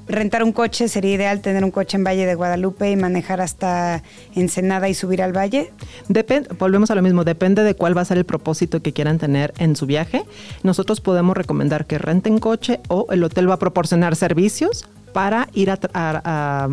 rentar 0.09 0.43
un 0.43 0.53
coche 0.53 0.89
sería 0.89 1.15
ideal, 1.15 1.41
tener 1.41 1.65
un 1.65 1.71
coche 1.71 1.97
en 1.97 2.05
Valle 2.05 2.27
de 2.27 2.35
Guadalupe 2.35 2.91
y 2.91 2.97
manejar 2.97 3.41
hasta 3.41 4.03
Ensenada 4.35 4.89
y 4.89 4.95
subir 4.95 5.23
al 5.23 5.37
valle. 5.37 5.73
Depende, 6.09 6.49
volvemos 6.59 6.91
a 6.91 6.95
lo 6.95 7.03
mismo, 7.03 7.25
depende 7.25 7.63
de 7.63 7.75
cuál 7.75 7.97
va 7.97 8.03
a 8.03 8.05
ser 8.05 8.19
el 8.19 8.25
propósito 8.25 8.81
que 8.83 8.93
quieran 8.93 9.19
tener 9.19 9.53
en 9.59 9.77
su 9.77 9.87
viaje. 9.87 10.25
Nosotros 10.63 11.01
podemos 11.01 11.37
recomendar 11.37 11.87
que 11.87 11.99
renten 11.99 12.39
coche 12.39 12.81
o 12.89 13.07
el 13.11 13.23
hotel 13.25 13.49
va 13.49 13.55
a 13.55 13.59
proporcionar 13.59 14.17
servicios 14.17 14.87
para 15.13 15.49
ir 15.55 15.71
a 15.71 16.69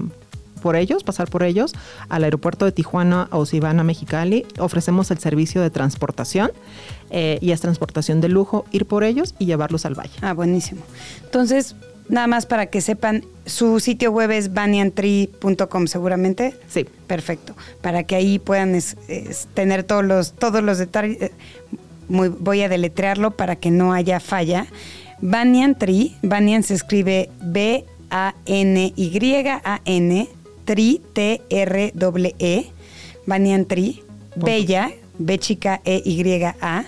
por 0.64 0.78
ellos, 0.78 1.04
pasar 1.04 1.30
por 1.30 1.44
ellos 1.44 1.74
al 2.08 2.24
aeropuerto 2.24 2.64
de 2.64 2.72
Tijuana 2.72 3.28
o 3.32 3.46
si 3.46 3.60
van 3.60 3.82
a 3.82 3.84
Mexicali, 3.84 4.46
ofrecemos 4.60 5.12
el 5.12 5.20
servicio 5.20 5.62
de 5.62 5.70
transportación 5.70 6.52
eh, 7.12 7.38
y 7.42 7.52
es 7.52 7.60
transportación 7.60 8.22
de 8.22 8.30
lujo, 8.30 8.64
ir 8.72 8.86
por 8.86 9.04
ellos 9.04 9.36
y 9.40 9.46
llevarlos 9.46 9.86
al 9.86 9.94
valle. 9.94 10.14
Ah, 10.22 10.32
buenísimo. 10.34 10.82
Entonces, 11.26 11.76
nada 12.08 12.28
más 12.28 12.46
para 12.46 12.68
que 12.68 12.80
sepan, 12.80 13.26
su 13.46 13.82
sitio 13.82 14.12
web 14.12 14.32
es 14.32 14.54
banyantree.com 14.54 15.88
seguramente. 15.88 16.56
Sí. 16.70 16.86
Perfecto. 17.08 17.56
Para 17.82 18.04
que 18.04 18.16
ahí 18.16 18.40
puedan 18.40 18.80
tener 19.54 19.84
todos 19.84 20.06
los, 20.06 20.32
todos 20.32 20.64
los 20.64 20.78
detalles. 20.78 21.22
Eh, 21.22 21.32
muy, 22.08 22.30
voy 22.30 22.62
a 22.62 22.70
deletrearlo 22.70 23.32
para 23.32 23.58
que 23.58 23.70
no 23.70 23.92
haya 23.92 24.22
falla. 24.22 24.68
Banyan 25.20 25.78
Tree, 25.78 26.16
Banyan 26.22 26.64
se 26.64 26.74
escribe 26.74 27.30
B-A-N-Y-A-N 27.42 27.84
Tri, 30.66 31.02
T-R-E, 31.14 32.72
Banyan 33.26 33.66
Tri, 33.66 34.04
Bella, 34.36 34.92
B 35.18 35.38
chica 35.40 35.82
E-Y-A, 35.86 36.86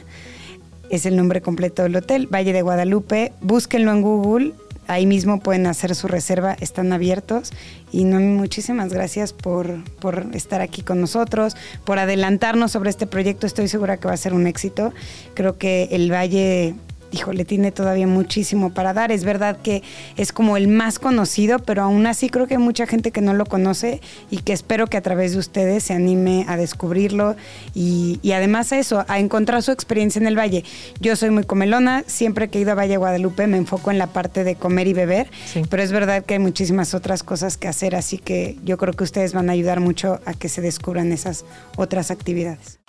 es 0.90 1.06
el 1.06 1.16
nombre 1.16 1.42
completo 1.42 1.84
del 1.84 1.96
hotel, 1.96 2.28
Valle 2.28 2.54
de 2.54 2.62
Guadalupe, 2.62 3.34
búsquenlo 3.42 3.92
en 3.92 4.02
Google, 4.02 4.54
ahí 4.88 5.06
mismo 5.06 5.40
pueden 5.40 5.68
hacer 5.68 5.96
su 5.96 6.08
reserva, 6.08 6.56
están 6.60 6.94
abiertos. 6.94 7.52
Y 7.92 8.04
no, 8.04 8.20
muchísimas 8.20 8.94
gracias 8.94 9.34
por, 9.34 9.84
por, 10.00 10.28
estar 10.34 10.62
aquí 10.62 10.82
con 10.82 11.02
nosotros, 11.02 11.56
por 11.84 12.00
adelantarnos 12.00 12.72
sobre 12.72 12.90
este 12.90 13.08
proyecto. 13.08 13.48
Estoy 13.48 13.68
segura 13.68 13.98
que 13.98 14.08
va 14.08 14.14
a 14.14 14.18
ser 14.18 14.34
un 14.34 14.48
éxito. 14.48 14.94
Creo 15.34 15.58
que 15.58 15.90
el 15.92 16.12
Valle 16.12 16.76
híjole, 17.16 17.46
tiene 17.46 17.72
todavía 17.72 18.08
muchísimo 18.08 18.74
para 18.74 18.94
dar. 18.94 19.12
Es 19.12 19.24
verdad 19.24 19.58
que 19.62 19.84
es 20.18 20.34
como 20.34 20.58
el 20.58 20.68
más 20.68 21.00
conocido, 21.00 21.60
pero 21.60 21.84
aún 21.84 22.06
así 22.08 22.30
creo 22.30 22.46
que 22.46 22.56
hay 22.56 22.62
mucha 22.62 22.86
gente 22.86 23.12
que 23.12 23.22
no 23.22 23.34
lo 23.34 23.46
conoce 23.46 24.02
y 24.30 24.40
que 24.40 24.52
espero 24.52 24.88
que 24.88 24.98
a 24.98 25.02
través 25.02 25.32
de 25.32 25.40
ustedes 25.40 25.84
se 25.84 25.94
anime 25.94 26.46
a 26.50 26.58
descubrirlo 26.58 27.36
y, 27.74 28.20
además 28.34 28.74
a 28.74 28.80
eso, 28.80 29.06
a 29.08 29.20
encontrar 29.20 29.64
su 29.64 29.72
experiencia 29.72 30.20
en 30.20 30.28
el 30.28 30.38
valle. 30.38 30.66
Yo 31.00 31.16
soy 31.16 31.30
muy 31.30 31.46
comelona, 31.46 32.04
siempre 32.06 32.50
que 32.50 32.58
he 32.58 32.62
ido 32.62 32.74
a 32.74 32.76
Valle 32.76 32.98
Guadalupe 32.98 33.48
me 33.48 33.58
enfoco 33.58 33.92
en 33.92 33.98
la 33.98 34.08
parte 34.08 34.44
de 34.44 34.56
comer 34.56 34.88
y 34.88 34.94
beber, 34.94 35.30
pero 35.70 35.82
es 35.82 35.92
verdad 35.92 36.26
que 36.26 36.34
hay 36.34 36.40
muchísimas 36.40 36.94
otras 36.94 37.24
cosas 37.24 37.58
que 37.58 37.70
hacer, 37.70 37.96
así 37.96 38.18
que 38.18 38.58
yo 38.66 38.78
creo 38.78 38.94
que 38.94 39.06
ustedes 39.06 39.34
van 39.34 39.50
a 39.50 39.54
ayudar 39.54 39.80
mucho 39.80 40.20
a 40.26 40.34
que 40.34 40.50
se 40.50 40.62
descubran 40.62 41.14
esas 41.14 41.46
otras 41.78 42.12
actividades. 42.12 42.80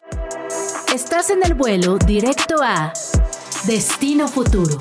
Estás 0.93 1.31
en 1.31 1.41
el 1.45 1.55
vuelo 1.55 1.99
directo 1.99 2.57
a 2.63 2.93
Destino 3.67 4.29
Futuro. 4.29 4.79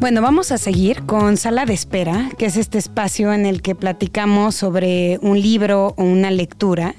Bueno, 0.00 0.20
vamos 0.20 0.50
a 0.50 0.58
seguir 0.58 1.04
con 1.04 1.36
Sala 1.36 1.64
de 1.64 1.74
Espera, 1.74 2.30
que 2.36 2.46
es 2.46 2.56
este 2.56 2.78
espacio 2.78 3.32
en 3.32 3.46
el 3.46 3.62
que 3.62 3.76
platicamos 3.76 4.56
sobre 4.56 5.20
un 5.22 5.40
libro 5.40 5.94
o 5.96 6.02
una 6.02 6.32
lectura. 6.32 6.96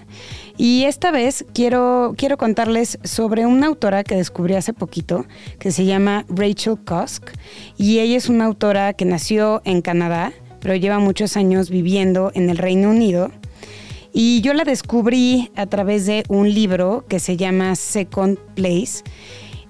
Y 0.56 0.86
esta 0.86 1.12
vez 1.12 1.46
quiero, 1.54 2.14
quiero 2.18 2.38
contarles 2.38 2.98
sobre 3.04 3.46
una 3.46 3.68
autora 3.68 4.06
que 4.06 4.16
descubrí 4.16 4.56
hace 4.56 4.72
poquito, 4.72 5.26
que 5.60 5.72
se 5.72 5.84
llama 5.84 6.26
Rachel 6.30 6.78
Cusk. 6.78 7.30
Y 7.78 8.00
ella 8.00 8.16
es 8.16 8.30
una 8.30 8.46
autora 8.46 8.94
que 8.94 9.04
nació 9.04 9.62
en 9.66 9.82
Canadá, 9.82 10.32
pero 10.62 10.76
lleva 10.76 11.00
muchos 11.00 11.36
años 11.36 11.70
viviendo 11.70 12.32
en 12.36 12.50
el 12.50 12.58
Reino 12.58 12.90
Unido. 12.90 13.32
Y 14.18 14.40
yo 14.40 14.54
la 14.54 14.64
descubrí 14.64 15.52
a 15.58 15.66
través 15.66 16.06
de 16.06 16.24
un 16.30 16.54
libro 16.54 17.04
que 17.10 17.20
se 17.20 17.36
llama 17.36 17.76
Second 17.76 18.38
Place. 18.56 19.04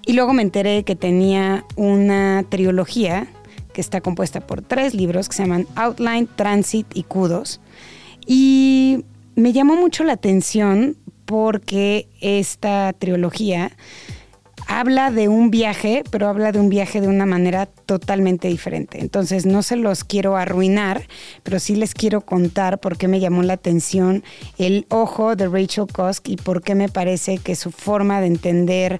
Y 0.06 0.14
luego 0.14 0.34
me 0.34 0.44
enteré 0.44 0.84
que 0.84 0.96
tenía 0.96 1.66
una 1.76 2.46
trilogía 2.48 3.26
que 3.74 3.82
está 3.82 4.02
compuesta 4.02 4.46
por 4.46 4.62
tres 4.62 4.94
libros 4.94 5.30
que 5.30 5.36
se 5.36 5.44
llaman 5.46 5.66
Outline, 5.74 6.30
Transit 6.36 6.86
y 6.94 7.02
Kudos. 7.02 7.60
Y 8.28 9.04
me 9.34 9.52
llamó 9.52 9.78
mucho 9.78 10.04
la 10.04 10.14
atención 10.14 10.96
porque 11.26 12.08
esta 12.22 12.94
trilogía 12.94 13.72
habla 14.68 15.12
de 15.12 15.28
un 15.28 15.52
viaje, 15.52 16.04
pero 16.12 16.28
habla 16.28 16.52
de 16.52 16.60
un 16.60 16.70
viaje 16.70 17.02
de 17.02 17.08
una 17.08 17.26
manera 17.26 17.66
totalmente 17.66 18.48
diferente. 18.48 19.00
Entonces 19.00 19.46
no 19.46 19.64
se 19.64 19.76
los 19.76 20.04
quiero 20.04 20.38
arruinar, 20.38 21.08
pero 21.44 21.60
sí 21.60 21.76
les 21.76 21.94
quiero 21.94 22.22
contar 22.22 22.80
por 22.80 22.98
qué 22.98 23.08
me 23.08 23.20
llamó 23.20 23.44
la 23.44 23.54
atención 23.54 24.24
el 24.58 24.86
ojo 24.90 25.36
de 25.36 25.48
Rachel 25.48 25.88
Kosk 25.92 26.30
y 26.30 26.38
por 26.38 26.62
qué 26.62 26.76
me 26.76 26.90
parece 26.90 27.38
que 27.38 27.56
su 27.56 27.72
forma 27.72 28.22
de 28.22 28.28
entender 28.28 29.00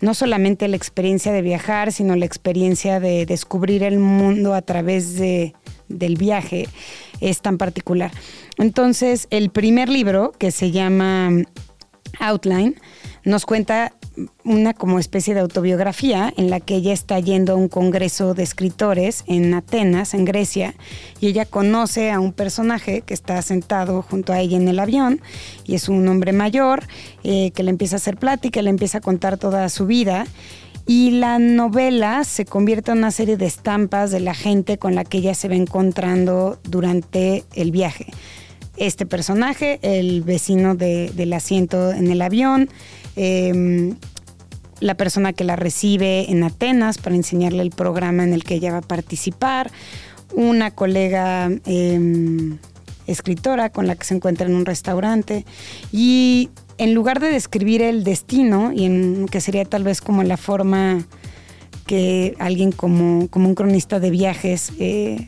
no 0.00 0.14
solamente 0.14 0.68
la 0.68 0.76
experiencia 0.76 1.32
de 1.32 1.42
viajar, 1.42 1.92
sino 1.92 2.14
la 2.14 2.24
experiencia 2.24 3.00
de 3.00 3.26
descubrir 3.26 3.82
el 3.82 3.98
mundo 3.98 4.54
a 4.54 4.62
través 4.62 5.16
de, 5.16 5.54
del 5.88 6.16
viaje 6.16 6.68
es 7.20 7.40
tan 7.40 7.58
particular. 7.58 8.12
Entonces, 8.58 9.26
el 9.30 9.50
primer 9.50 9.88
libro, 9.88 10.32
que 10.38 10.50
se 10.52 10.70
llama 10.70 11.30
Outline, 12.20 12.76
nos 13.24 13.44
cuenta 13.44 13.92
una 14.44 14.74
como 14.74 14.98
especie 14.98 15.34
de 15.34 15.40
autobiografía 15.40 16.32
en 16.36 16.50
la 16.50 16.60
que 16.60 16.76
ella 16.76 16.92
está 16.92 17.18
yendo 17.20 17.52
a 17.52 17.56
un 17.56 17.68
congreso 17.68 18.34
de 18.34 18.42
escritores 18.42 19.24
en 19.26 19.52
Atenas, 19.54 20.14
en 20.14 20.24
Grecia, 20.24 20.74
y 21.20 21.28
ella 21.28 21.44
conoce 21.44 22.10
a 22.10 22.20
un 22.20 22.32
personaje 22.32 23.02
que 23.02 23.14
está 23.14 23.40
sentado 23.42 24.02
junto 24.02 24.32
a 24.32 24.40
ella 24.40 24.56
en 24.56 24.68
el 24.68 24.78
avión, 24.78 25.20
y 25.64 25.74
es 25.74 25.88
un 25.88 26.06
hombre 26.08 26.32
mayor 26.32 26.84
eh, 27.24 27.50
que 27.52 27.62
le 27.62 27.70
empieza 27.70 27.96
a 27.96 27.98
hacer 27.98 28.16
plática, 28.16 28.62
le 28.62 28.70
empieza 28.70 28.98
a 28.98 29.02
contar 29.02 29.38
toda 29.38 29.68
su 29.68 29.86
vida. 29.86 30.26
Y 30.86 31.10
la 31.10 31.38
novela 31.38 32.24
se 32.24 32.46
convierte 32.46 32.92
en 32.92 32.98
una 32.98 33.10
serie 33.10 33.36
de 33.36 33.44
estampas 33.44 34.10
de 34.10 34.20
la 34.20 34.32
gente 34.32 34.78
con 34.78 34.94
la 34.94 35.04
que 35.04 35.18
ella 35.18 35.34
se 35.34 35.48
va 35.48 35.54
encontrando 35.54 36.58
durante 36.64 37.44
el 37.54 37.72
viaje. 37.72 38.06
Este 38.78 39.04
personaje, 39.04 39.80
el 39.82 40.22
vecino 40.22 40.76
del 40.76 41.32
asiento 41.34 41.90
en 41.90 42.10
el 42.10 42.22
avión, 42.22 42.70
Em, 43.20 43.96
la 44.78 44.94
persona 44.94 45.32
que 45.32 45.42
la 45.42 45.56
recibe 45.56 46.30
en 46.30 46.44
Atenas 46.44 46.98
para 46.98 47.16
enseñarle 47.16 47.62
el 47.62 47.70
programa 47.70 48.22
en 48.22 48.32
el 48.32 48.44
que 48.44 48.54
ella 48.54 48.70
va 48.70 48.78
a 48.78 48.82
participar, 48.82 49.72
una 50.32 50.70
colega 50.70 51.50
em, 51.66 52.58
escritora 53.08 53.70
con 53.70 53.88
la 53.88 53.96
que 53.96 54.04
se 54.04 54.14
encuentra 54.14 54.46
en 54.46 54.54
un 54.54 54.64
restaurante 54.64 55.44
y 55.90 56.50
en 56.76 56.94
lugar 56.94 57.18
de 57.18 57.32
describir 57.32 57.82
el 57.82 58.04
destino, 58.04 58.72
y 58.72 58.84
en 58.84 59.26
que 59.26 59.40
sería 59.40 59.64
tal 59.64 59.82
vez 59.82 60.00
como 60.00 60.22
la 60.22 60.36
forma 60.36 61.04
que 61.86 62.36
alguien 62.38 62.70
como, 62.70 63.26
como 63.28 63.48
un 63.48 63.56
cronista 63.56 63.98
de 63.98 64.10
viajes 64.10 64.70
eh, 64.78 65.26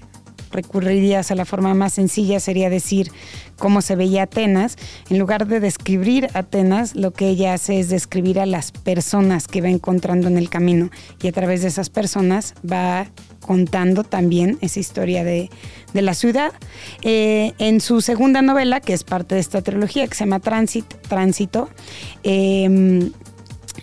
recurrirías 0.51 1.30
a 1.30 1.34
la 1.34 1.44
forma 1.44 1.74
más 1.74 1.94
sencilla, 1.94 2.40
sería 2.40 2.70
decir 2.70 3.11
cómo 3.59 3.82
se 3.82 3.96
veía 3.96 4.24
Atenas. 4.24 4.76
En 5.09 5.18
lugar 5.18 5.46
de 5.46 5.61
describir 5.61 6.28
Atenas, 6.34 6.96
lo 6.96 7.12
que 7.12 7.28
ella 7.28 7.55
hace 7.55 7.80
es 7.80 7.88
describir 7.88 8.40
a 8.40 8.46
las 8.46 8.72
personas 8.72 9.46
que 9.46 9.61
va 9.61 9.68
encontrando 9.68 10.28
en 10.28 10.38
el 10.38 10.48
camino 10.48 10.90
y 11.22 11.28
a 11.28 11.32
través 11.32 11.62
de 11.62 11.68
esas 11.68 11.90
personas 11.90 12.55
va 12.70 13.07
contando 13.40 14.05
también 14.05 14.59
esa 14.61 14.80
historia 14.80 15.24
de, 15.24 15.51
la 15.92 16.14
ciudad. 16.14 16.53
Eh, 17.03 17.53
en 17.59 17.80
su 17.80 18.01
segunda 18.01 18.42
novela, 18.42 18.80
que 18.80 18.92
es 18.92 19.03
parte 19.03 19.34
de 19.34 19.40
esta 19.40 19.61
trilogía, 19.61 20.07
que 20.07 20.14
se 20.14 20.24
llama 20.24 20.40
Tránsito, 20.40 21.68
eh, 22.22 23.11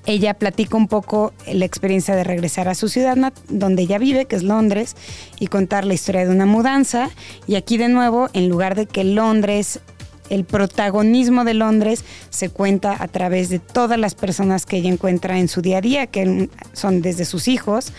ella 0.05 0.33
platica 0.33 0.77
un 0.77 0.87
poco 0.87 1.33
la 1.51 1.65
experiencia 1.65 2.15
de 2.15 2.23
regresar 2.23 2.67
a 2.67 2.75
su 2.75 2.89
ciudad 2.89 3.33
donde 3.49 3.83
ella 3.83 3.97
vive, 3.97 4.25
que 4.25 4.35
es 4.35 4.43
Londres, 4.43 4.95
y 5.39 5.47
contar 5.47 5.85
la 5.85 5.93
historia 5.93 6.25
de 6.25 6.31
una 6.31 6.45
mudanza. 6.45 7.09
Y 7.47 7.55
aquí 7.55 7.77
de 7.77 7.89
nuevo, 7.89 8.29
en 8.33 8.49
lugar 8.49 8.75
de 8.75 8.85
que 8.85 9.03
Londres, 9.03 9.79
el 10.29 10.43
protagonismo 10.43 11.43
de 11.45 11.53
Londres 11.53 12.03
se 12.29 12.49
cuenta 12.49 13.01
a 13.01 13.07
través 13.07 13.49
de 13.49 13.59
todas 13.59 13.97
las 13.97 14.15
personas 14.15 14.65
que 14.65 14.77
ella 14.77 14.89
encuentra 14.89 15.39
en 15.39 15.47
su 15.47 15.61
día 15.61 15.77
a 15.77 15.81
día, 15.81 16.07
que 16.07 16.49
son 16.73 17.01
desde 17.01 17.25
sus 17.25 17.47
hijos 17.47 17.93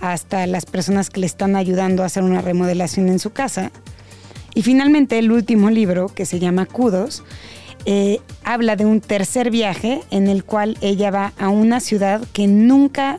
hasta 0.00 0.46
las 0.46 0.66
personas 0.66 1.10
que 1.10 1.20
le 1.20 1.26
están 1.26 1.56
ayudando 1.56 2.02
a 2.02 2.06
hacer 2.06 2.22
una 2.22 2.42
remodelación 2.42 3.08
en 3.08 3.18
su 3.18 3.30
casa. 3.30 3.70
Y 4.54 4.62
finalmente 4.62 5.18
el 5.18 5.32
último 5.32 5.70
libro, 5.70 6.08
que 6.08 6.26
se 6.26 6.38
llama 6.38 6.66
Kudos, 6.66 7.24
eh, 7.86 8.20
habla 8.44 8.76
de 8.76 8.86
un 8.86 9.00
tercer 9.00 9.50
viaje 9.50 10.00
en 10.10 10.28
el 10.28 10.44
cual 10.44 10.78
ella 10.80 11.10
va 11.10 11.32
a 11.38 11.48
una 11.48 11.80
ciudad 11.80 12.22
que 12.32 12.46
nunca, 12.46 13.18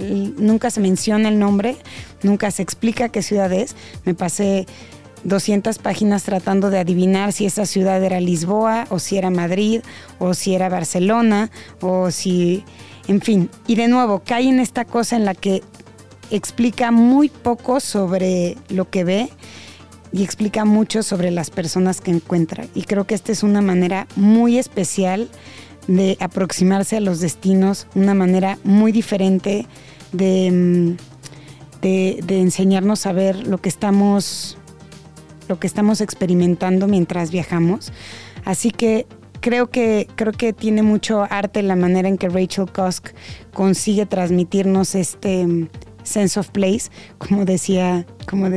nunca 0.00 0.70
se 0.70 0.80
menciona 0.80 1.28
el 1.28 1.38
nombre, 1.38 1.76
nunca 2.22 2.50
se 2.50 2.62
explica 2.62 3.08
qué 3.08 3.22
ciudad 3.22 3.52
es. 3.52 3.74
Me 4.04 4.14
pasé 4.14 4.66
200 5.24 5.78
páginas 5.78 6.22
tratando 6.22 6.70
de 6.70 6.78
adivinar 6.78 7.32
si 7.32 7.46
esa 7.46 7.66
ciudad 7.66 8.02
era 8.02 8.20
Lisboa 8.20 8.86
o 8.90 8.98
si 8.98 9.16
era 9.18 9.30
Madrid 9.30 9.80
o 10.18 10.34
si 10.34 10.54
era 10.54 10.68
Barcelona 10.68 11.50
o 11.80 12.10
si, 12.10 12.64
en 13.08 13.20
fin. 13.20 13.50
Y 13.66 13.74
de 13.74 13.88
nuevo, 13.88 14.22
cae 14.24 14.48
en 14.48 14.60
esta 14.60 14.84
cosa 14.84 15.16
en 15.16 15.24
la 15.24 15.34
que 15.34 15.62
explica 16.30 16.90
muy 16.90 17.28
poco 17.28 17.80
sobre 17.80 18.56
lo 18.68 18.88
que 18.90 19.04
ve 19.04 19.30
y 20.14 20.22
explica 20.22 20.64
mucho 20.64 21.02
sobre 21.02 21.32
las 21.32 21.50
personas 21.50 22.00
que 22.00 22.12
encuentra. 22.12 22.66
Y 22.72 22.84
creo 22.84 23.04
que 23.04 23.16
esta 23.16 23.32
es 23.32 23.42
una 23.42 23.60
manera 23.60 24.06
muy 24.14 24.58
especial 24.58 25.28
de 25.88 26.16
aproximarse 26.20 26.96
a 26.96 27.00
los 27.00 27.18
destinos, 27.18 27.88
una 27.96 28.14
manera 28.14 28.56
muy 28.62 28.92
diferente 28.92 29.66
de, 30.12 30.50
mm, 30.52 31.80
de, 31.82 32.40
enseñarnos 32.40 33.06
a 33.06 33.12
ver 33.12 33.46
lo 33.46 33.58
que 33.58 33.68
estamos 33.68 34.56
lo 35.48 35.58
que 35.58 35.66
estamos 35.66 36.00
experimentando 36.00 36.86
mientras 36.86 37.32
viajamos. 37.32 37.92
Así 38.44 38.70
que 38.70 39.06
creo 39.40 39.68
que, 39.68 40.08
creo 40.14 40.32
que 40.32 40.52
tiene 40.52 40.82
mucho 40.82 41.26
arte 41.28 41.60
la 41.62 41.76
manera 41.76 42.08
en 42.08 42.18
que 42.18 42.28
Rachel 42.28 42.70
Cusk 42.72 43.08
consigue 43.52 44.06
transmitirnos 44.06 44.94
este, 44.94 45.68
sense 46.04 46.38
of 46.38 46.50
place, 46.50 46.90
como 47.18 47.44
decía, 47.44 48.06
como, 48.28 48.48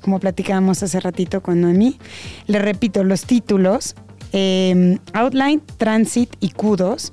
como 0.00 0.18
platicábamos 0.18 0.82
hace 0.82 0.98
ratito 0.98 1.42
con 1.42 1.60
Noemí. 1.60 1.98
Le 2.46 2.58
repito, 2.58 3.04
los 3.04 3.24
títulos, 3.24 3.94
em, 4.32 4.98
Outline, 5.12 5.62
Transit 5.78 6.34
y 6.40 6.50
Kudos, 6.50 7.12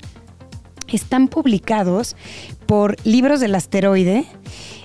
están 0.87 1.27
publicados 1.27 2.15
por 2.65 2.95
Libros 3.05 3.39
del 3.39 3.55
Asteroide 3.55 4.25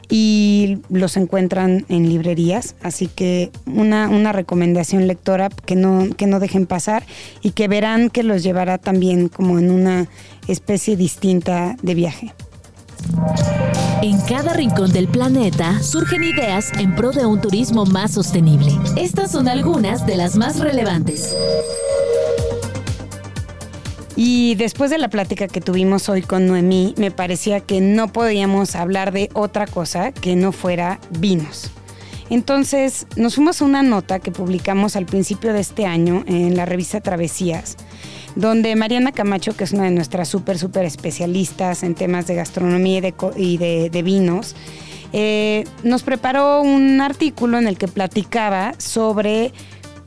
y 0.08 0.78
los 0.88 1.16
encuentran 1.16 1.84
en 1.88 2.08
librerías, 2.08 2.76
así 2.82 3.08
que 3.08 3.50
una, 3.66 4.08
una 4.08 4.32
recomendación 4.32 5.06
lectora 5.06 5.48
que 5.48 5.74
no, 5.74 6.08
que 6.16 6.26
no 6.26 6.38
dejen 6.38 6.66
pasar 6.66 7.04
y 7.42 7.50
que 7.50 7.66
verán 7.66 8.10
que 8.10 8.22
los 8.22 8.42
llevará 8.42 8.78
también 8.78 9.28
como 9.28 9.58
en 9.58 9.70
una 9.70 10.08
especie 10.46 10.96
distinta 10.96 11.76
de 11.82 11.94
viaje. 11.94 12.32
En 14.02 14.20
cada 14.22 14.52
rincón 14.52 14.92
del 14.92 15.08
planeta 15.08 15.82
surgen 15.82 16.22
ideas 16.22 16.72
en 16.78 16.94
pro 16.94 17.12
de 17.12 17.26
un 17.26 17.40
turismo 17.40 17.84
más 17.86 18.12
sostenible. 18.12 18.72
Estas 18.96 19.32
son 19.32 19.48
algunas 19.48 20.06
de 20.06 20.16
las 20.16 20.36
más 20.36 20.60
relevantes. 20.60 21.34
Y 24.16 24.54
después 24.54 24.90
de 24.90 24.98
la 24.98 25.08
plática 25.08 25.46
que 25.46 25.60
tuvimos 25.60 26.08
hoy 26.08 26.22
con 26.22 26.46
Noemí, 26.46 26.94
me 26.96 27.10
parecía 27.10 27.60
que 27.60 27.82
no 27.82 28.08
podíamos 28.08 28.74
hablar 28.74 29.12
de 29.12 29.28
otra 29.34 29.66
cosa 29.66 30.12
que 30.12 30.36
no 30.36 30.52
fuera 30.52 30.98
vinos. 31.18 31.70
Entonces 32.30 33.06
nos 33.16 33.36
fuimos 33.36 33.60
a 33.60 33.64
una 33.66 33.82
nota 33.82 34.18
que 34.18 34.32
publicamos 34.32 34.96
al 34.96 35.06
principio 35.06 35.52
de 35.52 35.60
este 35.60 35.86
año 35.86 36.24
en 36.26 36.56
la 36.56 36.64
revista 36.64 37.00
Travesías, 37.00 37.76
donde 38.36 38.76
Mariana 38.76 39.12
Camacho, 39.12 39.56
que 39.56 39.64
es 39.64 39.72
una 39.72 39.84
de 39.84 39.90
nuestras 39.90 40.28
súper, 40.28 40.58
súper 40.58 40.84
especialistas 40.84 41.82
en 41.82 41.94
temas 41.94 42.26
de 42.26 42.34
gastronomía 42.34 43.00
y 43.36 43.56
de, 43.56 44.02
vinos, 44.04 44.54
eh, 45.12 45.64
nos 45.82 46.02
preparó 46.02 46.60
un 46.60 47.00
artículo 47.00 47.58
en 47.58 47.66
el 47.66 47.78
que 47.78 47.88
platicaba 47.88 48.74
sobre 48.76 49.52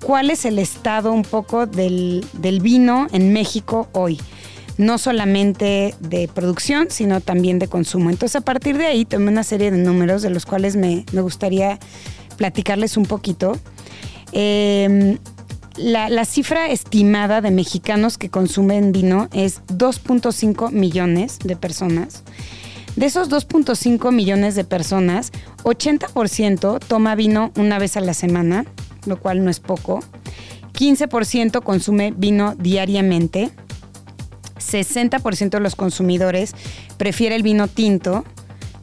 cuál 0.06 0.30
es 0.30 0.46
el 0.46 0.60
estado 0.60 1.12
un 1.12 1.24
poco 1.24 1.66
del, 1.66 2.24
vino 2.62 3.08
en 3.12 3.34
México 3.34 3.90
hoy 3.92 4.20
no 4.78 4.98
solamente 4.98 5.94
de 6.00 6.30
producción, 6.30 6.88
sino 6.90 7.20
también 7.20 7.60
de 7.60 7.68
consumo. 7.68 8.10
Entonces, 8.12 8.38
a 8.38 8.42
partir 8.46 8.78
de 8.78 8.86
ahí 8.86 9.04
tomé 9.04 9.30
una 9.30 9.44
serie 9.44 9.72
de 9.72 9.78
números 9.78 10.22
de 10.22 10.30
los 10.30 10.46
cuales 10.46 10.78
me, 10.78 11.04
gustaría 11.12 11.80
platicarles 12.38 12.96
un 12.96 13.04
poquito. 13.04 13.58
Em, 14.32 15.18
la, 15.80 16.26
cifra 16.26 16.70
estimada 16.70 17.42
de 17.42 17.52
mexicanos 17.52 18.18
que 18.18 18.30
consumen 18.30 18.92
vino 18.92 19.30
es 19.34 19.62
2.5 19.68 20.72
millones 20.72 21.40
de 21.40 21.56
personas. 21.56 22.24
De 22.96 23.06
esos 23.06 23.30
2.5 23.30 24.12
millones 24.12 24.56
de 24.56 24.66
personas, 24.66 25.32
80% 25.64 26.80
toma 26.80 27.16
vino 27.16 27.52
una 27.56 27.80
vez 27.80 27.98
a 27.98 28.02
la 28.02 28.14
semana, 28.14 28.66
lo 29.06 29.20
cual 29.20 29.44
no 29.44 29.50
es 29.50 29.60
poco. 29.60 30.02
15% 30.74 31.64
consume 31.64 32.14
vino 32.16 32.56
diariamente. 32.56 33.52
60% 34.58 35.50
de 35.52 35.60
los 35.62 35.76
consumidores 35.76 36.54
prefiere 36.98 37.36
el 37.36 37.44
vino 37.44 37.68
tinto. 37.68 38.26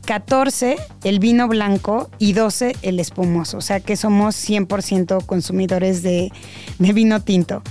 14 0.07 0.77
el 1.05 1.19
vino 1.19 1.49
blanco 1.49 2.11
y 2.19 2.33
12 2.33 2.77
el 2.83 3.01
espumoso. 3.01 3.59
O 3.59 3.61
sea 3.61 3.81
que 3.81 3.97
somos 3.97 4.37
100% 4.37 5.27
consumidores 5.27 6.03
de, 6.03 6.33
de 6.79 6.93
vino 6.93 7.21
tinto. 7.21 7.63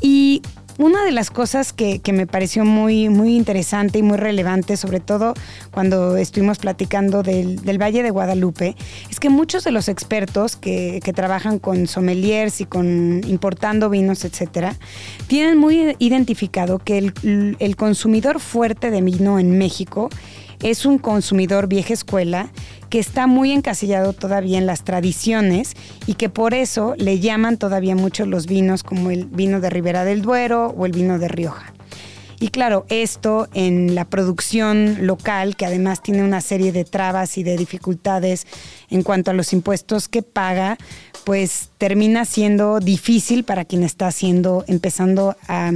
Y 0.00 0.42
una 0.78 1.04
de 1.04 1.12
las 1.12 1.30
cosas 1.30 1.72
que, 1.72 2.00
me 2.12 2.26
pareció 2.26 2.64
muy, 2.64 3.08
muy 3.08 3.34
interesante 3.34 3.98
y 3.98 4.02
muy 4.02 4.18
relevante, 4.18 4.76
sobre 4.76 5.00
todo 5.00 5.32
cuando 5.70 6.16
estuvimos 6.16 6.58
platicando 6.58 7.22
del, 7.22 7.80
Valle 7.80 8.02
de 8.02 8.10
Guadalupe, 8.10 8.76
es 9.10 9.18
que 9.18 9.30
muchos 9.30 9.64
de 9.64 9.70
los 9.70 9.88
expertos 9.88 10.56
que, 10.56 11.00
trabajan 11.14 11.58
con 11.58 11.86
sommeliers 11.86 12.60
y 12.60 12.66
con 12.66 13.22
importando 13.26 13.88
vinos, 13.88 14.24
etcétera, 14.26 14.76
tienen 15.28 15.56
muy 15.56 15.96
identificado 15.98 16.78
que 16.78 16.98
el, 16.98 17.56
el 17.58 17.76
consumidor 17.76 18.38
fuerte 18.38 18.90
de 18.90 19.00
vino 19.00 19.38
en 19.38 19.56
México 19.56 20.10
un 20.84 20.98
consumidor 20.98 21.68
vieja 21.68 21.94
escuela 21.94 22.50
que 22.90 22.98
está 22.98 23.26
muy 23.26 23.52
encasillado 23.52 24.12
todavía 24.12 24.58
en 24.58 24.66
las 24.66 24.84
tradiciones 24.84 25.74
y 26.06 26.14
que 26.14 26.28
por 26.28 26.54
eso 26.54 26.94
le 26.96 27.20
llaman 27.20 27.56
todavía 27.56 27.94
mucho 27.94 28.26
los 28.26 28.46
vinos 28.46 28.82
como 28.82 29.10
el 29.10 29.26
vino 29.26 29.60
de 29.60 29.70
Ribera 29.70 30.04
del 30.04 30.22
Duero 30.22 30.74
o 30.76 30.86
el 30.86 30.92
vino 30.92 31.18
de 31.18 31.28
Rioja. 31.28 31.72
Y 32.38 32.48
claro, 32.48 32.84
esto 32.90 33.48
en 33.54 33.94
la 33.94 34.04
producción 34.04 35.06
local, 35.06 35.56
que 35.56 35.64
además 35.64 36.02
tiene 36.02 36.22
una 36.22 36.42
serie 36.42 36.70
de 36.70 36.84
trabas 36.84 37.38
y 37.38 37.42
de 37.42 37.56
dificultades 37.56 38.46
en 38.90 39.02
cuanto 39.02 39.30
a 39.30 39.34
los 39.34 39.54
impuestos 39.54 40.06
que 40.08 40.22
paga, 40.22 40.76
pues 41.24 41.70
termina 41.78 42.26
siendo 42.26 42.78
difícil 42.78 43.44
para 43.44 43.64
quien 43.64 43.82
está 43.84 44.08
haciendo, 44.08 44.64
empezando 44.68 45.34
a, 45.48 45.72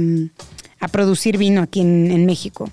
producir 0.91 1.37
vino 1.37 1.61
aquí 1.61 1.81
en 1.81 2.25
México. 2.25 2.69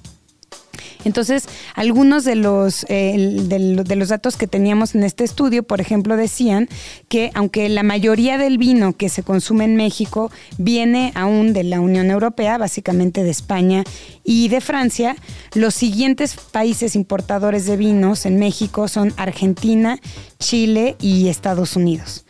Entonces, 1.05 1.49
algunos 1.75 2.25
de 2.25 2.35
los, 2.35 2.85
eh, 2.89 3.17
de, 3.45 3.97
los 3.97 4.09
datos 4.09 4.37
que 4.37 4.47
teníamos 4.47 4.95
en 4.95 5.05
este 5.05 5.25
estudio, 5.25 5.63
por 5.63 5.81
ejemplo, 5.81 6.17
decían 6.17 6.69
que 7.09 7.31
aunque 7.35 7.69
la 7.69 7.83
mayoría 7.83 8.39
del 8.39 8.59
vino 8.59 8.97
que 8.97 9.09
se 9.09 9.23
consume 9.23 9.65
en 9.65 9.77
México 9.77 10.31
viene 10.59 11.13
aún 11.15 11.53
de 11.53 11.65
la 11.65 11.81
Unión 11.81 12.11
Europea, 12.11 12.59
básicamente 12.59 13.23
de 13.23 13.31
España 13.31 13.85
y 14.25 14.49
de 14.49 14.61
Francia, 14.61 15.17
los 15.55 15.75
siguientes 15.75 16.37
países 16.37 16.97
importadores 16.97 17.67
de 17.67 17.77
vinos 17.77 18.27
en 18.27 18.39
México 18.39 18.89
son 18.89 19.13
Argentina, 19.17 19.99
Chile 20.39 20.97
y 21.01 21.29
Estados 21.29 21.77
Unidos. 21.77 22.25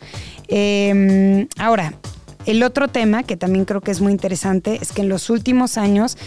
Em, 0.47 1.47
ahora, 1.57 1.93
el 2.45 2.63
otro 2.63 2.87
tema 2.87 3.23
que 3.23 3.37
también 3.37 3.65
creo 3.65 3.81
que 3.81 3.91
es 3.91 4.01
muy 4.01 4.11
interesante 4.11 4.79
es 4.81 4.91
que 4.91 5.01
en 5.01 5.09
los 5.09 5.29
últimos 5.29 5.77
años 5.77 6.17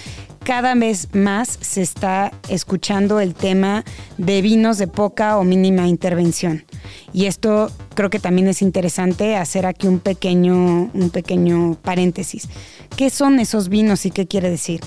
cada 0.45 0.74
vez 0.74 1.09
más 1.14 1.59
se 1.61 1.82
está 1.82 2.32
escuchando 2.49 3.20
el 3.20 3.34
tema 3.34 3.84
de 4.18 4.43
vinos 4.43 4.78
de 4.78 4.88
poca 4.88 5.38
o 5.38 5.45
mínima 5.45 5.86
intervención. 5.86 6.64
Y 7.12 7.26
esto 7.26 7.70
creo 7.95 8.11
que 8.11 8.18
también 8.18 8.49
es 8.49 8.62
interesante 8.62 9.36
hacer 9.36 9.66
aquí 9.66 9.86
un 9.86 10.01
pequeño, 10.01 10.90
un 10.93 11.11
pequeño 11.11 11.76
paréntesis. 11.82 12.49
¿Qué 12.97 13.11
son 13.11 13.38
esos 13.38 13.68
vinos 13.68 14.05
y 14.07 14.11
qué 14.11 14.26
quiere 14.26 14.51
decir? 14.51 14.80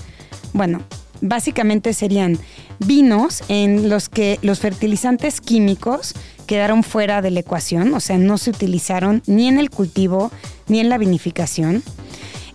Bueno, 0.52 0.82
básicamente 1.20 1.94
serían 1.94 2.38
vinos 2.78 3.42
en 3.48 3.88
los 3.88 4.08
que 4.08 4.38
los 4.42 4.60
fertilizantes 4.60 5.40
químicos 5.40 6.14
quedaron 6.46 6.82
fuera 6.82 7.22
de 7.22 7.30
la 7.30 7.40
ecuación, 7.40 7.92
o 7.94 8.00
sea, 8.00 8.18
no 8.18 8.38
se 8.38 8.50
utilizaron 8.50 9.22
ni 9.26 9.48
en 9.48 9.58
el 9.58 9.70
cultivo 9.70 10.30
ni 10.68 10.80
en 10.80 10.88
la 10.88 10.98
vinificación. 10.98 11.82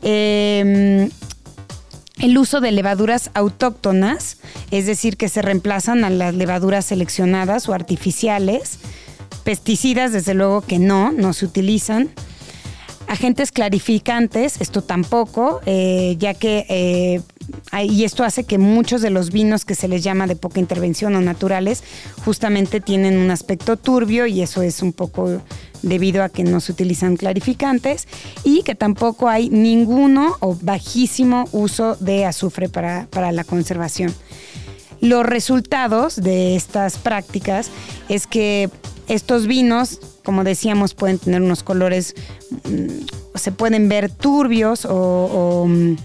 Eh, 0.02 1.10
el 2.22 2.38
uso 2.38 2.62
de 2.62 2.72
levaduras 2.72 3.32
autóctonas, 3.34 4.38
es 4.70 4.86
decir, 4.86 5.18
que 5.18 5.28
se 5.28 5.42
reemplazan 5.42 6.04
a 6.06 6.10
las 6.10 6.36
levaduras 6.36 6.86
seleccionadas 6.86 7.68
o 7.68 7.74
artificiales, 7.74 8.80
pesticidas, 9.44 10.14
desde 10.14 10.36
luego 10.36 10.62
que 10.62 10.78
no, 10.78 11.12
no 11.12 11.34
se 11.34 11.46
utilizan. 11.46 12.12
Agentes 13.08 13.52
clarificantes, 13.52 14.62
esto 14.62 14.84
tampoco, 14.84 15.62
eh, 15.66 16.16
ya 16.20 16.36
que 16.36 16.66
eh, 16.70 17.22
y 17.84 18.04
esto 18.04 18.24
hace 18.24 18.44
que 18.44 18.58
muchos 18.58 19.02
de 19.02 19.10
los 19.10 19.32
vinos 19.32 19.66
que 19.66 19.76
se 19.76 19.88
les 19.88 20.04
llama 20.04 20.28
de 20.28 20.36
poca 20.36 20.60
intervención 20.60 21.16
o 21.16 21.22
naturales 21.22 21.84
justamente 22.26 22.82
tienen 22.82 23.18
un 23.18 23.32
aspecto 23.32 23.78
turbio 23.78 24.26
y 24.28 24.42
eso 24.42 24.62
es 24.62 24.82
un 24.82 24.94
poco 24.94 25.42
debido 25.82 26.24
a 26.24 26.30
que 26.30 26.44
no 26.44 26.60
se 26.60 26.72
utilizan 26.72 27.18
clarificantes 27.18 28.08
y 28.44 28.64
que 28.64 28.76
tampoco 28.76 29.30
hay 29.30 29.50
ninguno 29.50 30.38
o 30.40 30.58
bajísimo 30.62 31.48
uso 31.52 31.96
de 31.96 32.26
azufre 32.26 32.70
para, 32.70 33.32
la 33.32 33.44
conservación. 33.44 34.14
Los 35.00 35.26
resultados 35.26 36.16
de 36.16 36.56
estas 36.56 36.98
prácticas 36.98 37.72
es 38.10 38.28
que 38.28 38.70
estos 39.08 39.48
vinos, 39.48 40.00
como 40.24 40.44
decíamos, 40.44 40.94
pueden 40.94 41.18
tener 41.18 41.42
unos 41.42 41.64
colores, 41.64 42.14
mm, 42.64 43.36
se 43.36 43.52
pueden 43.52 43.90
ver 43.90 44.12
turbios 44.12 44.86
o, 44.88 45.66
mm, 45.68 45.96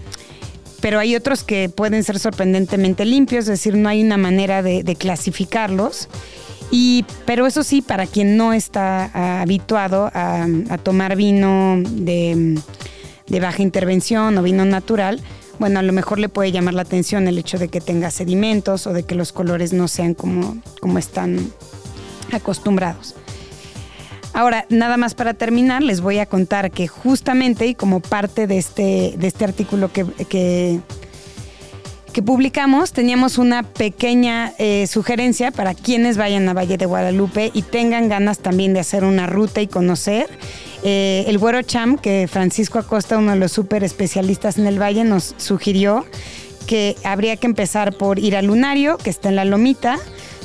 pero 0.81 0.99
hay 0.99 1.15
otros 1.15 1.43
que 1.43 1.69
pueden 1.69 2.03
ser 2.03 2.19
sorprendentemente 2.19 3.05
limpios, 3.05 3.45
es 3.45 3.47
decir, 3.47 3.75
no 3.75 3.89
hay 3.89 4.03
una 4.03 4.17
manera 4.17 4.61
de 4.61 4.95
clasificarlos. 4.95 6.09
Y, 6.71 7.05
pero 7.25 7.47
eso 7.47 7.63
sí, 7.63 7.81
para 7.81 8.05
quien 8.07 8.35
no 8.35 8.53
está 8.53 9.09
ah, 9.13 9.41
habituado 9.41 10.11
a, 10.13 10.47
tomar 10.83 11.15
vino 11.15 11.77
de, 11.81 12.59
baja 13.39 13.61
intervención 13.61 14.37
o 14.37 14.43
vino 14.43 14.65
natural, 14.65 15.21
bueno, 15.59 15.79
a 15.79 15.81
lo 15.81 15.93
mejor 15.93 16.19
le 16.19 16.29
puede 16.29 16.51
llamar 16.51 16.73
la 16.73 16.81
atención 16.81 17.27
el 17.27 17.37
hecho 17.37 17.57
de 17.57 17.69
que 17.69 17.81
tenga 17.81 18.11
sedimentos 18.11 18.85
o 18.85 18.93
de 18.93 19.03
que 19.03 19.15
los 19.15 19.31
colores 19.31 19.73
no 19.73 19.87
sean 19.87 20.13
como, 20.13 20.57
como 20.81 20.99
están 20.99 21.51
acostumbrados. 22.31 23.15
Ahora, 24.37 24.67
nada 24.69 24.97
más 24.97 25.15
para 25.15 25.33
terminar, 25.33 25.81
les 25.81 25.99
voy 25.99 26.19
a 26.19 26.27
contar 26.27 26.69
que 26.69 26.87
justamente 26.87 27.65
y 27.65 27.73
como 27.73 28.01
parte 28.01 28.45
de 28.45 28.59
este, 28.59 29.15
de 29.17 29.25
este 29.25 29.45
artículo 29.45 29.91
que, 29.91 30.05
que 32.13 32.21
publicamos 32.21 32.91
teníamos 32.91 33.39
una 33.39 33.63
pequeña 33.63 34.53
eh, 34.59 34.85
sugerencia 34.85 35.49
para 35.49 35.73
quienes 35.73 36.17
vayan 36.17 36.47
a 36.47 36.53
Valle 36.53 36.77
de 36.77 36.85
Guadalupe 36.85 37.49
y 37.51 37.63
tengan 37.63 38.09
ganas 38.09 38.37
también 38.37 38.75
de 38.75 38.79
hacer 38.79 39.03
una 39.05 39.25
ruta 39.25 39.59
y 39.59 39.65
conocer. 39.65 40.29
Eh, 40.83 41.25
el 41.25 41.39
Güero 41.39 41.63
Cham, 41.63 41.97
que 41.97 42.27
Francisco 42.31 42.77
Acosta, 42.77 43.17
uno 43.17 43.31
de 43.31 43.39
los 43.39 43.51
súper 43.51 43.83
especialistas 43.83 44.59
en 44.59 44.67
el 44.67 44.79
valle, 44.79 45.03
nos 45.03 45.33
sugirió 45.37 46.05
que 46.67 46.95
habría 47.03 47.37
que 47.37 47.47
empezar 47.47 47.97
por 47.97 48.19
ir 48.19 48.35
al 48.35 48.45
Lunario, 48.45 48.99
que 48.99 49.09
está 49.09 49.29
en 49.29 49.35
la 49.35 49.45
Lomita, 49.45 49.97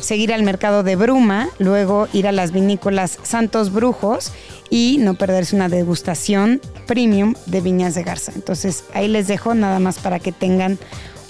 seguir 0.03 0.33
al 0.35 0.43
mercado 0.43 0.83
de 0.83 0.97
Bruma, 0.97 1.49
luego 1.59 2.09
ir 2.13 2.27
a 2.27 2.33
las 2.33 2.53
vinícolas 2.53 3.19
Santos 3.23 3.73
Brujos 3.73 4.33
y 4.69 4.99
no 5.01 5.15
perderse 5.15 5.57
una 5.57 5.69
degustación 5.69 6.61
premium 6.87 7.35
de 7.47 7.61
viñas 7.61 7.95
de 7.95 8.03
Garza. 8.03 8.33
Entonces 8.35 8.85
ahí 8.95 9.09
les 9.09 9.29
dejo 9.29 9.55
nada 9.55 9.79
más 9.79 9.99
para 9.99 10.19
que 10.19 10.33
tengan 10.33 10.79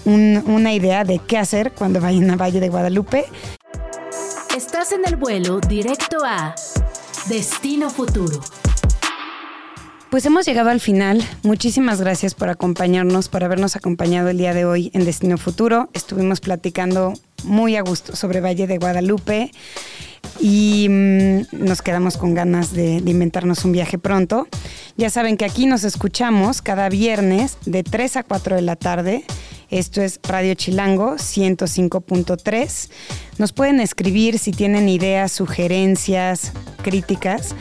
una 0.05 0.73
idea 0.73 1.05
de 1.05 1.20
qué 1.20 1.39
hacer 1.39 1.73
cuando 1.73 2.01
vayan 2.01 2.31
a 2.31 2.37
Valle 2.37 2.61
de 2.61 2.68
Guadalupe. 2.68 3.27
Estás 4.57 4.93
en 4.93 5.03
el 5.07 5.16
vuelo 5.16 5.61
directo 5.61 6.18
a 6.25 6.55
Destino 7.29 7.89
Futuro. 7.89 8.41
Pues 10.11 10.27
hemos 10.27 10.45
llegado 10.45 10.68
al 10.68 10.81
final. 10.81 11.27
Muchísimas 11.43 12.01
gracias 12.01 12.35
por 12.35 12.51
acompañarnos, 12.51 13.29
por 13.31 13.45
habernos 13.45 13.77
acompañado 13.77 14.29
el 14.29 14.37
día 14.37 14.53
de 14.53 14.66
hoy 14.66 14.91
en 14.93 15.07
Destino 15.07 15.39
Futuro. 15.39 15.89
Estuvimos 15.95 16.41
platicando 16.41 17.14
muy 17.45 17.76
a 17.76 17.82
gusto 17.82 18.16
sobre 18.16 18.40
Valle 18.40 18.66
de 18.66 18.78
Guadalupe 18.78 19.51
y 20.40 20.86
mm, 20.88 21.40
nos 21.53 21.82
quedamos 21.82 22.16
con 22.16 22.34
ganas 22.34 22.72
de, 22.72 22.97
inventarnos 23.05 23.64
un 23.64 23.72
viaje 23.72 23.99
pronto. 23.99 24.49
Ya 24.97 25.11
saben 25.11 25.36
que 25.36 25.45
aquí 25.45 25.66
nos 25.66 25.84
escuchamos 25.84 26.62
cada 26.62 26.88
viernes 26.88 27.59
de 27.64 27.82
3 27.82 28.16
a 28.18 28.22
4 28.22 28.57
de 28.57 28.62
la 28.62 28.76
tarde. 28.76 29.24
Esto 29.70 30.03
es 30.03 30.20
Radio 30.22 30.55
Chilango 30.55 31.14
105.3. 31.14 32.90
Nos 33.38 33.53
pueden 33.53 33.80
escribir 33.80 34.38
si 34.38 34.51
tienen 34.51 34.88
ideas, 34.88 35.32
sugerencias, 35.32 36.53
críticas. 36.82 37.55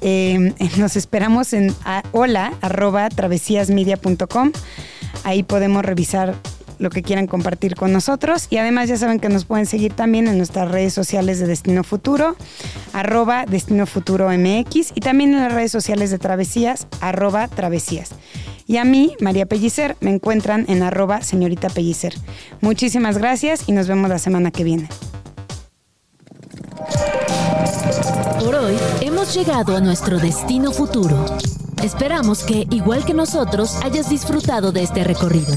Eh, 0.00 0.52
nos 0.78 0.96
esperamos 0.96 1.52
en 1.52 1.74
hola 2.12 2.52
travesíasmedia.com. 3.14 4.52
Ahí 5.24 5.42
podemos 5.42 5.84
revisar 5.84 6.34
lo 6.84 6.90
que 6.90 7.02
quieran 7.02 7.26
compartir 7.26 7.74
con 7.74 7.92
nosotros. 7.92 8.46
Y 8.50 8.58
además 8.58 8.88
ya 8.88 8.96
saben 8.96 9.18
que 9.18 9.28
nos 9.28 9.44
pueden 9.46 9.66
seguir 9.66 9.92
también 9.92 10.28
en 10.28 10.36
nuestras 10.36 10.70
redes 10.70 10.92
sociales 10.92 11.40
de 11.40 11.48
Destino 11.48 11.82
Futuro, 11.82 12.36
arroba 12.92 13.46
Destino 13.46 13.86
Futuro 13.86 14.28
MX 14.30 14.92
y 14.94 15.00
también 15.00 15.34
en 15.34 15.40
las 15.40 15.52
redes 15.52 15.72
sociales 15.72 16.10
de 16.10 16.18
Travesías, 16.18 16.86
arroba 17.00 17.48
Travesías. 17.48 18.10
Y 18.66 18.76
a 18.76 18.84
mí, 18.84 19.16
María 19.20 19.46
Pellicer, 19.46 19.96
me 20.00 20.10
encuentran 20.10 20.64
en 20.68 20.82
arroba 20.82 21.22
señorita 21.22 21.68
Pellicer. 21.68 22.14
Muchísimas 22.60 23.18
gracias 23.18 23.64
y 23.66 23.72
nos 23.72 23.88
vemos 23.88 24.08
la 24.08 24.18
semana 24.18 24.50
que 24.50 24.64
viene. 24.64 24.88
Por 28.38 28.54
hoy 28.54 28.76
hemos 29.00 29.34
llegado 29.34 29.76
a 29.76 29.80
nuestro 29.80 30.18
destino 30.18 30.70
futuro. 30.70 31.24
Esperamos 31.84 32.44
que, 32.44 32.66
igual 32.70 33.04
que 33.04 33.12
nosotros, 33.12 33.76
hayas 33.84 34.08
disfrutado 34.08 34.72
de 34.72 34.82
este 34.82 35.04
recorrido. 35.04 35.54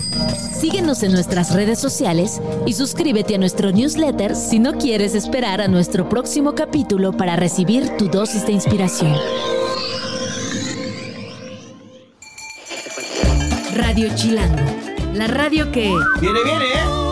Síguenos 0.60 1.02
en 1.04 1.14
nuestras 1.14 1.54
redes 1.54 1.80
sociales 1.80 2.42
y 2.66 2.74
suscríbete 2.74 3.36
a 3.36 3.38
nuestro 3.38 3.72
newsletter 3.72 4.36
si 4.36 4.60
no 4.60 4.74
quieres 4.74 5.16
esperar 5.16 5.62
a 5.62 5.70
nuestro 5.70 6.10
próximo 6.10 6.54
capítulo 6.54 7.14
para 7.14 7.38
recibir 7.38 7.96
tu 7.96 8.10
dosis 8.10 8.46
de 8.46 8.52
inspiración. 8.52 9.16
Radio 13.74 14.14
Chilango, 14.14 14.66
la 15.14 15.28
radio 15.28 15.72
que... 15.72 15.94
Viene, 16.20 16.44
viene, 16.44 16.66
¿eh? 16.66 17.07